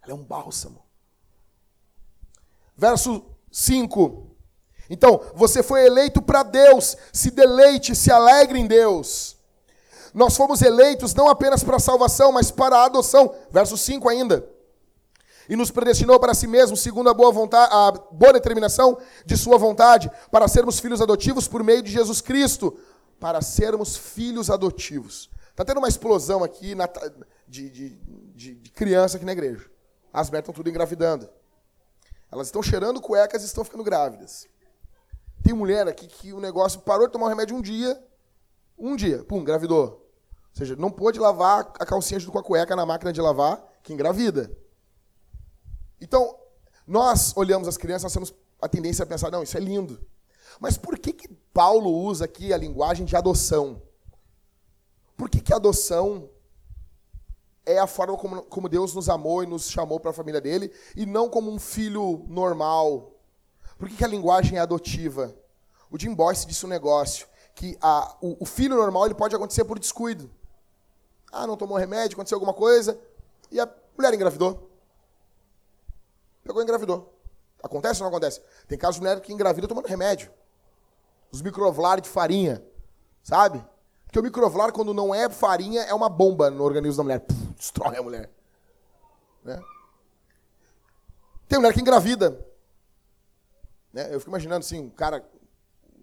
Ela 0.02 0.12
é 0.12 0.16
um 0.16 0.24
bálsamo. 0.24 0.84
Verso 2.76 3.26
5. 3.52 4.32
Então, 4.90 5.22
você 5.34 5.64
foi 5.64 5.86
eleito 5.86 6.22
para 6.22 6.44
Deus, 6.44 6.98
se 7.12 7.32
deleite, 7.32 7.96
se 7.96 8.12
alegre 8.12 8.60
em 8.60 8.68
Deus. 8.68 9.38
Nós 10.14 10.38
fomos 10.38 10.62
eleitos 10.62 11.16
não 11.16 11.28
apenas 11.28 11.64
para 11.64 11.78
a 11.78 11.80
salvação, 11.80 12.32
mas 12.32 12.52
para 12.52 12.78
a 12.78 12.86
adoção. 12.86 13.34
Verso 13.50 13.78
5 13.78 14.08
ainda. 14.10 14.48
E 15.50 15.56
nos 15.56 15.72
predestinou 15.72 16.20
para 16.20 16.34
si 16.34 16.48
mesmo, 16.48 16.78
segundo 16.78 17.10
a 17.10 17.14
boa 17.14 17.32
vontade, 17.32 17.70
a 17.74 17.92
boa 18.12 18.34
determinação 18.34 18.98
de 19.26 19.38
sua 19.38 19.58
vontade, 19.58 20.10
para 20.32 20.48
sermos 20.48 20.80
filhos 20.80 21.02
adotivos 21.02 21.48
por 21.48 21.64
meio 21.64 21.82
de 21.82 21.92
Jesus 21.92 22.22
Cristo, 22.22 22.78
para 23.20 23.42
sermos 23.42 23.96
filhos 23.96 24.50
adotivos. 24.50 25.30
Está 25.50 25.64
tendo 25.64 25.78
uma 25.78 25.88
explosão 25.88 26.44
aqui 26.44 26.74
na, 26.74 26.90
de, 27.48 27.70
de, 27.70 27.90
de, 28.36 28.56
de, 28.56 28.72
criança 28.72 29.18
aqui 29.18 29.26
na 29.26 29.34
igreja. 29.34 29.70
As 30.12 30.28
mulheres 30.28 30.44
estão 30.44 30.54
tudo 30.54 30.70
engravidando. 30.70 31.30
Elas 32.32 32.48
estão 32.48 32.64
cheirando 32.64 33.00
cuecas 33.00 33.44
e 33.44 33.46
estão 33.46 33.64
ficando 33.64 33.84
grávidas. 33.84 34.48
Tem 35.44 35.54
mulher 35.54 35.88
aqui 35.88 36.08
que 36.08 36.34
o 36.34 36.40
negócio 36.40 36.80
parou 36.82 37.06
de 37.06 37.14
tomar 37.14 37.28
o 37.28 37.30
remédio 37.30 37.56
um 37.56 37.62
dia, 37.62 38.02
um 38.78 38.96
dia, 38.96 39.24
pum, 39.24 39.42
engravidou. 39.42 40.04
Ou 40.54 40.58
seja, 40.58 40.76
não 40.76 40.90
pôde 40.90 41.20
lavar 41.20 41.72
a 41.80 41.86
calcinha 41.86 42.20
junto 42.20 42.32
com 42.32 42.40
a 42.40 42.44
cueca 42.44 42.76
na 42.76 42.86
máquina 42.86 43.14
de 43.14 43.22
lavar, 43.22 43.64
que 43.84 43.94
engravida. 43.94 44.52
Então, 46.04 46.38
nós 46.86 47.32
olhamos 47.38 47.66
as 47.66 47.78
crianças, 47.78 48.04
nós 48.04 48.14
temos 48.14 48.34
a 48.62 48.68
tendência 48.68 49.04
é 49.04 49.06
pensar, 49.06 49.32
não, 49.32 49.42
isso 49.42 49.58
é 49.58 49.60
lindo. 49.60 50.06
Mas 50.60 50.78
por 50.78 51.00
que, 51.00 51.14
que 51.14 51.28
Paulo 51.54 51.90
usa 51.90 52.26
aqui 52.26 52.54
a 52.54 52.58
linguagem 52.58 53.06
de 53.06 53.16
adoção? 53.16 53.82
Por 55.16 55.30
que, 55.30 55.40
que 55.40 55.54
a 55.54 55.56
adoção 55.56 56.30
é 57.66 57.80
a 57.80 57.88
forma 57.88 58.18
como, 58.18 58.42
como 58.44 58.68
Deus 58.68 58.94
nos 58.94 59.08
amou 59.08 59.44
e 59.44 59.48
nos 59.48 59.70
chamou 59.70 60.00
para 60.00 60.12
a 60.12 60.14
família 60.14 60.42
dele, 60.42 60.72
e 60.96 61.06
não 61.06 61.30
como 61.30 61.50
um 61.50 61.58
filho 61.58 62.26
normal? 62.28 63.14
Por 63.78 63.88
que, 63.88 63.96
que 63.96 64.04
a 64.04 64.08
linguagem 64.08 64.58
é 64.58 64.62
adotiva? 64.62 65.34
O 65.90 65.98
Jim 65.98 66.14
Boyce 66.14 66.46
disse 66.46 66.66
um 66.66 66.70
negócio, 66.70 67.28
que 67.56 67.78
a, 67.82 68.18
o, 68.22 68.44
o 68.44 68.46
filho 68.46 68.76
normal 68.76 69.06
ele 69.06 69.16
pode 69.16 69.36
acontecer 69.36 69.64
por 69.64 69.80
descuido. 69.80 70.30
Ah, 71.32 71.48
não 71.48 71.56
tomou 71.56 71.78
remédio, 71.78 72.16
aconteceu 72.16 72.36
alguma 72.36 72.54
coisa, 72.54 73.00
e 73.50 73.60
a 73.60 73.70
mulher 73.98 74.14
engravidou. 74.14 74.73
Pegou 76.44 76.62
e 76.62 76.64
engravidou. 76.64 77.18
Acontece 77.62 78.02
ou 78.02 78.10
não 78.10 78.16
acontece? 78.16 78.42
Tem 78.68 78.78
casos 78.78 78.96
de 78.96 79.02
mulher 79.02 79.22
que 79.22 79.32
engravida 79.32 79.68
tomando 79.68 79.88
remédio. 79.88 80.32
Os 81.32 81.42
microvlar 81.42 82.02
de 82.02 82.10
farinha, 82.10 82.64
sabe? 83.24 83.64
Porque 84.06 84.20
o 84.20 84.24
microvlar, 84.24 84.72
quando 84.72 84.94
não 84.94 85.16
é 85.16 85.30
farinha, 85.30 85.82
é 85.82 85.94
uma 85.94 86.10
bomba 86.10 86.50
no 86.50 86.64
organismo 86.64 86.98
da 86.98 87.04
mulher. 87.04 87.20
Puf, 87.20 87.54
destrói 87.56 87.98
a 87.98 88.04
mulher. 88.04 88.30
Né? 89.44 89.62
Tem 91.48 91.58
mulher 91.58 91.74
que 91.74 91.82
engravida. 91.82 92.46
Né? 93.92 94.14
Eu 94.14 94.20
fico 94.20 94.30
imaginando 94.30 94.60
assim, 94.60 94.82
um 94.82 94.90
cara 94.90 95.28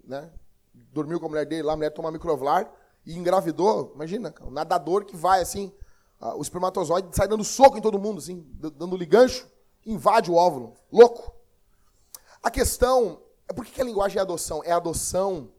né, 0.05 0.30
dormiu 0.74 1.20
com 1.20 1.26
a 1.26 1.28
mulher 1.28 1.47
dele 1.47 1.62
lá, 1.62 1.74
a 1.74 1.76
mulher 1.76 1.91
toma 1.91 2.11
microvlar 2.11 2.70
e 3.05 3.16
engravidou. 3.16 3.93
Imagina, 3.95 4.34
um 4.43 4.51
nadador 4.51 5.05
que 5.05 5.16
vai 5.16 5.41
assim, 5.43 5.72
o 6.20 6.43
espermatozoide 6.43 7.09
sai 7.16 7.28
dando 7.28 7.45
soco 7.45 7.76
em 7.76 7.80
todo 7.80 7.99
mundo, 7.99 8.18
assim, 8.18 8.47
dando-lhe 8.76 9.07
gancho, 9.07 9.50
invade 9.85 10.31
o 10.31 10.35
óvulo. 10.35 10.76
Louco. 10.91 11.35
A 12.43 12.51
questão 12.51 13.22
é 13.49 13.53
por 13.53 13.64
que 13.64 13.81
a 13.81 13.85
linguagem 13.85 14.18
é 14.18 14.22
adoção? 14.22 14.62
É 14.64 14.72
adoção 14.72 15.51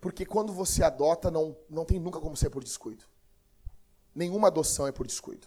porque 0.00 0.24
quando 0.24 0.52
você 0.52 0.82
adota, 0.82 1.30
não, 1.30 1.56
não 1.68 1.84
tem 1.84 1.98
nunca 1.98 2.20
como 2.20 2.36
ser 2.36 2.50
por 2.50 2.62
descuido. 2.62 3.04
Nenhuma 4.14 4.48
adoção 4.48 4.86
é 4.86 4.92
por 4.92 5.06
descuido. 5.06 5.46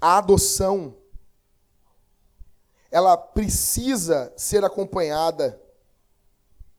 A 0.00 0.18
adoção, 0.18 0.96
ela 2.90 3.16
precisa 3.16 4.32
ser 4.36 4.64
acompanhada 4.64 5.60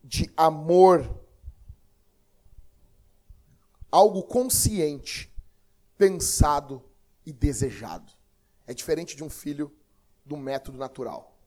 de 0.02 0.32
amor, 0.38 1.08
algo 3.92 4.24
consciente, 4.24 5.30
pensado 5.98 6.82
e 7.26 7.32
desejado. 7.34 8.12
É 8.66 8.74
diferente 8.74 9.16
de 9.16 9.24
um 9.24 9.30
filho 9.30 9.76
do 10.26 10.38
método 10.38 10.78
natural. 10.78 11.38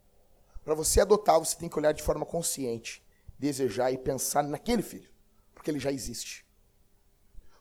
Para 0.64 0.75
você 0.75 1.01
adotar, 1.01 1.39
você 1.39 1.57
tem 1.57 1.68
que 1.68 1.79
olhar 1.79 1.93
de 1.93 2.03
forma 2.03 2.25
consciente, 2.25 3.05
desejar 3.39 3.91
e 3.93 3.99
pensar 3.99 4.43
naquele 4.45 4.83
filho, 4.83 5.11
porque 5.55 5.70
ele 5.70 5.79
já 5.79 5.91
existe. 5.91 6.47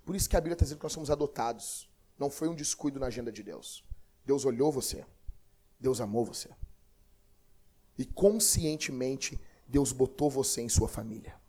Por 0.06 0.16
isso 0.16 0.30
que 0.30 0.36
a 0.36 0.42
Bíblia 0.42 0.54
está 0.54 0.64
dizendo 0.64 0.80
que 0.80 0.86
nós 0.86 0.94
somos 0.94 1.12
adotados. 1.12 1.90
Não 2.18 2.30
foi 2.30 2.48
um 2.48 2.56
descuido 2.56 3.00
na 3.00 3.08
agenda 3.08 3.32
de 3.32 3.44
Deus. 3.44 3.84
Deus 4.26 4.46
olhou 4.46 4.72
você. 4.72 5.06
Deus 5.80 6.00
amou 6.02 6.26
você. 6.26 6.50
E 7.98 8.06
conscientemente, 8.06 9.40
Deus 9.68 9.92
botou 9.92 10.30
você 10.30 10.62
em 10.62 10.70
sua 10.70 10.88
família. 10.88 11.40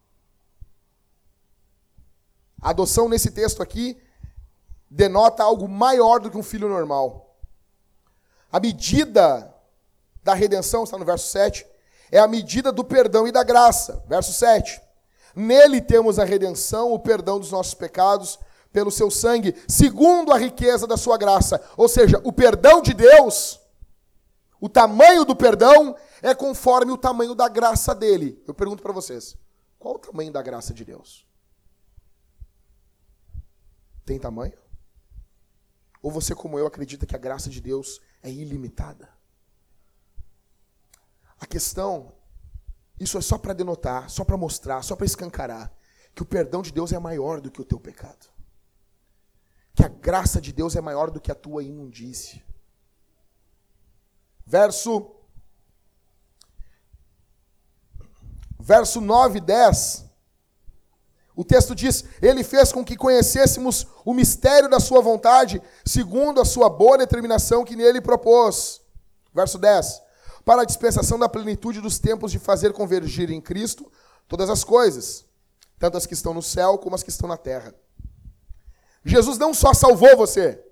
A 2.61 2.71
adoção 2.71 3.09
nesse 3.09 3.31
texto 3.31 3.63
aqui 3.63 4.01
denota 4.93 5.43
algo 5.43 5.67
maior 5.67 6.21
do 6.21 6.31
que 6.31 6.37
um 6.37 6.43
filho 6.43 6.69
normal. 6.69 7.35
A 8.51 8.61
medida 8.61 9.53
da 10.23 10.35
redenção, 10.35 10.85
está 10.85 10.99
no 10.99 11.05
verso 11.05 11.29
7, 11.29 11.67
é 12.11 12.19
a 12.19 12.29
medida 12.29 12.71
do 12.71 12.85
perdão 12.85 13.27
e 13.27 13.33
da 13.33 13.43
graça. 13.43 14.05
Verso 14.07 14.33
7. 14.35 14.81
Nele 15.35 15.81
temos 15.81 16.19
a 16.19 16.25
redenção, 16.25 16.93
o 16.93 16.99
perdão 16.99 17.41
dos 17.41 17.51
nossos 17.51 17.73
pecados, 17.73 18.39
pelo 18.71 18.91
seu 18.91 19.11
sangue, 19.11 19.57
segundo 19.67 20.31
a 20.31 20.39
riqueza 20.39 20.87
da 20.87 20.99
sua 20.99 21.17
graça. 21.17 21.63
Ou 21.77 21.89
seja, 21.89 22.21
o 22.23 22.33
perdão 22.33 22.83
de 22.83 22.93
Deus, 22.93 23.61
o 24.61 24.69
tamanho 24.69 25.25
do 25.25 25.35
perdão 25.35 25.97
é 26.21 26.35
conforme 26.35 26.93
o 26.93 26.99
tamanho 26.99 27.35
da 27.35 27.49
graça 27.49 27.95
dele. 27.95 28.43
Eu 28.47 28.53
pergunto 28.53 28.83
para 28.83 28.93
vocês: 28.93 29.37
qual 29.79 29.95
o 29.95 29.99
tamanho 29.99 30.31
da 30.31 30.43
graça 30.43 30.75
de 30.75 30.85
Deus? 30.85 31.27
Tem 34.05 34.19
tamanho? 34.19 34.62
Ou 36.03 36.11
você, 36.11 36.35
como 36.35 36.59
eu, 36.59 36.67
acredita 36.67 37.07
que 37.07 37.15
a 37.15 37.19
graça 37.19 37.49
de 37.49 37.61
Deus 37.61 38.01
é 38.23 38.31
ilimitada? 38.31 39.09
A 41.39 41.47
questão, 41.47 42.13
isso 42.99 43.17
é 43.17 43.21
só 43.21 43.39
para 43.39 43.53
denotar, 43.53 44.11
só 44.11 44.25
para 44.25 44.37
mostrar, 44.37 44.83
só 44.83 44.97
para 44.97 45.07
escancarar 45.07 45.73
que 46.15 46.23
o 46.23 46.27
perdão 46.27 46.61
de 46.61 46.73
Deus 46.73 46.93
é 46.93 46.99
maior 46.99 47.41
do 47.41 47.51
que 47.51 47.61
o 47.61 47.65
teu 47.65 47.79
pecado. 47.79 48.31
Que 49.75 49.85
a 49.85 49.89
graça 49.89 50.41
de 50.41 50.53
Deus 50.53 50.77
é 50.77 50.81
maior 50.81 51.11
do 51.11 51.21
que 51.21 51.31
a 51.31 51.35
tua 51.35 51.63
imundícia. 51.63 52.45
Verso 54.45 55.17
verso 58.59 59.01
9 59.01 59.39
e 59.39 59.41
10. 59.41 60.12
O 61.35 61.45
texto 61.45 61.75
diz: 61.75 62.05
Ele 62.21 62.45
fez 62.45 62.73
com 62.73 62.85
que 62.85 62.97
conhecêssemos 62.97 63.87
o 64.05 64.13
mistério 64.13 64.69
da 64.69 64.81
Sua 64.81 65.01
vontade, 65.01 65.63
segundo 65.85 66.41
a 66.41 66.45
Sua 66.45 66.69
boa 66.69 66.99
determinação 66.99 67.65
que 67.65 67.77
nele 67.77 68.01
propôs. 68.01 68.81
Verso 69.35 69.59
10 69.59 70.03
para 70.45 70.63
a 70.63 70.65
dispensação 70.65 71.19
da 71.19 71.29
plenitude 71.29 71.81
dos 71.81 71.99
tempos 71.99 72.33
de 72.33 72.39
fazer 72.39 72.73
convergir 72.73 73.31
em 73.31 73.41
Cristo 73.41 73.91
todas 74.29 74.51
as 74.51 74.65
coisas, 74.65 75.25
tanto 75.79 75.97
as 75.97 76.07
que 76.07 76.15
estão 76.15 76.35
no 76.35 76.43
céu 76.43 76.79
como 76.79 76.95
as 76.95 77.03
que 77.03 77.11
estão 77.11 77.29
na 77.29 77.37
terra. 77.37 77.75
Jesus 79.05 79.39
não 79.39 79.53
só 79.53 79.73
salvou 79.75 80.17
você, 80.17 80.63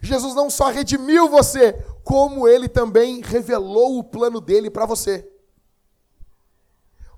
Jesus 0.00 0.34
não 0.34 0.48
só 0.48 0.70
redimiu 0.70 1.28
você, 1.28 1.72
como 2.04 2.46
ele 2.46 2.68
também 2.68 3.20
revelou 3.20 3.98
o 3.98 4.04
plano 4.04 4.40
dele 4.40 4.70
para 4.70 4.86
você. 4.86 5.28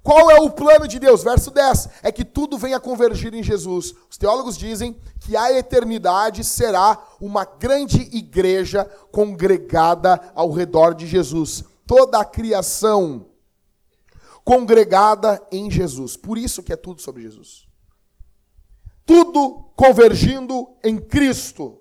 Qual 0.03 0.31
é 0.31 0.41
o 0.41 0.51
plano 0.51 0.89
de 0.89 0.99
Deus? 0.99 1.23
Verso 1.23 1.51
10: 1.51 1.89
é 2.03 2.11
que 2.11 2.25
tudo 2.25 2.57
venha 2.57 2.81
convergir 2.81 3.35
em 3.35 3.43
Jesus. 3.43 3.95
Os 4.11 4.17
teólogos 4.17 4.57
dizem 4.57 4.99
que 5.21 5.37
a 5.37 5.53
eternidade 5.53 6.43
será 6.43 6.99
uma 7.21 7.45
grande 7.45 8.01
igreja 8.17 8.85
congregada 9.13 10.33
ao 10.35 10.51
redor 10.51 10.95
de 10.95 11.07
Jesus. 11.07 11.65
Toda 11.87 12.19
a 12.19 12.25
criação 12.25 13.27
congregada 14.43 15.41
em 15.53 15.71
Jesus. 15.71 16.17
Por 16.17 16.39
isso 16.39 16.63
que 16.63 16.73
é 16.73 16.77
tudo 16.77 17.03
sobre 17.03 17.23
Jesus. 17.23 17.69
Tudo 19.05 19.71
convergindo 19.77 20.69
em 20.83 20.99
Cristo. 20.99 21.79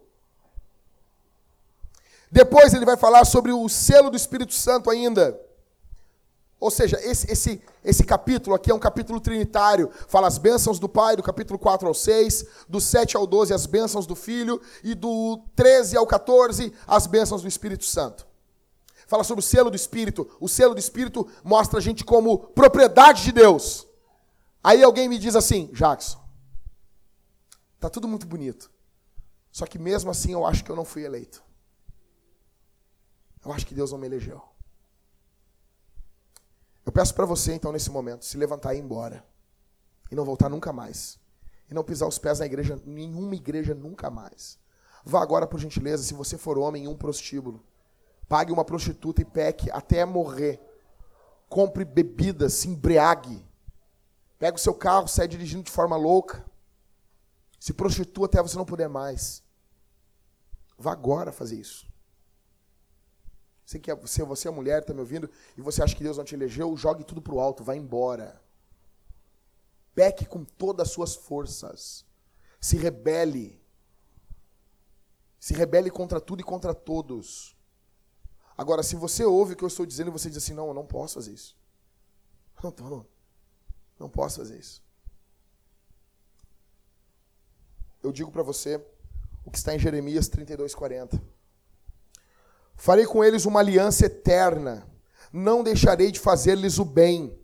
Depois 2.31 2.73
ele 2.73 2.85
vai 2.85 2.97
falar 2.97 3.23
sobre 3.25 3.51
o 3.51 3.67
selo 3.69 4.09
do 4.09 4.17
Espírito 4.17 4.53
Santo 4.53 4.89
ainda. 4.89 5.39
Ou 6.59 6.69
seja, 6.69 6.99
esse, 7.01 7.31
esse, 7.31 7.61
esse 7.85 8.03
capítulo 8.03 8.53
aqui 8.53 8.69
é 8.69 8.75
um 8.75 8.79
capítulo 8.79 9.21
trinitário. 9.21 9.89
Fala 10.07 10.27
as 10.27 10.37
bênçãos 10.37 10.77
do 10.77 10.89
Pai, 10.89 11.15
do 11.15 11.23
capítulo 11.23 11.57
4 11.57 11.87
ao 11.87 11.93
6, 11.93 12.45
do 12.67 12.81
7 12.81 13.15
ao 13.15 13.25
12, 13.25 13.53
as 13.53 13.65
bênçãos 13.65 14.05
do 14.05 14.15
Filho, 14.15 14.61
e 14.83 14.93
do 14.93 15.41
13 15.55 15.95
ao 15.95 16.05
14, 16.05 16.73
as 16.85 17.07
bênçãos 17.07 17.41
do 17.41 17.47
Espírito 17.47 17.85
Santo. 17.85 18.27
Fala 19.07 19.23
sobre 19.23 19.39
o 19.39 19.47
selo 19.47 19.69
do 19.69 19.75
Espírito. 19.75 20.29
O 20.39 20.49
selo 20.49 20.73
do 20.73 20.79
Espírito 20.79 21.27
mostra 21.43 21.79
a 21.79 21.81
gente 21.81 22.03
como 22.03 22.37
propriedade 22.37 23.23
de 23.23 23.31
Deus. 23.31 23.87
Aí 24.61 24.83
alguém 24.83 25.07
me 25.07 25.17
diz 25.17 25.37
assim, 25.37 25.67
Jackson, 25.73 26.19
tá 27.79 27.89
tudo 27.89 28.07
muito 28.07 28.27
bonito. 28.27 28.69
Só 29.51 29.65
que 29.65 29.79
mesmo 29.79 30.11
assim 30.11 30.33
eu 30.33 30.45
acho 30.45 30.63
que 30.63 30.69
eu 30.69 30.75
não 30.75 30.85
fui 30.85 31.05
eleito. 31.05 31.41
Eu 33.43 33.53
acho 33.53 33.65
que 33.65 33.73
Deus 33.73 33.91
não 33.91 33.97
me 33.97 34.05
elegeu. 34.05 34.48
Eu 36.89 36.91
peço 36.91 37.13
para 37.13 37.23
você, 37.23 37.53
então, 37.53 37.71
nesse 37.71 37.91
momento, 37.91 38.25
se 38.25 38.35
levantar 38.35 38.73
e 38.73 38.79
ir 38.79 38.81
embora. 38.81 39.23
E 40.09 40.15
não 40.15 40.25
voltar 40.25 40.49
nunca 40.49 40.73
mais. 40.73 41.19
E 41.69 41.73
não 41.75 41.83
pisar 41.83 42.07
os 42.07 42.17
pés 42.17 42.39
na 42.39 42.47
igreja, 42.47 42.81
nenhuma 42.83 43.35
igreja 43.35 43.75
nunca 43.75 44.09
mais. 44.09 44.57
Vá 45.05 45.21
agora, 45.21 45.45
por 45.45 45.59
gentileza, 45.59 46.01
se 46.01 46.15
você 46.15 46.35
for 46.35 46.57
homem, 46.57 46.85
em 46.85 46.87
um 46.87 46.97
prostíbulo. 46.97 47.63
Pague 48.27 48.51
uma 48.51 48.65
prostituta 48.65 49.21
e 49.21 49.25
peque 49.25 49.69
até 49.69 50.03
morrer. 50.03 50.59
Compre 51.47 51.85
bebidas, 51.85 52.53
se 52.53 52.67
embriague. 52.67 53.45
Pega 54.39 54.57
o 54.57 54.59
seu 54.59 54.73
carro, 54.73 55.07
sai 55.07 55.27
dirigindo 55.27 55.65
de 55.65 55.71
forma 55.71 55.95
louca. 55.95 56.43
Se 57.59 57.71
prostitua 57.71 58.25
até 58.25 58.41
você 58.41 58.57
não 58.57 58.65
puder 58.65 58.89
mais. 58.89 59.43
Vá 60.75 60.91
agora 60.91 61.31
fazer 61.31 61.57
isso. 61.57 61.87
Que 63.77 63.91
é, 63.91 63.95
você, 63.95 64.23
você 64.23 64.47
é 64.47 64.51
mulher, 64.51 64.81
está 64.81 64.93
me 64.93 65.01
ouvindo, 65.01 65.29
e 65.55 65.61
você 65.61 65.83
acha 65.83 65.95
que 65.95 66.03
Deus 66.03 66.17
não 66.17 66.23
te 66.23 66.33
elegeu, 66.33 66.75
jogue 66.75 67.03
tudo 67.03 67.21
para 67.21 67.33
o 67.33 67.39
alto, 67.39 67.63
vá 67.63 67.75
embora. 67.75 68.41
Peque 69.93 70.25
com 70.25 70.43
todas 70.43 70.87
as 70.87 70.93
suas 70.93 71.15
forças. 71.15 72.05
Se 72.59 72.77
rebele. 72.77 73.61
Se 75.39 75.53
rebele 75.53 75.91
contra 75.91 76.19
tudo 76.19 76.39
e 76.39 76.43
contra 76.43 76.73
todos. 76.73 77.55
Agora, 78.57 78.81
se 78.81 78.95
você 78.95 79.23
ouve 79.23 79.53
o 79.53 79.55
que 79.55 79.63
eu 79.63 79.67
estou 79.67 79.85
dizendo 79.85 80.07
e 80.07 80.11
você 80.11 80.29
diz 80.29 80.37
assim, 80.37 80.53
não, 80.53 80.67
eu 80.67 80.73
não 80.73 80.85
posso 80.85 81.15
fazer 81.15 81.33
isso. 81.33 81.55
Não, 82.63 82.73
não, 82.77 83.07
não 83.99 84.09
posso 84.09 84.37
fazer 84.37 84.57
isso. 84.57 84.83
Eu 88.01 88.11
digo 88.11 88.31
para 88.31 88.43
você 88.43 88.83
o 89.45 89.51
que 89.51 89.57
está 89.57 89.75
em 89.75 89.79
Jeremias 89.79 90.27
32, 90.27 90.73
40. 90.73 91.21
Farei 92.79 93.05
com 93.05 93.21
eles 93.21 93.45
uma 93.45 93.59
aliança 93.59 94.05
eterna, 94.05 94.87
não 95.33 95.61
deixarei 95.61 96.13
de 96.13 96.19
fazer-lhes 96.19 96.79
o 96.79 96.85
bem, 96.85 97.37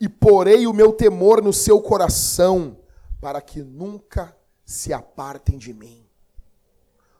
e 0.00 0.08
porei 0.08 0.66
o 0.66 0.72
meu 0.72 0.94
temor 0.94 1.42
no 1.42 1.52
seu 1.52 1.82
coração, 1.82 2.78
para 3.20 3.42
que 3.42 3.62
nunca 3.62 4.34
se 4.64 4.90
apartem 4.90 5.58
de 5.58 5.74
mim. 5.74 6.06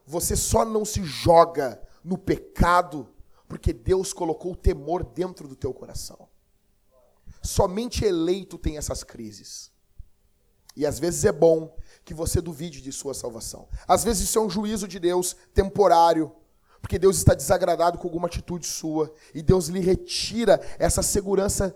Você 0.07 0.35
só 0.35 0.65
não 0.65 0.83
se 0.83 1.05
joga 1.05 1.79
no 2.03 2.17
pecado 2.17 3.07
porque 3.47 3.75
Deus 3.75 4.15
colocou 4.15 4.53
o 4.53 4.57
temor 4.57 5.05
dentro 5.05 5.47
do 5.47 5.55
teu 5.55 5.75
coração. 5.75 6.27
Somente 7.43 8.03
eleito 8.03 8.57
tem 8.57 8.79
essas 8.79 9.05
crises. 9.05 9.71
E 10.75 10.87
às 10.87 10.99
vezes 10.99 11.23
é 11.27 11.33
bom 11.33 11.77
que 12.03 12.15
você 12.15 12.41
duvide 12.41 12.81
de 12.81 12.93
sua 12.93 13.13
salvação. 13.13 13.69
Às 13.87 14.05
vezes 14.05 14.23
isso 14.23 14.39
é 14.39 14.43
um 14.43 14.49
juízo 14.49 14.89
de 14.89 14.99
Deus 14.99 15.37
temporário, 15.53 16.33
porque 16.81 16.99
Deus 16.99 17.17
está 17.17 17.35
desagradado 17.35 17.99
com 17.99 18.07
alguma 18.07 18.27
atitude 18.27 18.67
sua 18.67 19.13
e 19.35 19.43
Deus 19.43 19.67
lhe 19.67 19.81
retira 19.81 20.61
essa 20.79 21.03
segurança 21.03 21.75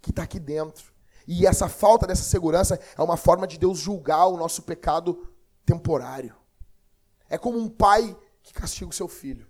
que 0.00 0.10
está 0.10 0.22
aqui 0.22 0.38
dentro. 0.38 0.92
E 1.26 1.46
essa 1.46 1.68
falta 1.68 2.06
dessa 2.06 2.22
segurança 2.22 2.78
é 2.96 3.02
uma 3.02 3.16
forma 3.16 3.46
de 3.46 3.58
Deus 3.58 3.78
julgar 3.78 4.26
o 4.26 4.36
nosso 4.36 4.62
pecado 4.62 5.28
temporário. 5.64 6.36
É 7.28 7.36
como 7.36 7.58
um 7.58 7.68
pai 7.68 8.16
que 8.42 8.54
castiga 8.54 8.90
o 8.90 8.94
seu 8.94 9.08
filho. 9.08 9.46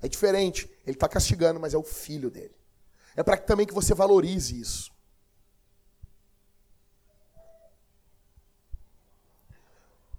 É 0.00 0.08
diferente. 0.08 0.70
Ele 0.86 0.96
está 0.96 1.08
castigando, 1.08 1.60
mas 1.60 1.74
é 1.74 1.78
o 1.78 1.82
filho 1.82 2.30
dele. 2.30 2.56
É 3.14 3.22
para 3.22 3.36
também 3.36 3.66
que 3.66 3.74
você 3.74 3.94
valorize 3.94 4.58
isso. 4.58 4.90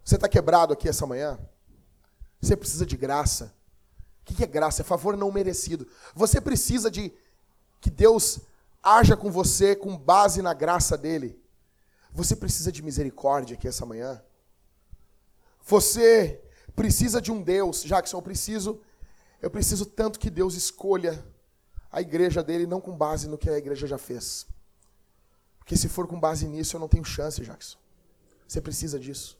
Você 0.04 0.16
está 0.16 0.28
quebrado 0.28 0.74
aqui 0.74 0.88
essa 0.88 1.08
manhã? 1.08 1.39
Você 2.39 2.56
precisa 2.56 2.86
de 2.86 2.95
graça. 2.95 3.56
O 4.24 4.34
que 4.34 4.44
é 4.44 4.48
graça? 4.48 4.82
É 4.82 4.86
favor 4.86 5.18
não 5.18 5.32
merecido. 5.32 5.86
Você 6.16 6.40
precisa 6.40 6.90
de 6.90 7.14
que 7.82 7.90
Deus 7.90 8.40
haja 8.82 9.18
com 9.18 9.30
você 9.30 9.76
com 9.76 9.98
base 9.98 10.42
na 10.42 10.54
graça 10.54 10.98
dele. 10.98 11.38
Você 12.12 12.36
precisa 12.36 12.72
de 12.72 12.82
misericórdia 12.82 13.56
aqui 13.56 13.68
essa 13.68 13.86
manhã. 13.86 14.24
Você 15.66 16.42
precisa 16.76 17.22
de 17.22 17.32
um 17.32 17.42
Deus, 17.42 17.84
Jackson, 17.84 18.18
eu 18.18 18.22
preciso, 18.22 18.82
eu 19.42 19.50
preciso 19.50 19.86
tanto 19.86 20.20
que 20.20 20.30
Deus 20.30 20.56
escolha 20.56 21.26
a 21.92 22.02
igreja 22.02 22.42
dele 22.42 22.66
não 22.66 22.82
com 22.82 22.96
base 22.96 23.28
no 23.28 23.38
que 23.38 23.50
a 23.50 23.58
igreja 23.58 23.86
já 23.86 23.98
fez. 23.98 24.48
Porque 25.60 25.78
se 25.78 25.88
for 25.88 26.08
com 26.08 26.20
base 26.20 26.48
nisso, 26.48 26.76
eu 26.76 26.80
não 26.80 26.90
tenho 26.90 27.06
chance, 27.06 27.42
Jackson. 27.42 27.78
Você 28.48 28.60
precisa 28.60 29.00
disso. 29.00 29.38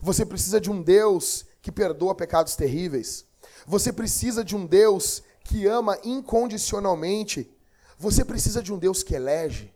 Você 0.00 0.24
precisa 0.24 0.60
de 0.60 0.70
um 0.70 0.82
Deus 0.82 1.44
que 1.60 1.70
perdoa 1.72 2.14
pecados 2.14 2.56
terríveis. 2.56 3.26
Você 3.68 3.92
precisa 3.92 4.44
de 4.44 4.56
um 4.56 4.66
Deus 4.66 5.22
que 5.44 5.66
ama 5.66 5.98
incondicionalmente 6.02 7.54
você 7.98 8.24
precisa 8.24 8.62
de 8.62 8.72
um 8.72 8.78
Deus 8.78 9.02
que 9.02 9.14
elege. 9.14 9.74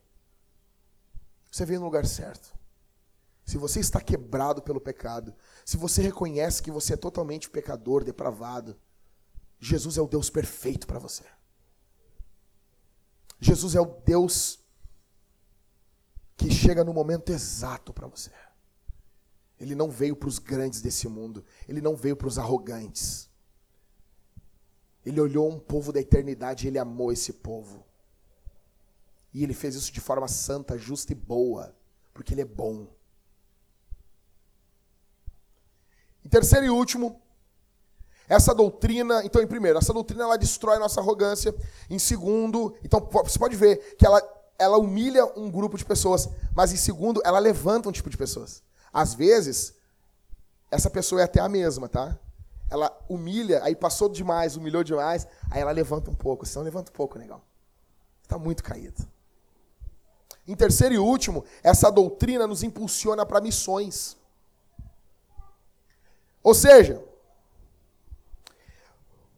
Você 1.50 1.66
veio 1.66 1.80
no 1.80 1.86
lugar 1.86 2.06
certo. 2.06 2.56
Se 3.44 3.58
você 3.58 3.80
está 3.80 4.00
quebrado 4.00 4.62
pelo 4.62 4.80
pecado, 4.80 5.34
se 5.64 5.76
você 5.76 6.00
reconhece 6.00 6.62
que 6.62 6.70
você 6.70 6.94
é 6.94 6.96
totalmente 6.96 7.50
pecador, 7.50 8.04
depravado, 8.04 8.78
Jesus 9.58 9.98
é 9.98 10.00
o 10.00 10.06
Deus 10.06 10.30
perfeito 10.30 10.86
para 10.86 11.00
você. 11.00 11.24
Jesus 13.40 13.74
é 13.74 13.80
o 13.80 13.86
Deus 13.86 14.60
que 16.36 16.48
chega 16.48 16.84
no 16.84 16.94
momento 16.94 17.32
exato 17.32 17.92
para 17.92 18.06
você. 18.06 18.30
Ele 19.58 19.74
não 19.74 19.90
veio 19.90 20.14
para 20.14 20.28
os 20.28 20.38
grandes 20.38 20.80
desse 20.80 21.08
mundo, 21.08 21.44
ele 21.68 21.80
não 21.80 21.96
veio 21.96 22.16
para 22.16 22.28
os 22.28 22.38
arrogantes. 22.38 23.28
Ele 25.04 25.20
olhou 25.20 25.50
um 25.50 25.58
povo 25.58 25.92
da 25.92 26.00
eternidade 26.00 26.66
e 26.66 26.68
ele 26.68 26.78
amou 26.78 27.12
esse 27.12 27.32
povo. 27.32 27.84
E 29.34 29.42
ele 29.42 29.54
fez 29.54 29.74
isso 29.74 29.92
de 29.92 30.00
forma 30.00 30.28
santa, 30.28 30.78
justa 30.78 31.12
e 31.12 31.14
boa, 31.14 31.74
porque 32.12 32.34
ele 32.34 32.42
é 32.42 32.46
bom. 32.46 32.86
Em 36.24 36.28
terceiro 36.28 36.66
e 36.66 36.70
último, 36.70 37.20
essa 38.28 38.54
doutrina, 38.54 39.24
então 39.24 39.42
em 39.42 39.46
primeiro, 39.46 39.78
essa 39.78 39.92
doutrina 39.92 40.24
ela 40.24 40.38
destrói 40.38 40.78
nossa 40.78 41.00
arrogância. 41.00 41.54
Em 41.90 41.98
segundo, 41.98 42.74
então 42.84 43.00
você 43.24 43.38
pode 43.38 43.56
ver 43.56 43.96
que 43.96 44.06
ela, 44.06 44.22
ela 44.58 44.78
humilha 44.78 45.26
um 45.36 45.50
grupo 45.50 45.76
de 45.76 45.84
pessoas, 45.84 46.28
mas 46.54 46.72
em 46.72 46.76
segundo, 46.76 47.20
ela 47.24 47.38
levanta 47.38 47.88
um 47.88 47.92
tipo 47.92 48.08
de 48.08 48.16
pessoas. 48.16 48.62
Às 48.92 49.14
vezes, 49.14 49.74
essa 50.70 50.88
pessoa 50.88 51.20
é 51.20 51.24
até 51.24 51.40
a 51.40 51.48
mesma, 51.48 51.88
tá? 51.88 52.18
Ela 52.72 52.90
humilha, 53.06 53.62
aí 53.62 53.76
passou 53.76 54.08
demais, 54.08 54.56
humilhou 54.56 54.82
demais, 54.82 55.28
aí 55.50 55.60
ela 55.60 55.70
levanta 55.70 56.10
um 56.10 56.14
pouco. 56.14 56.46
Senão 56.46 56.64
levanta 56.64 56.90
um 56.90 56.94
pouco, 56.94 57.18
legal. 57.18 57.44
Está 58.22 58.38
muito 58.38 58.64
caído. 58.64 59.06
Em 60.48 60.56
terceiro 60.56 60.94
e 60.94 60.98
último, 60.98 61.44
essa 61.62 61.90
doutrina 61.90 62.46
nos 62.46 62.62
impulsiona 62.62 63.26
para 63.26 63.42
missões. 63.42 64.16
Ou 66.42 66.54
seja, 66.54 67.04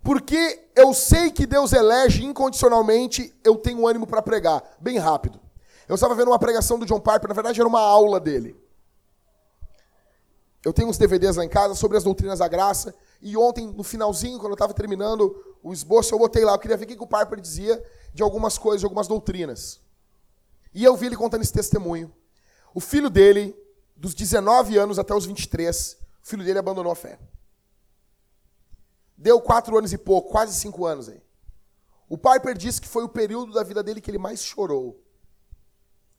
porque 0.01 0.69
eu 0.77 0.95
sei 0.95 1.33
que 1.33 1.45
Deus 1.45 1.73
elege 1.73 2.25
incondicionalmente, 2.25 3.35
eu 3.43 3.57
tenho 3.57 3.85
ânimo 3.85 4.07
para 4.07 4.23
pregar. 4.23 4.63
Bem 4.79 4.97
rápido. 4.97 5.41
Eu 5.89 5.97
estava 5.97 6.15
vendo 6.15 6.29
uma 6.29 6.39
pregação 6.39 6.79
do 6.79 6.87
John 6.87 7.01
Piper, 7.01 7.27
na 7.27 7.35
verdade 7.35 7.61
era 7.61 7.69
uma 7.69 7.81
aula 7.81 8.21
dele. 8.21 8.57
Eu 10.65 10.73
tenho 10.73 10.89
uns 10.89 10.97
DVDs 10.97 11.37
lá 11.37 11.45
em 11.45 11.49
casa 11.49 11.75
sobre 11.75 11.97
as 11.97 12.05
doutrinas 12.05 12.39
da 12.39 12.49
graça, 12.49 12.95
e 13.21 13.37
ontem, 13.37 13.67
no 13.67 13.85
finalzinho, 13.85 14.39
quando 14.39 14.53
eu 14.53 14.55
estava 14.55 14.73
terminando 14.73 15.57
o 15.63 15.73
esboço, 15.73 16.15
eu 16.15 16.19
botei 16.19 16.45
lá, 16.45 16.53
eu 16.53 16.59
queria 16.59 16.77
ver 16.77 16.85
o 16.85 16.89
que 16.89 17.03
o 17.03 17.07
Piper 17.07 17.41
dizia 17.41 17.83
de 18.13 18.23
algumas 18.23 18.57
coisas, 18.57 18.81
de 18.81 18.87
algumas 18.87 19.07
doutrinas. 19.07 19.81
E 20.73 20.83
eu 20.83 20.97
vi 20.97 21.07
ele 21.07 21.17
contando 21.17 21.43
esse 21.43 21.53
testemunho. 21.53 22.13
O 22.75 22.81
filho 22.81 23.11
dele, 23.11 23.57
dos 23.95 24.15
19 24.15 24.77
anos 24.79 24.99
até 24.99 25.15
os 25.15 25.27
23, 25.27 25.99
o 26.23 26.27
filho 26.27 26.45
dele 26.45 26.59
abandonou 26.59 26.91
a 26.91 26.97
fé. 26.97 27.19
Deu 29.17 29.41
quatro 29.41 29.77
anos 29.79 29.93
e 29.93 29.99
pouco, 29.99 30.31
quase 30.31 30.55
cinco 30.55 30.87
anos 30.87 31.09
aí. 31.09 31.23
O 32.09 32.19
Piper 32.19 32.57
disse 32.57 32.81
que 32.81 32.89
foi 32.89 33.05
o 33.05 33.09
período 33.09 33.53
da 33.53 33.63
vida 33.63 33.83
dele 33.83 34.01
que 34.01 34.11
ele 34.11 34.19
mais 34.19 34.43
chorou. 34.43 35.03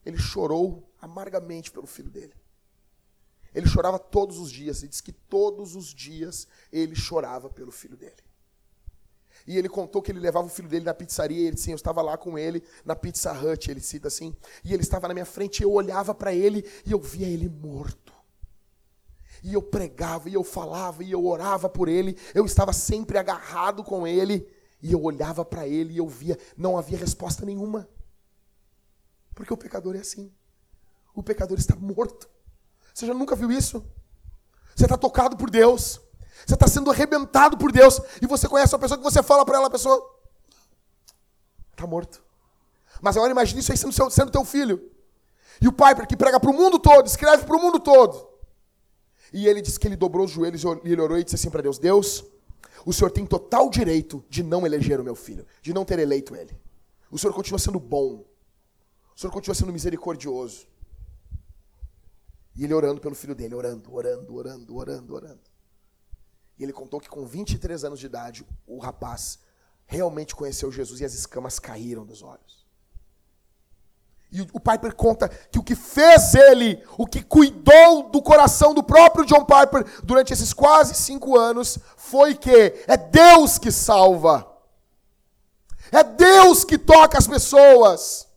Ele 0.06 0.18
chorou 0.18 0.92
amargamente 1.02 1.72
pelo 1.72 1.86
filho 1.88 2.10
dele. 2.10 2.34
Ele 3.56 3.68
chorava 3.68 3.98
todos 3.98 4.38
os 4.38 4.52
dias. 4.52 4.82
Ele 4.82 4.90
disse 4.90 5.02
que 5.02 5.12
todos 5.12 5.76
os 5.76 5.88
dias 5.88 6.48
ele 6.72 6.96
chorava 6.96 7.50
pelo 7.50 7.72
filho 7.72 7.98
dele. 7.98 8.24
E 9.48 9.58
ele 9.58 9.70
contou 9.70 10.02
que 10.02 10.12
ele 10.12 10.20
levava 10.20 10.48
o 10.48 10.50
filho 10.50 10.68
dele 10.68 10.86
na 10.86 10.94
pizzaria, 10.94 11.40
e 11.40 11.48
ele 11.48 11.56
disse, 11.56 11.70
eu 11.70 11.76
estava 11.76 12.02
lá 12.02 12.18
com 12.18 12.38
ele 12.38 12.64
na 12.84 12.96
Pizza 12.96 13.32
Hut, 13.32 13.70
ele 13.70 13.80
cita 13.80 14.08
assim, 14.08 14.36
e 14.64 14.74
ele 14.74 14.82
estava 14.82 15.08
na 15.08 15.14
minha 15.14 15.26
frente, 15.26 15.60
e 15.60 15.64
eu 15.64 15.72
olhava 15.72 16.16
para 16.16 16.34
ele 16.34 16.68
e 16.84 16.92
eu 16.92 17.00
via 17.00 17.28
ele 17.28 17.48
morto. 17.48 18.12
E 19.44 19.54
eu 19.54 19.62
pregava, 19.62 20.30
e 20.30 20.34
eu 20.34 20.44
falava, 20.44 21.04
e 21.04 21.12
eu 21.12 21.24
orava 21.24 21.70
por 21.70 21.88
ele, 21.88 22.18
eu 22.34 22.44
estava 22.44 22.74
sempre 22.74 23.20
agarrado 23.20 23.84
com 23.84 24.08
ele, 24.08 24.52
e 24.82 24.92
eu 24.92 25.04
olhava 25.04 25.46
para 25.46 25.68
ele 25.68 25.94
e 25.94 25.98
eu 25.98 26.08
via, 26.08 26.38
não 26.58 26.78
havia 26.78 26.98
resposta 26.98 27.46
nenhuma. 27.46 27.88
Porque 29.34 29.54
o 29.54 29.58
pecador 29.58 29.96
é 29.96 30.00
assim. 30.00 30.32
O 31.14 31.22
pecador 31.22 31.58
está 31.58 31.76
morto. 31.76 32.30
Você 32.96 33.06
já 33.06 33.14
nunca 33.14 33.36
viu 33.36 33.52
isso? 33.52 33.86
Você 34.74 34.86
está 34.86 34.98
tocado 34.98 35.36
por 35.36 35.50
Deus. 35.50 36.00
Você 36.46 36.54
está 36.54 36.66
sendo 36.66 36.90
arrebentado 36.90 37.58
por 37.58 37.70
Deus. 37.70 38.00
E 38.22 38.26
você 38.26 38.48
conhece 38.48 38.74
uma 38.74 38.80
pessoa 38.80 38.98
que 38.98 39.04
você 39.04 39.22
fala 39.22 39.46
para 39.46 39.58
ela, 39.58 39.68
a 39.68 39.70
pessoa 39.70 40.18
está 41.72 41.86
morto. 41.86 42.24
Mas 43.02 43.18
agora 43.18 43.34
imagine 43.34 43.60
isso 43.60 43.74
aí 43.74 43.78
sendo, 43.78 43.92
seu, 43.92 44.10
sendo 44.10 44.32
teu 44.32 44.46
filho. 44.46 44.82
E 45.62 45.68
o 45.68 45.74
pai, 45.74 45.94
que 46.08 46.16
prega 46.16 46.40
para 46.40 46.50
o 46.50 46.54
mundo 46.54 46.80
todo, 46.80 47.06
escreve 47.06 47.44
para 47.44 47.58
o 47.58 47.62
mundo 47.62 47.82
todo. 47.82 48.30
E 49.34 49.46
ele 49.46 49.62
disse 49.62 49.78
que 49.78 49.90
ele 49.90 49.98
dobrou 49.98 50.24
os 50.26 50.32
joelhos 50.32 50.64
e 50.64 50.92
ele 50.92 51.02
orou 51.02 51.18
e 51.18 51.24
disse 51.26 51.36
assim 51.36 51.50
para 51.50 51.62
Deus: 51.62 51.78
Deus, 51.78 52.24
o 52.86 52.94
Senhor 52.94 53.12
tem 53.12 53.26
total 53.26 53.70
direito 53.70 54.24
de 54.30 54.42
não 54.42 54.66
eleger 54.66 55.02
o 55.02 55.04
meu 55.04 55.16
filho, 55.16 55.46
de 55.62 55.74
não 55.74 55.84
ter 55.84 56.00
eleito 56.00 56.34
ele. 56.34 56.58
O 57.12 57.18
Senhor 57.18 57.34
continua 57.34 57.60
sendo 57.60 57.80
bom. 57.80 58.24
O 59.14 59.20
Senhor 59.20 59.34
continua 59.34 59.56
sendo 59.56 59.74
misericordioso. 59.74 60.66
E 62.56 62.64
ele 62.64 62.74
orando 62.74 63.02
pelo 63.02 63.16
filho 63.16 63.36
dele, 63.36 63.54
orando, 63.54 63.94
orando, 63.94 64.36
orando, 64.36 64.76
orando, 64.76 65.14
orando. 65.14 65.42
E 66.58 66.64
ele 66.64 66.72
contou 66.72 67.02
que 67.02 67.10
com 67.10 67.26
23 67.26 67.84
anos 67.84 68.00
de 68.00 68.06
idade, 68.06 68.46
o 68.66 68.80
rapaz 68.80 69.40
realmente 69.86 70.36
conheceu 70.36 70.72
Jesus 70.72 71.02
e 71.02 71.06
as 71.06 71.14
escamas 71.14 71.60
caíram 71.60 72.06
dos 72.06 72.24
olhos. 72.24 72.66
E 74.32 74.42
o 74.54 74.60
Piper 74.60 74.94
conta 74.96 75.30
que 75.30 75.60
o 75.60 75.64
que 75.64 75.76
fez 75.76 76.34
ele, 76.34 76.84
o 76.98 77.06
que 77.06 77.24
cuidou 77.24 78.10
do 78.10 78.22
coração 78.22 78.74
do 78.74 78.84
próprio 78.84 79.26
John 79.26 79.46
Piper 79.46 79.86
durante 80.04 80.34
esses 80.34 80.54
quase 80.54 80.94
cinco 80.96 81.38
anos, 81.38 81.78
foi 81.96 82.36
que 82.36 82.52
é 82.88 82.98
Deus 82.98 83.58
que 83.58 83.72
salva. 83.72 84.52
É 85.92 86.04
Deus 86.04 86.64
que 86.66 86.78
toca 86.78 87.18
as 87.18 87.28
pessoas. 87.28 88.28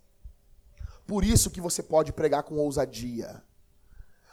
Por 1.07 1.25
isso 1.25 1.51
que 1.51 1.61
você 1.61 1.83
pode 1.83 2.13
pregar 2.13 2.43
com 2.43 2.59
ousadia. 2.59 3.43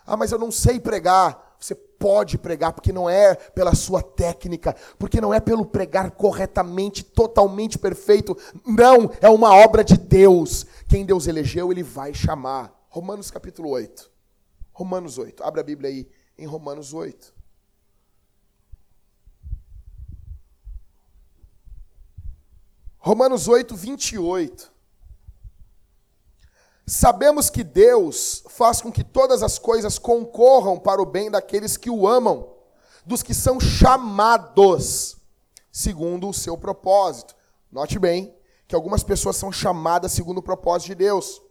Ah, 0.05 0.15
mas 0.15 0.31
eu 0.31 0.39
não 0.39 0.51
sei 0.51 0.79
pregar. 0.79 1.55
Você 1.59 1.73
pode 1.73 2.37
pregar 2.37 2.73
porque 2.73 2.93
não 2.93 3.09
é 3.09 3.33
pela 3.33 3.73
sua 3.73 4.03
técnica, 4.03 4.75
porque 4.99 5.19
não 5.19 5.33
é 5.33 5.39
pelo 5.39 5.65
pregar 5.65 6.11
corretamente, 6.11 7.03
totalmente 7.03 7.79
perfeito. 7.79 8.37
Não, 8.65 9.09
é 9.21 9.29
uma 9.29 9.53
obra 9.55 9.83
de 9.83 9.97
Deus. 9.97 10.65
Quem 10.87 11.05
Deus 11.05 11.27
elegeu, 11.27 11.71
ele 11.71 11.81
vai 11.81 12.13
chamar. 12.13 12.73
Romanos 12.89 13.31
capítulo 13.31 13.69
8. 13.69 14.11
Romanos 14.71 15.17
8. 15.17 15.43
Abre 15.43 15.61
a 15.61 15.63
Bíblia 15.63 15.89
aí 15.89 16.07
em 16.37 16.45
Romanos 16.45 16.93
8. 16.93 17.33
Romanos 22.97 23.47
8, 23.47 23.75
28. 23.75 24.74
Sabemos 26.87 27.49
que 27.49 27.63
Deus 27.63 28.43
faz 28.47 28.79
com 28.79 28.91
que 28.91 29.03
todas 29.03 29.41
as 29.41 29.57
coisas 29.57 29.97
concorram 29.97 30.77
para 30.77 31.01
o 31.01 31.05
bem 31.05 31.31
daqueles 31.31 31.77
que 31.77 31.89
o 31.89 32.07
amam, 32.07 32.47
dos 33.03 33.23
que 33.23 33.33
são 33.33 33.59
chamados, 33.59 35.17
segundo 35.71 36.29
o 36.29 36.33
seu 36.33 36.55
propósito. 36.55 37.35
Note 37.71 37.97
bem 37.97 38.35
que 38.67 38.75
algumas 38.75 39.03
pessoas 39.03 39.35
são 39.35 39.51
chamadas 39.51 40.11
segundo 40.11 40.37
o 40.39 40.43
propósito 40.43 40.89
de 40.89 40.95
Deus. 40.95 41.41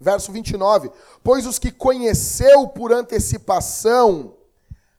Verso 0.00 0.32
29. 0.32 0.90
Pois 1.22 1.46
os 1.46 1.58
que 1.58 1.70
conheceu 1.70 2.66
por 2.68 2.90
antecipação. 2.90 4.34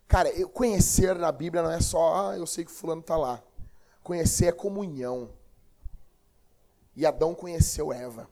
Cara, 0.08 0.30
conhecer 0.50 1.16
na 1.16 1.32
Bíblia 1.32 1.64
não 1.64 1.72
é 1.72 1.82
só, 1.82 2.30
ah, 2.30 2.38
eu 2.38 2.46
sei 2.46 2.66
que 2.66 2.72
fulano 2.72 3.02
está 3.02 3.18
lá. 3.18 3.42
Conhecer 4.04 4.46
é 4.46 4.52
comunhão. 4.52 5.30
E 6.96 7.04
Adão 7.04 7.34
conheceu 7.34 7.92
Eva. 7.92 8.30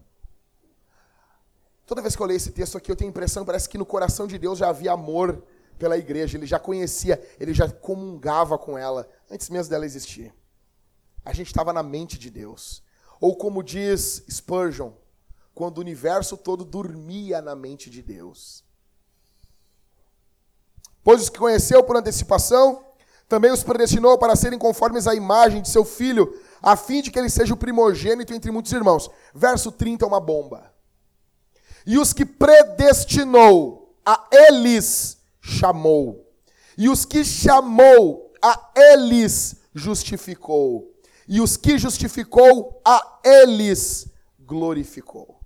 Toda 1.89 2.03
vez 2.03 2.15
que 2.15 2.21
eu 2.21 2.27
leio 2.27 2.37
esse 2.37 2.51
texto 2.51 2.77
aqui, 2.77 2.91
eu 2.91 2.95
tenho 2.95 3.09
a 3.09 3.13
impressão, 3.13 3.43
parece 3.43 3.67
que 3.67 3.75
no 3.75 3.83
coração 3.83 4.27
de 4.27 4.37
Deus 4.37 4.59
já 4.59 4.69
havia 4.69 4.91
amor 4.91 5.43
pela 5.79 5.97
igreja, 5.97 6.37
ele 6.37 6.45
já 6.45 6.59
conhecia, 6.59 7.19
ele 7.39 7.51
já 7.51 7.67
comungava 7.67 8.59
com 8.59 8.77
ela, 8.77 9.09
antes 9.27 9.49
mesmo 9.49 9.71
dela 9.71 9.87
existir. 9.87 10.31
A 11.25 11.33
gente 11.33 11.47
estava 11.47 11.73
na 11.73 11.81
mente 11.81 12.19
de 12.19 12.29
Deus. 12.29 12.83
Ou 13.19 13.35
como 13.35 13.63
diz 13.63 14.23
Spurgeon, 14.29 14.91
quando 15.55 15.79
o 15.79 15.81
universo 15.81 16.37
todo 16.37 16.63
dormia 16.63 17.41
na 17.41 17.55
mente 17.55 17.89
de 17.89 18.03
Deus. 18.03 18.63
Pois 21.03 21.23
os 21.23 21.29
que 21.29 21.39
conheceu 21.39 21.83
por 21.83 21.97
antecipação, 21.97 22.85
também 23.27 23.51
os 23.51 23.63
predestinou 23.63 24.15
para 24.19 24.35
serem 24.35 24.59
conformes 24.59 25.07
à 25.07 25.15
imagem 25.15 25.59
de 25.59 25.69
seu 25.69 25.83
filho, 25.83 26.39
a 26.61 26.75
fim 26.75 27.01
de 27.01 27.09
que 27.09 27.17
ele 27.17 27.31
seja 27.31 27.55
o 27.55 27.57
primogênito 27.57 28.31
entre 28.31 28.51
muitos 28.51 28.73
irmãos. 28.73 29.09
Verso 29.33 29.71
30 29.71 30.05
é 30.05 30.07
uma 30.07 30.19
bomba. 30.19 30.77
E 31.85 31.97
os 31.97 32.13
que 32.13 32.25
predestinou, 32.25 33.95
a 34.05 34.27
eles 34.31 35.17
chamou. 35.41 36.27
E 36.77 36.89
os 36.89 37.05
que 37.05 37.23
chamou, 37.23 38.33
a 38.41 38.71
eles 38.75 39.57
justificou. 39.73 40.93
E 41.27 41.41
os 41.41 41.57
que 41.57 41.77
justificou, 41.77 42.81
a 42.85 43.19
eles 43.23 44.07
glorificou. 44.39 45.39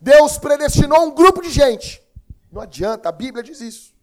Deus 0.00 0.38
predestinou 0.38 1.02
um 1.02 1.14
grupo 1.14 1.42
de 1.42 1.50
gente. 1.50 2.02
Não 2.50 2.62
adianta, 2.62 3.08
a 3.08 3.12
Bíblia 3.12 3.42
diz 3.42 3.60
isso. 3.60 3.94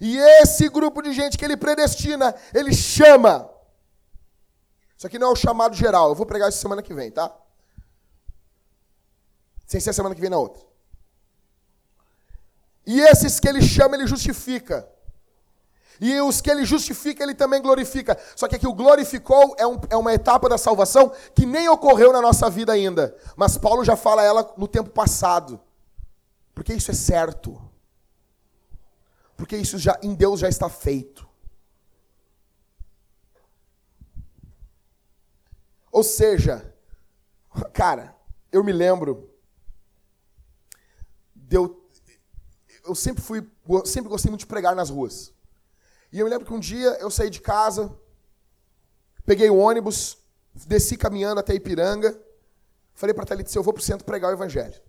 E 0.00 0.16
esse 0.16 0.68
grupo 0.68 1.02
de 1.02 1.12
gente 1.12 1.38
que 1.38 1.44
ele 1.44 1.56
predestina, 1.56 2.34
ele 2.54 2.72
chama. 2.72 3.50
Isso 4.96 5.06
aqui 5.06 5.18
não 5.18 5.28
é 5.28 5.32
o 5.32 5.36
chamado 5.36 5.74
geral. 5.74 6.10
Eu 6.10 6.14
vou 6.14 6.26
pregar 6.26 6.48
isso 6.48 6.58
semana 6.58 6.82
que 6.82 6.94
vem, 6.94 7.10
tá? 7.10 7.34
Sem 9.66 9.80
ser 9.80 9.92
semana 9.92 10.14
que 10.14 10.20
vem 10.20 10.30
na 10.30 10.38
outra. 10.38 10.64
E 12.86 13.00
esses 13.00 13.40
que 13.40 13.48
ele 13.48 13.60
chama, 13.60 13.96
ele 13.96 14.06
justifica. 14.06 14.88
E 16.00 16.20
os 16.20 16.40
que 16.40 16.50
ele 16.50 16.64
justifica, 16.64 17.22
ele 17.22 17.34
também 17.34 17.60
glorifica. 17.60 18.16
Só 18.36 18.46
que 18.46 18.54
aqui 18.54 18.66
o 18.66 18.74
glorificou 18.74 19.56
é, 19.58 19.66
um, 19.66 19.80
é, 19.90 19.96
uma 19.96 20.12
etapa 20.14 20.48
da 20.48 20.56
salvação 20.56 21.12
que 21.34 21.44
nem 21.44 21.68
ocorreu 21.68 22.12
na 22.12 22.20
nossa 22.20 22.48
vida 22.48 22.72
ainda. 22.72 23.16
Mas 23.34 23.58
Paulo 23.58 23.84
já 23.84 23.96
fala 23.96 24.22
ela 24.22 24.54
no 24.56 24.68
tempo 24.68 24.90
passado. 24.90 25.60
Porque 26.54 26.72
isso 26.72 26.90
é 26.90 26.94
certo. 26.94 27.60
Porque 29.36 29.56
isso 29.56 29.78
já 29.78 29.98
em 30.02 30.14
Deus 30.14 30.38
já 30.40 30.48
está 30.48 30.68
feito. 30.68 31.26
Ou 35.90 36.04
seja, 36.04 36.72
cara, 37.72 38.14
eu 38.52 38.62
me 38.62 38.72
lembro 38.72 39.35
deu. 41.48 41.84
Eu 42.84 42.94
sempre 42.94 43.22
fui, 43.22 43.46
sempre 43.84 44.08
gostei 44.08 44.30
muito 44.30 44.40
de 44.40 44.46
pregar 44.46 44.74
nas 44.76 44.90
ruas. 44.90 45.32
E 46.12 46.18
eu 46.18 46.26
me 46.26 46.30
lembro 46.30 46.46
que 46.46 46.52
um 46.52 46.60
dia 46.60 46.90
eu 47.00 47.10
saí 47.10 47.30
de 47.30 47.40
casa, 47.40 47.92
peguei 49.24 49.50
o 49.50 49.56
ônibus, 49.56 50.18
desci 50.54 50.96
caminhando 50.96 51.40
até 51.40 51.54
Ipiranga, 51.54 52.18
falei 52.94 53.12
para 53.12 53.24
a 53.24 53.26
Thalita, 53.26 53.56
eu 53.56 53.62
vou 53.62 53.72
para 53.72 53.80
o 53.80 53.84
centro 53.84 54.04
pregar 54.04 54.30
o 54.30 54.34
evangelho. 54.34 54.80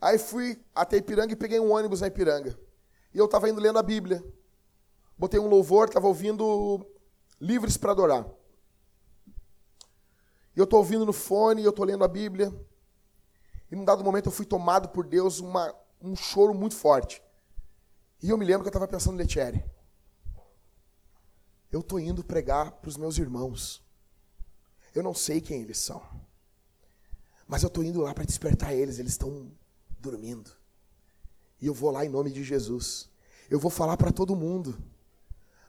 Aí 0.00 0.18
fui 0.18 0.60
até 0.74 0.96
Ipiranga 0.96 1.32
e 1.32 1.36
peguei 1.36 1.60
um 1.60 1.72
ônibus 1.72 2.00
na 2.00 2.08
Ipiranga. 2.08 2.58
E 3.14 3.18
eu 3.18 3.26
estava 3.26 3.48
indo 3.48 3.60
lendo 3.60 3.78
a 3.78 3.82
Bíblia. 3.82 4.24
Botei 5.18 5.38
um 5.38 5.46
louvor, 5.46 5.88
estava 5.88 6.06
ouvindo 6.06 6.84
Livres 7.40 7.76
para 7.76 7.92
Adorar. 7.92 8.26
E 10.54 10.58
eu 10.58 10.64
estou 10.64 10.78
ouvindo 10.78 11.06
no 11.06 11.12
fone, 11.12 11.62
eu 11.62 11.70
estou 11.70 11.84
lendo 11.84 12.04
a 12.04 12.08
Bíblia. 12.08 12.52
E 13.72 13.74
num 13.74 13.86
dado 13.86 14.04
momento 14.04 14.26
eu 14.26 14.32
fui 14.32 14.44
tomado 14.44 14.90
por 14.90 15.06
Deus 15.06 15.40
uma, 15.40 15.74
um 15.98 16.14
choro 16.14 16.52
muito 16.52 16.76
forte. 16.76 17.22
E 18.22 18.28
eu 18.28 18.36
me 18.36 18.44
lembro 18.44 18.62
que 18.62 18.68
eu 18.68 18.70
estava 18.70 18.86
pensando, 18.86 19.16
Letieri, 19.16 19.64
eu 21.70 21.80
estou 21.80 21.98
indo 21.98 22.22
pregar 22.22 22.70
para 22.72 22.90
os 22.90 22.98
meus 22.98 23.16
irmãos. 23.16 23.82
Eu 24.94 25.02
não 25.02 25.14
sei 25.14 25.40
quem 25.40 25.62
eles 25.62 25.78
são. 25.78 26.02
Mas 27.48 27.62
eu 27.62 27.68
estou 27.68 27.82
indo 27.82 28.02
lá 28.02 28.12
para 28.12 28.26
despertar 28.26 28.74
eles, 28.74 28.98
eles 28.98 29.12
estão 29.12 29.50
dormindo. 29.98 30.50
E 31.58 31.66
eu 31.66 31.72
vou 31.72 31.90
lá 31.90 32.04
em 32.04 32.10
nome 32.10 32.30
de 32.30 32.44
Jesus. 32.44 33.08
Eu 33.48 33.58
vou 33.58 33.70
falar 33.70 33.96
para 33.96 34.12
todo 34.12 34.36
mundo. 34.36 34.78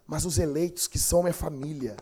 Mas 0.06 0.26
os 0.26 0.38
eleitos 0.38 0.90
que 0.90 1.00
são 1.00 1.24
minha 1.24 1.34
família, 1.34 1.96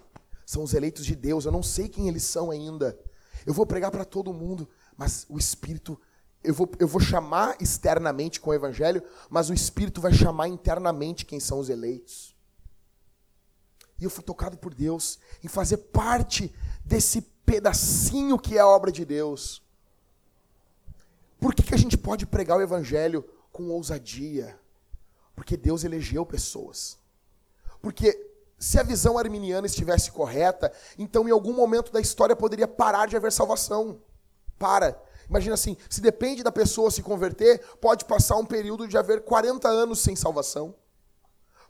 são 0.48 0.64
os 0.64 0.74
eleitos 0.74 1.06
de 1.06 1.16
Deus, 1.16 1.46
eu 1.46 1.52
não 1.52 1.62
sei 1.62 1.88
quem 1.88 2.08
eles 2.08 2.24
são 2.24 2.50
ainda. 2.50 3.00
Eu 3.46 3.54
vou 3.54 3.68
pregar 3.68 3.92
para 3.92 4.04
todo 4.04 4.34
mundo, 4.34 4.68
mas 4.98 5.26
o 5.30 5.38
Espírito, 5.38 6.00
eu 6.44 6.54
vou, 6.54 6.70
eu 6.80 6.88
vou 6.88 7.02
chamar 7.02 7.56
externamente 7.60 8.40
com 8.40 8.50
o 8.50 8.54
Evangelho, 8.54 9.04
mas 9.30 9.50
o 9.50 9.54
Espírito 9.54 10.02
vai 10.02 10.14
chamar 10.14 10.48
internamente 10.48 11.26
quem 11.26 11.40
são 11.40 11.60
os 11.60 11.70
eleitos. 11.70 12.36
E 14.00 14.04
eu 14.04 14.10
fui 14.10 14.24
tocado 14.24 14.58
por 14.58 14.74
Deus 14.74 15.20
em 15.44 15.48
fazer 15.48 15.78
parte 15.78 16.54
desse 16.84 17.22
pedacinho 17.46 18.40
que 18.40 18.58
é 18.58 18.62
a 18.62 18.68
obra 18.68 18.92
de 18.92 19.06
Deus. 19.06 19.62
Por 21.40 21.54
que, 21.54 21.64
que 21.64 21.76
a 21.76 21.78
gente 21.78 21.98
pode 21.98 22.26
pregar 22.26 22.58
o 22.58 22.62
Evangelho 22.62 23.24
com 23.52 23.70
ousadia? 23.70 24.60
Porque 25.36 25.56
Deus 25.56 25.84
elegeu 25.84 26.26
pessoas. 26.26 26.98
Porque 27.82 28.32
se 28.60 28.80
a 28.80 28.84
visão 28.84 29.18
arminiana 29.18 29.66
estivesse 29.66 30.12
correta, 30.12 30.72
então 30.98 31.28
em 31.28 31.32
algum 31.32 31.54
momento 31.54 31.92
da 31.92 32.00
história 32.00 32.36
poderia 32.36 32.68
parar 32.68 33.08
de 33.08 33.16
haver 33.16 33.32
salvação 33.32 34.00
para. 34.62 34.96
Imagina 35.28 35.56
assim, 35.56 35.76
se 35.90 36.00
depende 36.00 36.44
da 36.44 36.52
pessoa 36.52 36.92
se 36.92 37.02
converter, 37.02 37.60
pode 37.82 38.06
passar 38.06 38.38
um 38.38 38.46
período 38.46 38.88
de 38.88 38.96
haver 38.96 39.24
40 39.24 39.68
anos 39.68 40.00
sem 40.00 40.16
salvação. 40.16 40.76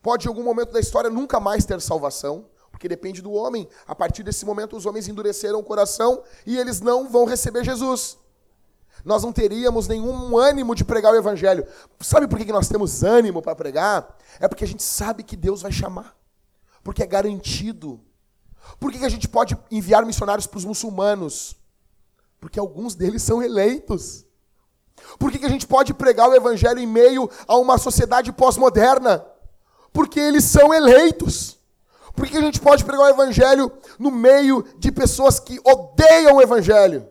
Pode, 0.02 0.26
em 0.26 0.30
algum 0.30 0.44
momento 0.44 0.74
da 0.74 0.80
história, 0.80 1.10
nunca 1.10 1.40
mais 1.40 1.64
ter 1.64 1.80
salvação, 1.80 2.50
porque 2.70 2.90
depende 2.90 3.22
do 3.22 3.32
homem. 3.32 3.70
A 3.88 3.96
partir 3.96 4.24
desse 4.24 4.46
momento, 4.46 4.76
os 4.76 4.86
homens 4.86 5.08
endureceram 5.08 5.60
o 5.60 5.64
coração 5.64 6.24
e 6.46 6.58
eles 6.58 6.82
não 6.82 7.08
vão 7.08 7.24
receber 7.24 7.64
Jesus. 7.64 8.18
Nós 9.06 9.24
não 9.24 9.32
teríamos 9.32 9.88
nenhum 9.88 10.38
ânimo 10.38 10.76
de 10.76 10.84
pregar 10.84 11.14
o 11.14 11.18
Evangelho. 11.18 11.66
Sabe 12.00 12.28
por 12.28 12.40
que 12.40 12.52
nós 12.52 12.68
temos 12.68 13.04
ânimo 13.04 13.42
para 13.42 13.56
pregar? 13.56 14.18
É 14.40 14.48
porque 14.48 14.64
a 14.64 14.68
gente 14.68 14.84
sabe 14.84 15.24
que 15.24 15.36
Deus 15.36 15.62
vai 15.62 15.72
chamar. 15.72 16.16
Porque 16.84 17.04
é 17.04 17.08
garantido. 17.08 18.00
Por 18.80 18.92
que 18.92 19.06
a 19.06 19.10
gente 19.10 19.28
pode 19.28 19.58
enviar 19.70 20.06
missionários 20.06 20.48
para 20.48 20.58
os 20.58 20.66
muçulmanos? 20.66 21.61
Porque 22.42 22.60
alguns 22.60 22.96
deles 22.96 23.22
são 23.22 23.42
eleitos. 23.42 24.26
Por 25.18 25.32
que, 25.32 25.40
que 25.40 25.46
a 25.46 25.50
gente 25.50 25.68
pode 25.68 25.94
pregar 25.94 26.28
o 26.28 26.36
evangelho 26.36 26.80
em 26.80 26.88
meio 26.88 27.30
a 27.48 27.56
uma 27.56 27.78
sociedade 27.78 28.34
pós-moderna? 28.34 29.26
Porque 29.94 30.20
eles 30.20 30.44
são 30.44 30.74
eleitos. 30.74 31.60
Por 32.16 32.26
que, 32.26 32.32
que 32.32 32.38
a 32.38 32.42
gente 32.42 32.60
pode 32.60 32.84
pregar 32.84 33.06
o 33.06 33.10
evangelho 33.10 33.72
no 33.98 34.12
meio 34.12 34.66
de 34.78 34.92
pessoas 34.92 35.40
que 35.40 35.62
odeiam 35.64 36.38
o 36.38 36.42
evangelho? 36.42 37.08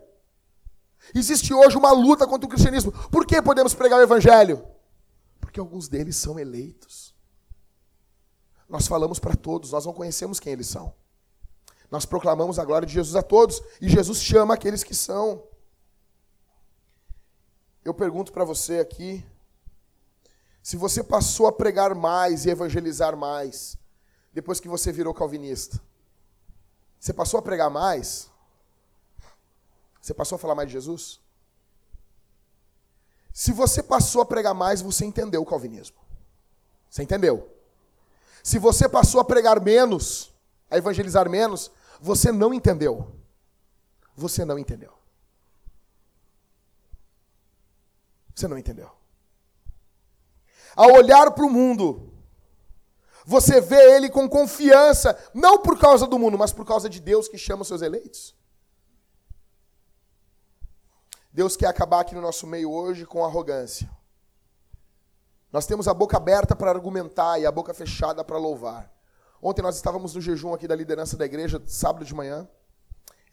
Existe 1.15 1.53
hoje 1.53 1.77
uma 1.77 1.91
luta 1.91 2.27
contra 2.27 2.45
o 2.45 2.49
cristianismo. 2.49 2.91
Por 3.09 3.25
que 3.25 3.41
podemos 3.41 3.73
pregar 3.73 3.99
o 3.99 4.03
evangelho? 4.03 4.63
Porque 5.39 5.59
alguns 5.59 5.87
deles 5.87 6.17
são 6.17 6.37
eleitos. 6.37 7.15
Nós 8.67 8.87
falamos 8.87 9.17
para 9.17 9.35
todos, 9.35 9.71
nós 9.71 9.85
não 9.85 9.93
conhecemos 9.93 10.39
quem 10.39 10.53
eles 10.53 10.67
são. 10.67 10.93
Nós 11.91 12.05
proclamamos 12.05 12.57
a 12.57 12.63
glória 12.63 12.87
de 12.87 12.93
Jesus 12.93 13.17
a 13.17 13.21
todos 13.21 13.61
e 13.81 13.89
Jesus 13.89 14.23
chama 14.23 14.53
aqueles 14.53 14.81
que 14.81 14.95
são. 14.95 15.43
Eu 17.83 17.93
pergunto 17.93 18.31
para 18.31 18.45
você 18.45 18.79
aqui, 18.79 19.25
se 20.63 20.77
você 20.77 21.03
passou 21.03 21.47
a 21.47 21.51
pregar 21.51 21.93
mais 21.93 22.45
e 22.45 22.49
evangelizar 22.49 23.17
mais 23.17 23.77
depois 24.31 24.61
que 24.61 24.69
você 24.69 24.91
virou 24.91 25.13
calvinista, 25.13 25.81
você 26.97 27.11
passou 27.11 27.39
a 27.39 27.41
pregar 27.41 27.69
mais? 27.69 28.29
Você 29.99 30.13
passou 30.13 30.37
a 30.37 30.39
falar 30.39 30.55
mais 30.55 30.69
de 30.69 30.73
Jesus? 30.73 31.19
Se 33.33 33.51
você 33.51 33.83
passou 33.83 34.21
a 34.21 34.25
pregar 34.25 34.53
mais, 34.53 34.81
você 34.81 35.03
entendeu 35.03 35.41
o 35.41 35.45
calvinismo. 35.45 35.97
Você 36.89 37.03
entendeu? 37.03 37.49
Se 38.43 38.57
você 38.59 38.87
passou 38.87 39.19
a 39.19 39.25
pregar 39.25 39.61
menos, 39.61 40.33
a 40.69 40.77
evangelizar 40.77 41.29
menos, 41.29 41.71
você 42.01 42.31
não 42.31 42.51
entendeu. 42.51 43.15
Você 44.15 44.43
não 44.43 44.57
entendeu. 44.57 44.91
Você 48.35 48.47
não 48.47 48.57
entendeu. 48.57 48.91
Ao 50.75 50.91
olhar 50.93 51.31
para 51.31 51.45
o 51.45 51.49
mundo, 51.49 52.11
você 53.23 53.61
vê 53.61 53.95
ele 53.95 54.09
com 54.09 54.27
confiança, 54.27 55.17
não 55.33 55.61
por 55.61 55.77
causa 55.77 56.07
do 56.07 56.17
mundo, 56.17 56.37
mas 56.37 56.51
por 56.51 56.65
causa 56.65 56.89
de 56.89 56.99
Deus 56.99 57.27
que 57.27 57.37
chama 57.37 57.61
os 57.61 57.67
seus 57.67 57.83
eleitos. 57.83 58.35
Deus 61.31 61.55
quer 61.55 61.67
acabar 61.67 62.01
aqui 62.01 62.15
no 62.15 62.21
nosso 62.21 62.47
meio 62.47 62.71
hoje 62.71 63.05
com 63.05 63.23
arrogância. 63.23 63.89
Nós 65.51 65.65
temos 65.65 65.87
a 65.87 65.93
boca 65.93 66.17
aberta 66.17 66.55
para 66.55 66.71
argumentar 66.71 67.37
e 67.39 67.45
a 67.45 67.51
boca 67.51 67.73
fechada 67.73 68.23
para 68.23 68.37
louvar. 68.37 68.91
Ontem 69.41 69.61
nós 69.61 69.75
estávamos 69.75 70.13
no 70.13 70.21
jejum 70.21 70.53
aqui 70.53 70.67
da 70.67 70.75
liderança 70.75 71.17
da 71.17 71.25
igreja, 71.25 71.61
sábado 71.65 72.05
de 72.05 72.13
manhã. 72.13 72.47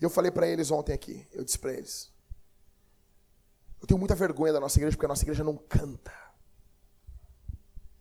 E 0.01 0.05
eu 0.05 0.09
falei 0.09 0.31
para 0.31 0.47
eles 0.47 0.71
ontem 0.71 0.93
aqui, 0.93 1.27
eu 1.33 1.45
disse 1.45 1.59
para 1.59 1.73
eles: 1.73 2.11
Eu 3.81 3.87
tenho 3.87 3.99
muita 3.99 4.15
vergonha 4.15 4.53
da 4.53 4.61
nossa 4.61 4.79
igreja 4.79 4.97
porque 4.97 5.07
a 5.07 5.09
nossa 5.09 5.25
igreja 5.25 5.45
não 5.45 5.57
canta. 5.57 6.13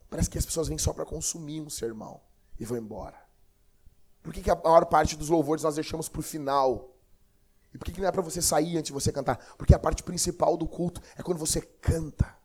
Parece 0.10 0.30
que 0.30 0.38
as 0.38 0.46
pessoas 0.46 0.70
vêm 0.70 0.78
só 0.78 0.94
para 0.94 1.06
consumir 1.06 1.60
um 1.60 1.70
sermão 1.70 2.22
e 2.58 2.64
vão 2.64 2.78
embora. 2.78 3.22
Por 4.24 4.34
que, 4.34 4.42
que 4.42 4.52
a 4.52 4.56
maior 4.56 4.86
parte 4.86 5.18
dos 5.18 5.28
louvores 5.28 5.64
nós 5.64 5.76
deixamos 5.76 6.08
para 6.08 6.20
o 6.20 6.24
final? 6.24 6.96
E 7.74 7.78
por 7.78 7.86
que, 7.86 7.92
que 7.92 8.00
não 8.00 8.08
é 8.08 8.12
para 8.12 8.22
você 8.22 8.42
sair 8.42 8.78
antes 8.78 8.88
de 8.88 8.94
você 8.94 9.12
cantar? 9.12 9.38
Porque 9.58 9.74
a 9.74 9.80
parte 9.80 10.02
principal 10.04 10.56
do 10.56 10.68
culto 10.68 11.02
é 11.18 11.24
quando 11.24 11.38
você 11.38 11.62
canta. 11.62 12.36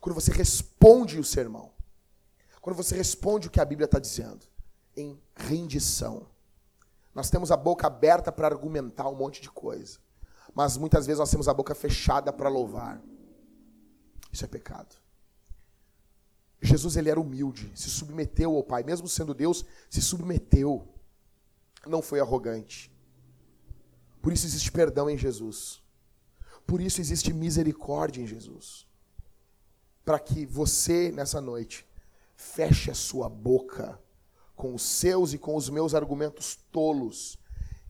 Quando 0.00 0.14
você 0.14 0.32
responde 0.32 1.18
o 1.18 1.24
sermão. 1.24 1.70
Quando 2.60 2.76
você 2.76 2.96
responde 2.96 3.48
o 3.48 3.50
que 3.50 3.60
a 3.60 3.64
Bíblia 3.64 3.84
está 3.84 3.98
dizendo. 3.98 4.46
Em 4.96 5.20
rendição. 5.34 6.26
Nós 7.14 7.30
temos 7.30 7.50
a 7.50 7.56
boca 7.56 7.86
aberta 7.86 8.32
para 8.32 8.48
argumentar 8.48 9.08
um 9.08 9.14
monte 9.14 9.40
de 9.40 9.50
coisa. 9.50 9.98
Mas 10.54 10.76
muitas 10.76 11.06
vezes 11.06 11.18
nós 11.18 11.30
temos 11.30 11.48
a 11.48 11.54
boca 11.54 11.74
fechada 11.74 12.32
para 12.32 12.48
louvar. 12.48 13.02
Isso 14.30 14.44
é 14.44 14.48
pecado. 14.48 14.96
Jesus 16.60 16.96
ele 16.96 17.10
era 17.10 17.20
humilde, 17.20 17.72
se 17.74 17.90
submeteu 17.90 18.54
ao 18.54 18.62
Pai, 18.62 18.82
mesmo 18.82 19.08
sendo 19.08 19.34
Deus, 19.34 19.64
se 19.90 20.00
submeteu. 20.00 20.88
Não 21.86 22.00
foi 22.00 22.20
arrogante. 22.20 22.90
Por 24.22 24.32
isso 24.32 24.46
existe 24.46 24.70
perdão 24.70 25.10
em 25.10 25.18
Jesus. 25.18 25.82
Por 26.64 26.80
isso 26.80 27.00
existe 27.00 27.32
misericórdia 27.32 28.22
em 28.22 28.26
Jesus. 28.26 28.86
Para 30.04 30.20
que 30.20 30.46
você, 30.46 31.10
nessa 31.10 31.40
noite, 31.40 31.86
feche 32.36 32.90
a 32.90 32.94
sua 32.94 33.28
boca 33.28 34.00
com 34.62 34.76
os 34.76 34.82
seus 34.82 35.32
e 35.32 35.38
com 35.38 35.56
os 35.56 35.68
meus 35.68 35.92
argumentos 35.92 36.54
tolos 36.70 37.36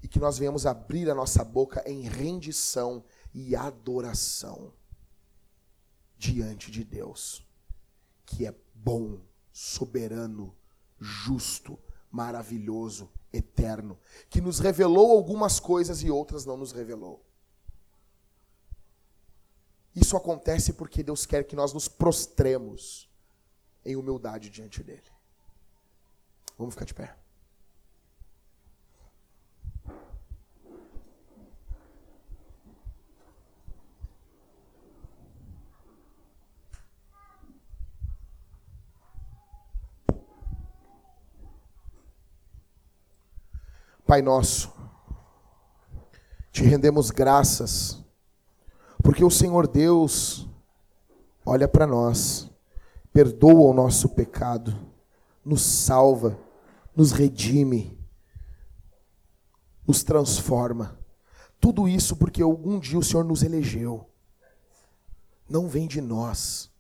e 0.03 0.09
que 0.09 0.19
nós 0.19 0.39
venhamos 0.39 0.65
abrir 0.65 1.11
a 1.11 1.15
nossa 1.15 1.45
boca 1.45 1.85
em 1.87 2.09
rendição 2.09 3.05
e 3.35 3.55
adoração 3.55 4.73
diante 6.17 6.71
de 6.71 6.83
Deus, 6.83 7.47
que 8.25 8.47
é 8.47 8.55
bom, 8.75 9.21
soberano, 9.53 10.57
justo, 10.99 11.79
maravilhoso, 12.11 13.11
eterno, 13.31 13.99
que 14.31 14.41
nos 14.41 14.59
revelou 14.59 15.13
algumas 15.13 15.61
coisas 15.61 16.03
e 16.03 16.11
outras 16.11 16.47
não 16.47 16.57
nos 16.57 16.73
revelou. 16.73 17.23
Isso 19.95 20.17
acontece 20.17 20.73
porque 20.73 21.03
Deus 21.03 21.27
quer 21.27 21.45
que 21.45 21.55
nós 21.55 21.75
nos 21.75 21.87
prostremos 21.87 23.11
em 23.85 23.95
humildade 23.95 24.49
diante 24.49 24.83
dele. 24.83 25.12
Vamos 26.63 26.75
ficar 26.75 26.85
de 26.85 26.95
pé. 26.95 27.13
Pai 44.07 44.23
nosso, 44.23 44.73
te 46.53 46.63
rendemos 46.63 47.11
graças, 47.11 48.01
porque 49.03 49.25
o 49.25 49.31
Senhor 49.31 49.67
Deus 49.67 50.49
olha 51.45 51.67
para 51.67 51.89
nós, 51.89 52.49
perdoa 53.13 53.71
o 53.71 53.75
nosso 53.75 54.11
pecado, 54.11 54.73
nos 55.45 55.63
salva, 55.63 56.39
nos 56.95 57.13
redime, 57.13 57.99
nos 59.87 60.03
transforma. 60.03 60.99
Tudo 61.61 61.89
isso 61.89 62.17
porque 62.17 62.43
algum 62.43 62.79
dia 62.79 62.99
o 62.99 63.03
Senhor 63.03 63.25
nos 63.25 63.43
elegeu. 63.43 64.09
Não 65.49 65.69
vem 65.69 65.87
de 65.87 66.01
nós. 66.01 66.71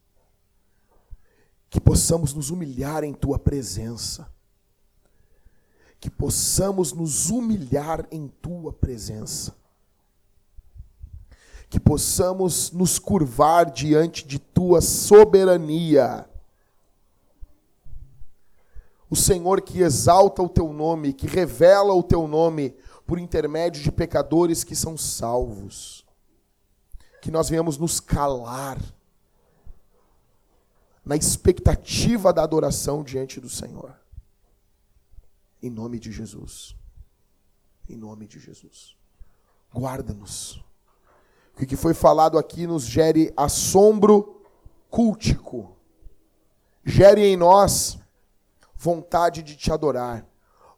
Que 1.70 1.80
possamos 1.80 2.34
nos 2.34 2.51
humilhar 2.51 3.05
em 3.05 3.12
tua 3.12 3.39
presença 3.39 4.32
que 6.02 6.10
possamos 6.10 6.93
nos 6.93 7.30
humilhar 7.30 8.09
em 8.10 8.26
tua 8.26 8.72
presença. 8.72 9.55
Que 11.70 11.78
possamos 11.78 12.72
nos 12.72 12.98
curvar 12.98 13.70
diante 13.70 14.26
de 14.26 14.40
tua 14.40 14.80
soberania. 14.80 16.28
O 19.12 19.14
Senhor 19.14 19.60
que 19.60 19.82
exalta 19.82 20.43
o 20.43 20.48
teu 20.48 20.72
nome, 20.72 21.12
que 21.12 21.26
revela 21.26 21.93
o 21.93 22.02
teu 22.02 22.26
nome 22.26 22.74
por 23.06 23.18
intermédio 23.18 23.82
de 23.82 23.93
pecadores 23.93 24.64
que 24.64 24.74
são 24.74 24.97
salvos. 24.97 26.06
Que 27.20 27.30
nós 27.30 27.51
venhamos 27.51 27.76
nos 27.76 28.01
calar 28.01 28.80
na 31.05 31.14
expectativa 31.14 32.32
da 32.32 32.43
adoração 32.43 33.05
diante 33.05 33.39
do 33.39 33.51
Senhor. 33.51 33.94
Em 35.62 35.68
nome 35.68 35.98
de 35.98 36.10
Jesus. 36.10 36.74
Em 37.86 37.98
nome 37.98 38.26
de 38.26 38.40
Jesus. 38.40 38.97
Guarda-nos. 39.74 40.64
O 41.60 41.66
que 41.66 41.76
foi 41.76 41.93
falado 41.93 42.39
aqui 42.39 42.66
nos 42.66 42.84
gere 42.84 43.30
assombro 43.36 44.43
cultico. 44.89 45.76
Gere 46.82 47.20
em 47.26 47.36
nós 47.36 48.01
vontade 48.82 49.42
de 49.42 49.54
te 49.54 49.72
adorar, 49.72 50.26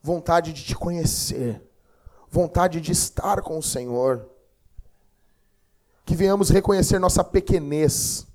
vontade 0.03 0.53
de 0.53 0.63
te 0.63 0.75
conhecer, 0.75 1.63
vontade 2.31 2.79
de 2.81 2.93
estar 2.93 3.41
com 3.41 3.59
o 3.59 3.63
Senhor. 3.63 4.29
Que 6.05 6.15
venhamos 6.15 6.51
reconhecer 6.51 6.99
nossa 6.99 7.25
pequenez, 7.25 8.27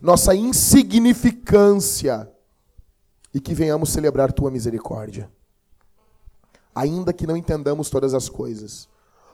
nossa 0.00 0.34
insignificância 0.34 2.32
e 3.34 3.40
que 3.40 3.52
venhamos 3.52 3.90
celebrar 3.90 4.32
tua 4.32 4.50
misericórdia 4.50 5.30
ainda 6.74 7.12
que 7.12 7.26
não 7.26 7.36
entendamos 7.36 7.90
todas 7.90 8.14
as 8.14 8.28
coisas. 8.28 8.88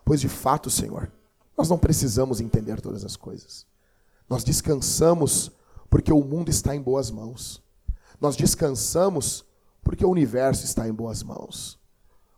Pois 0.04 0.20
de 0.20 0.28
fato, 0.28 0.68
Senhor, 0.68 1.12
nós 1.56 1.68
não 1.68 1.78
precisamos 1.78 2.40
entender 2.40 2.80
todas 2.80 3.04
as 3.04 3.14
coisas. 3.14 3.64
Nós 4.28 4.42
descansamos 4.42 5.52
porque 5.88 6.12
o 6.12 6.24
mundo 6.24 6.48
está 6.48 6.74
em 6.74 6.82
boas 6.82 7.08
mãos. 7.10 7.62
Nós 8.20 8.34
descansamos 8.34 9.45
porque 9.86 10.04
o 10.04 10.10
universo 10.10 10.64
está 10.64 10.88
em 10.88 10.92
boas 10.92 11.22
mãos. 11.22 11.78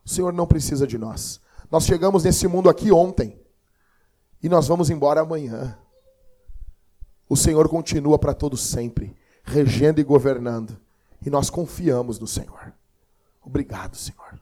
O 0.04 0.08
Senhor 0.08 0.34
não 0.34 0.46
precisa 0.46 0.86
de 0.86 0.98
nós. 0.98 1.40
Nós 1.70 1.86
chegamos 1.86 2.22
nesse 2.24 2.46
mundo 2.46 2.68
aqui 2.68 2.92
ontem 2.92 3.40
e 4.42 4.50
nós 4.50 4.68
vamos 4.68 4.90
embora 4.90 5.22
amanhã. 5.22 5.78
O 7.26 7.34
Senhor 7.34 7.66
continua 7.66 8.18
para 8.18 8.34
todo 8.34 8.54
sempre, 8.54 9.16
regendo 9.42 9.98
e 9.98 10.04
governando, 10.04 10.78
e 11.24 11.30
nós 11.30 11.48
confiamos 11.48 12.18
no 12.18 12.26
Senhor. 12.26 12.74
Obrigado, 13.42 13.96
Senhor. 13.96 14.38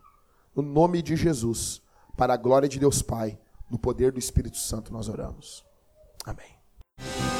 No 0.55 0.63
nome 0.63 1.01
de 1.01 1.15
Jesus, 1.15 1.81
para 2.17 2.35
a 2.35 2.37
glória 2.37 2.69
de 2.69 2.81
Deus 2.81 3.03
Pai, 3.03 3.39
no 3.71 3.79
poder 3.79 4.11
do 4.11 4.19
Espírito 4.19 4.59
Santo, 4.59 4.93
nós 4.93 5.09
oramos. 5.09 5.65
Amém. 6.25 7.36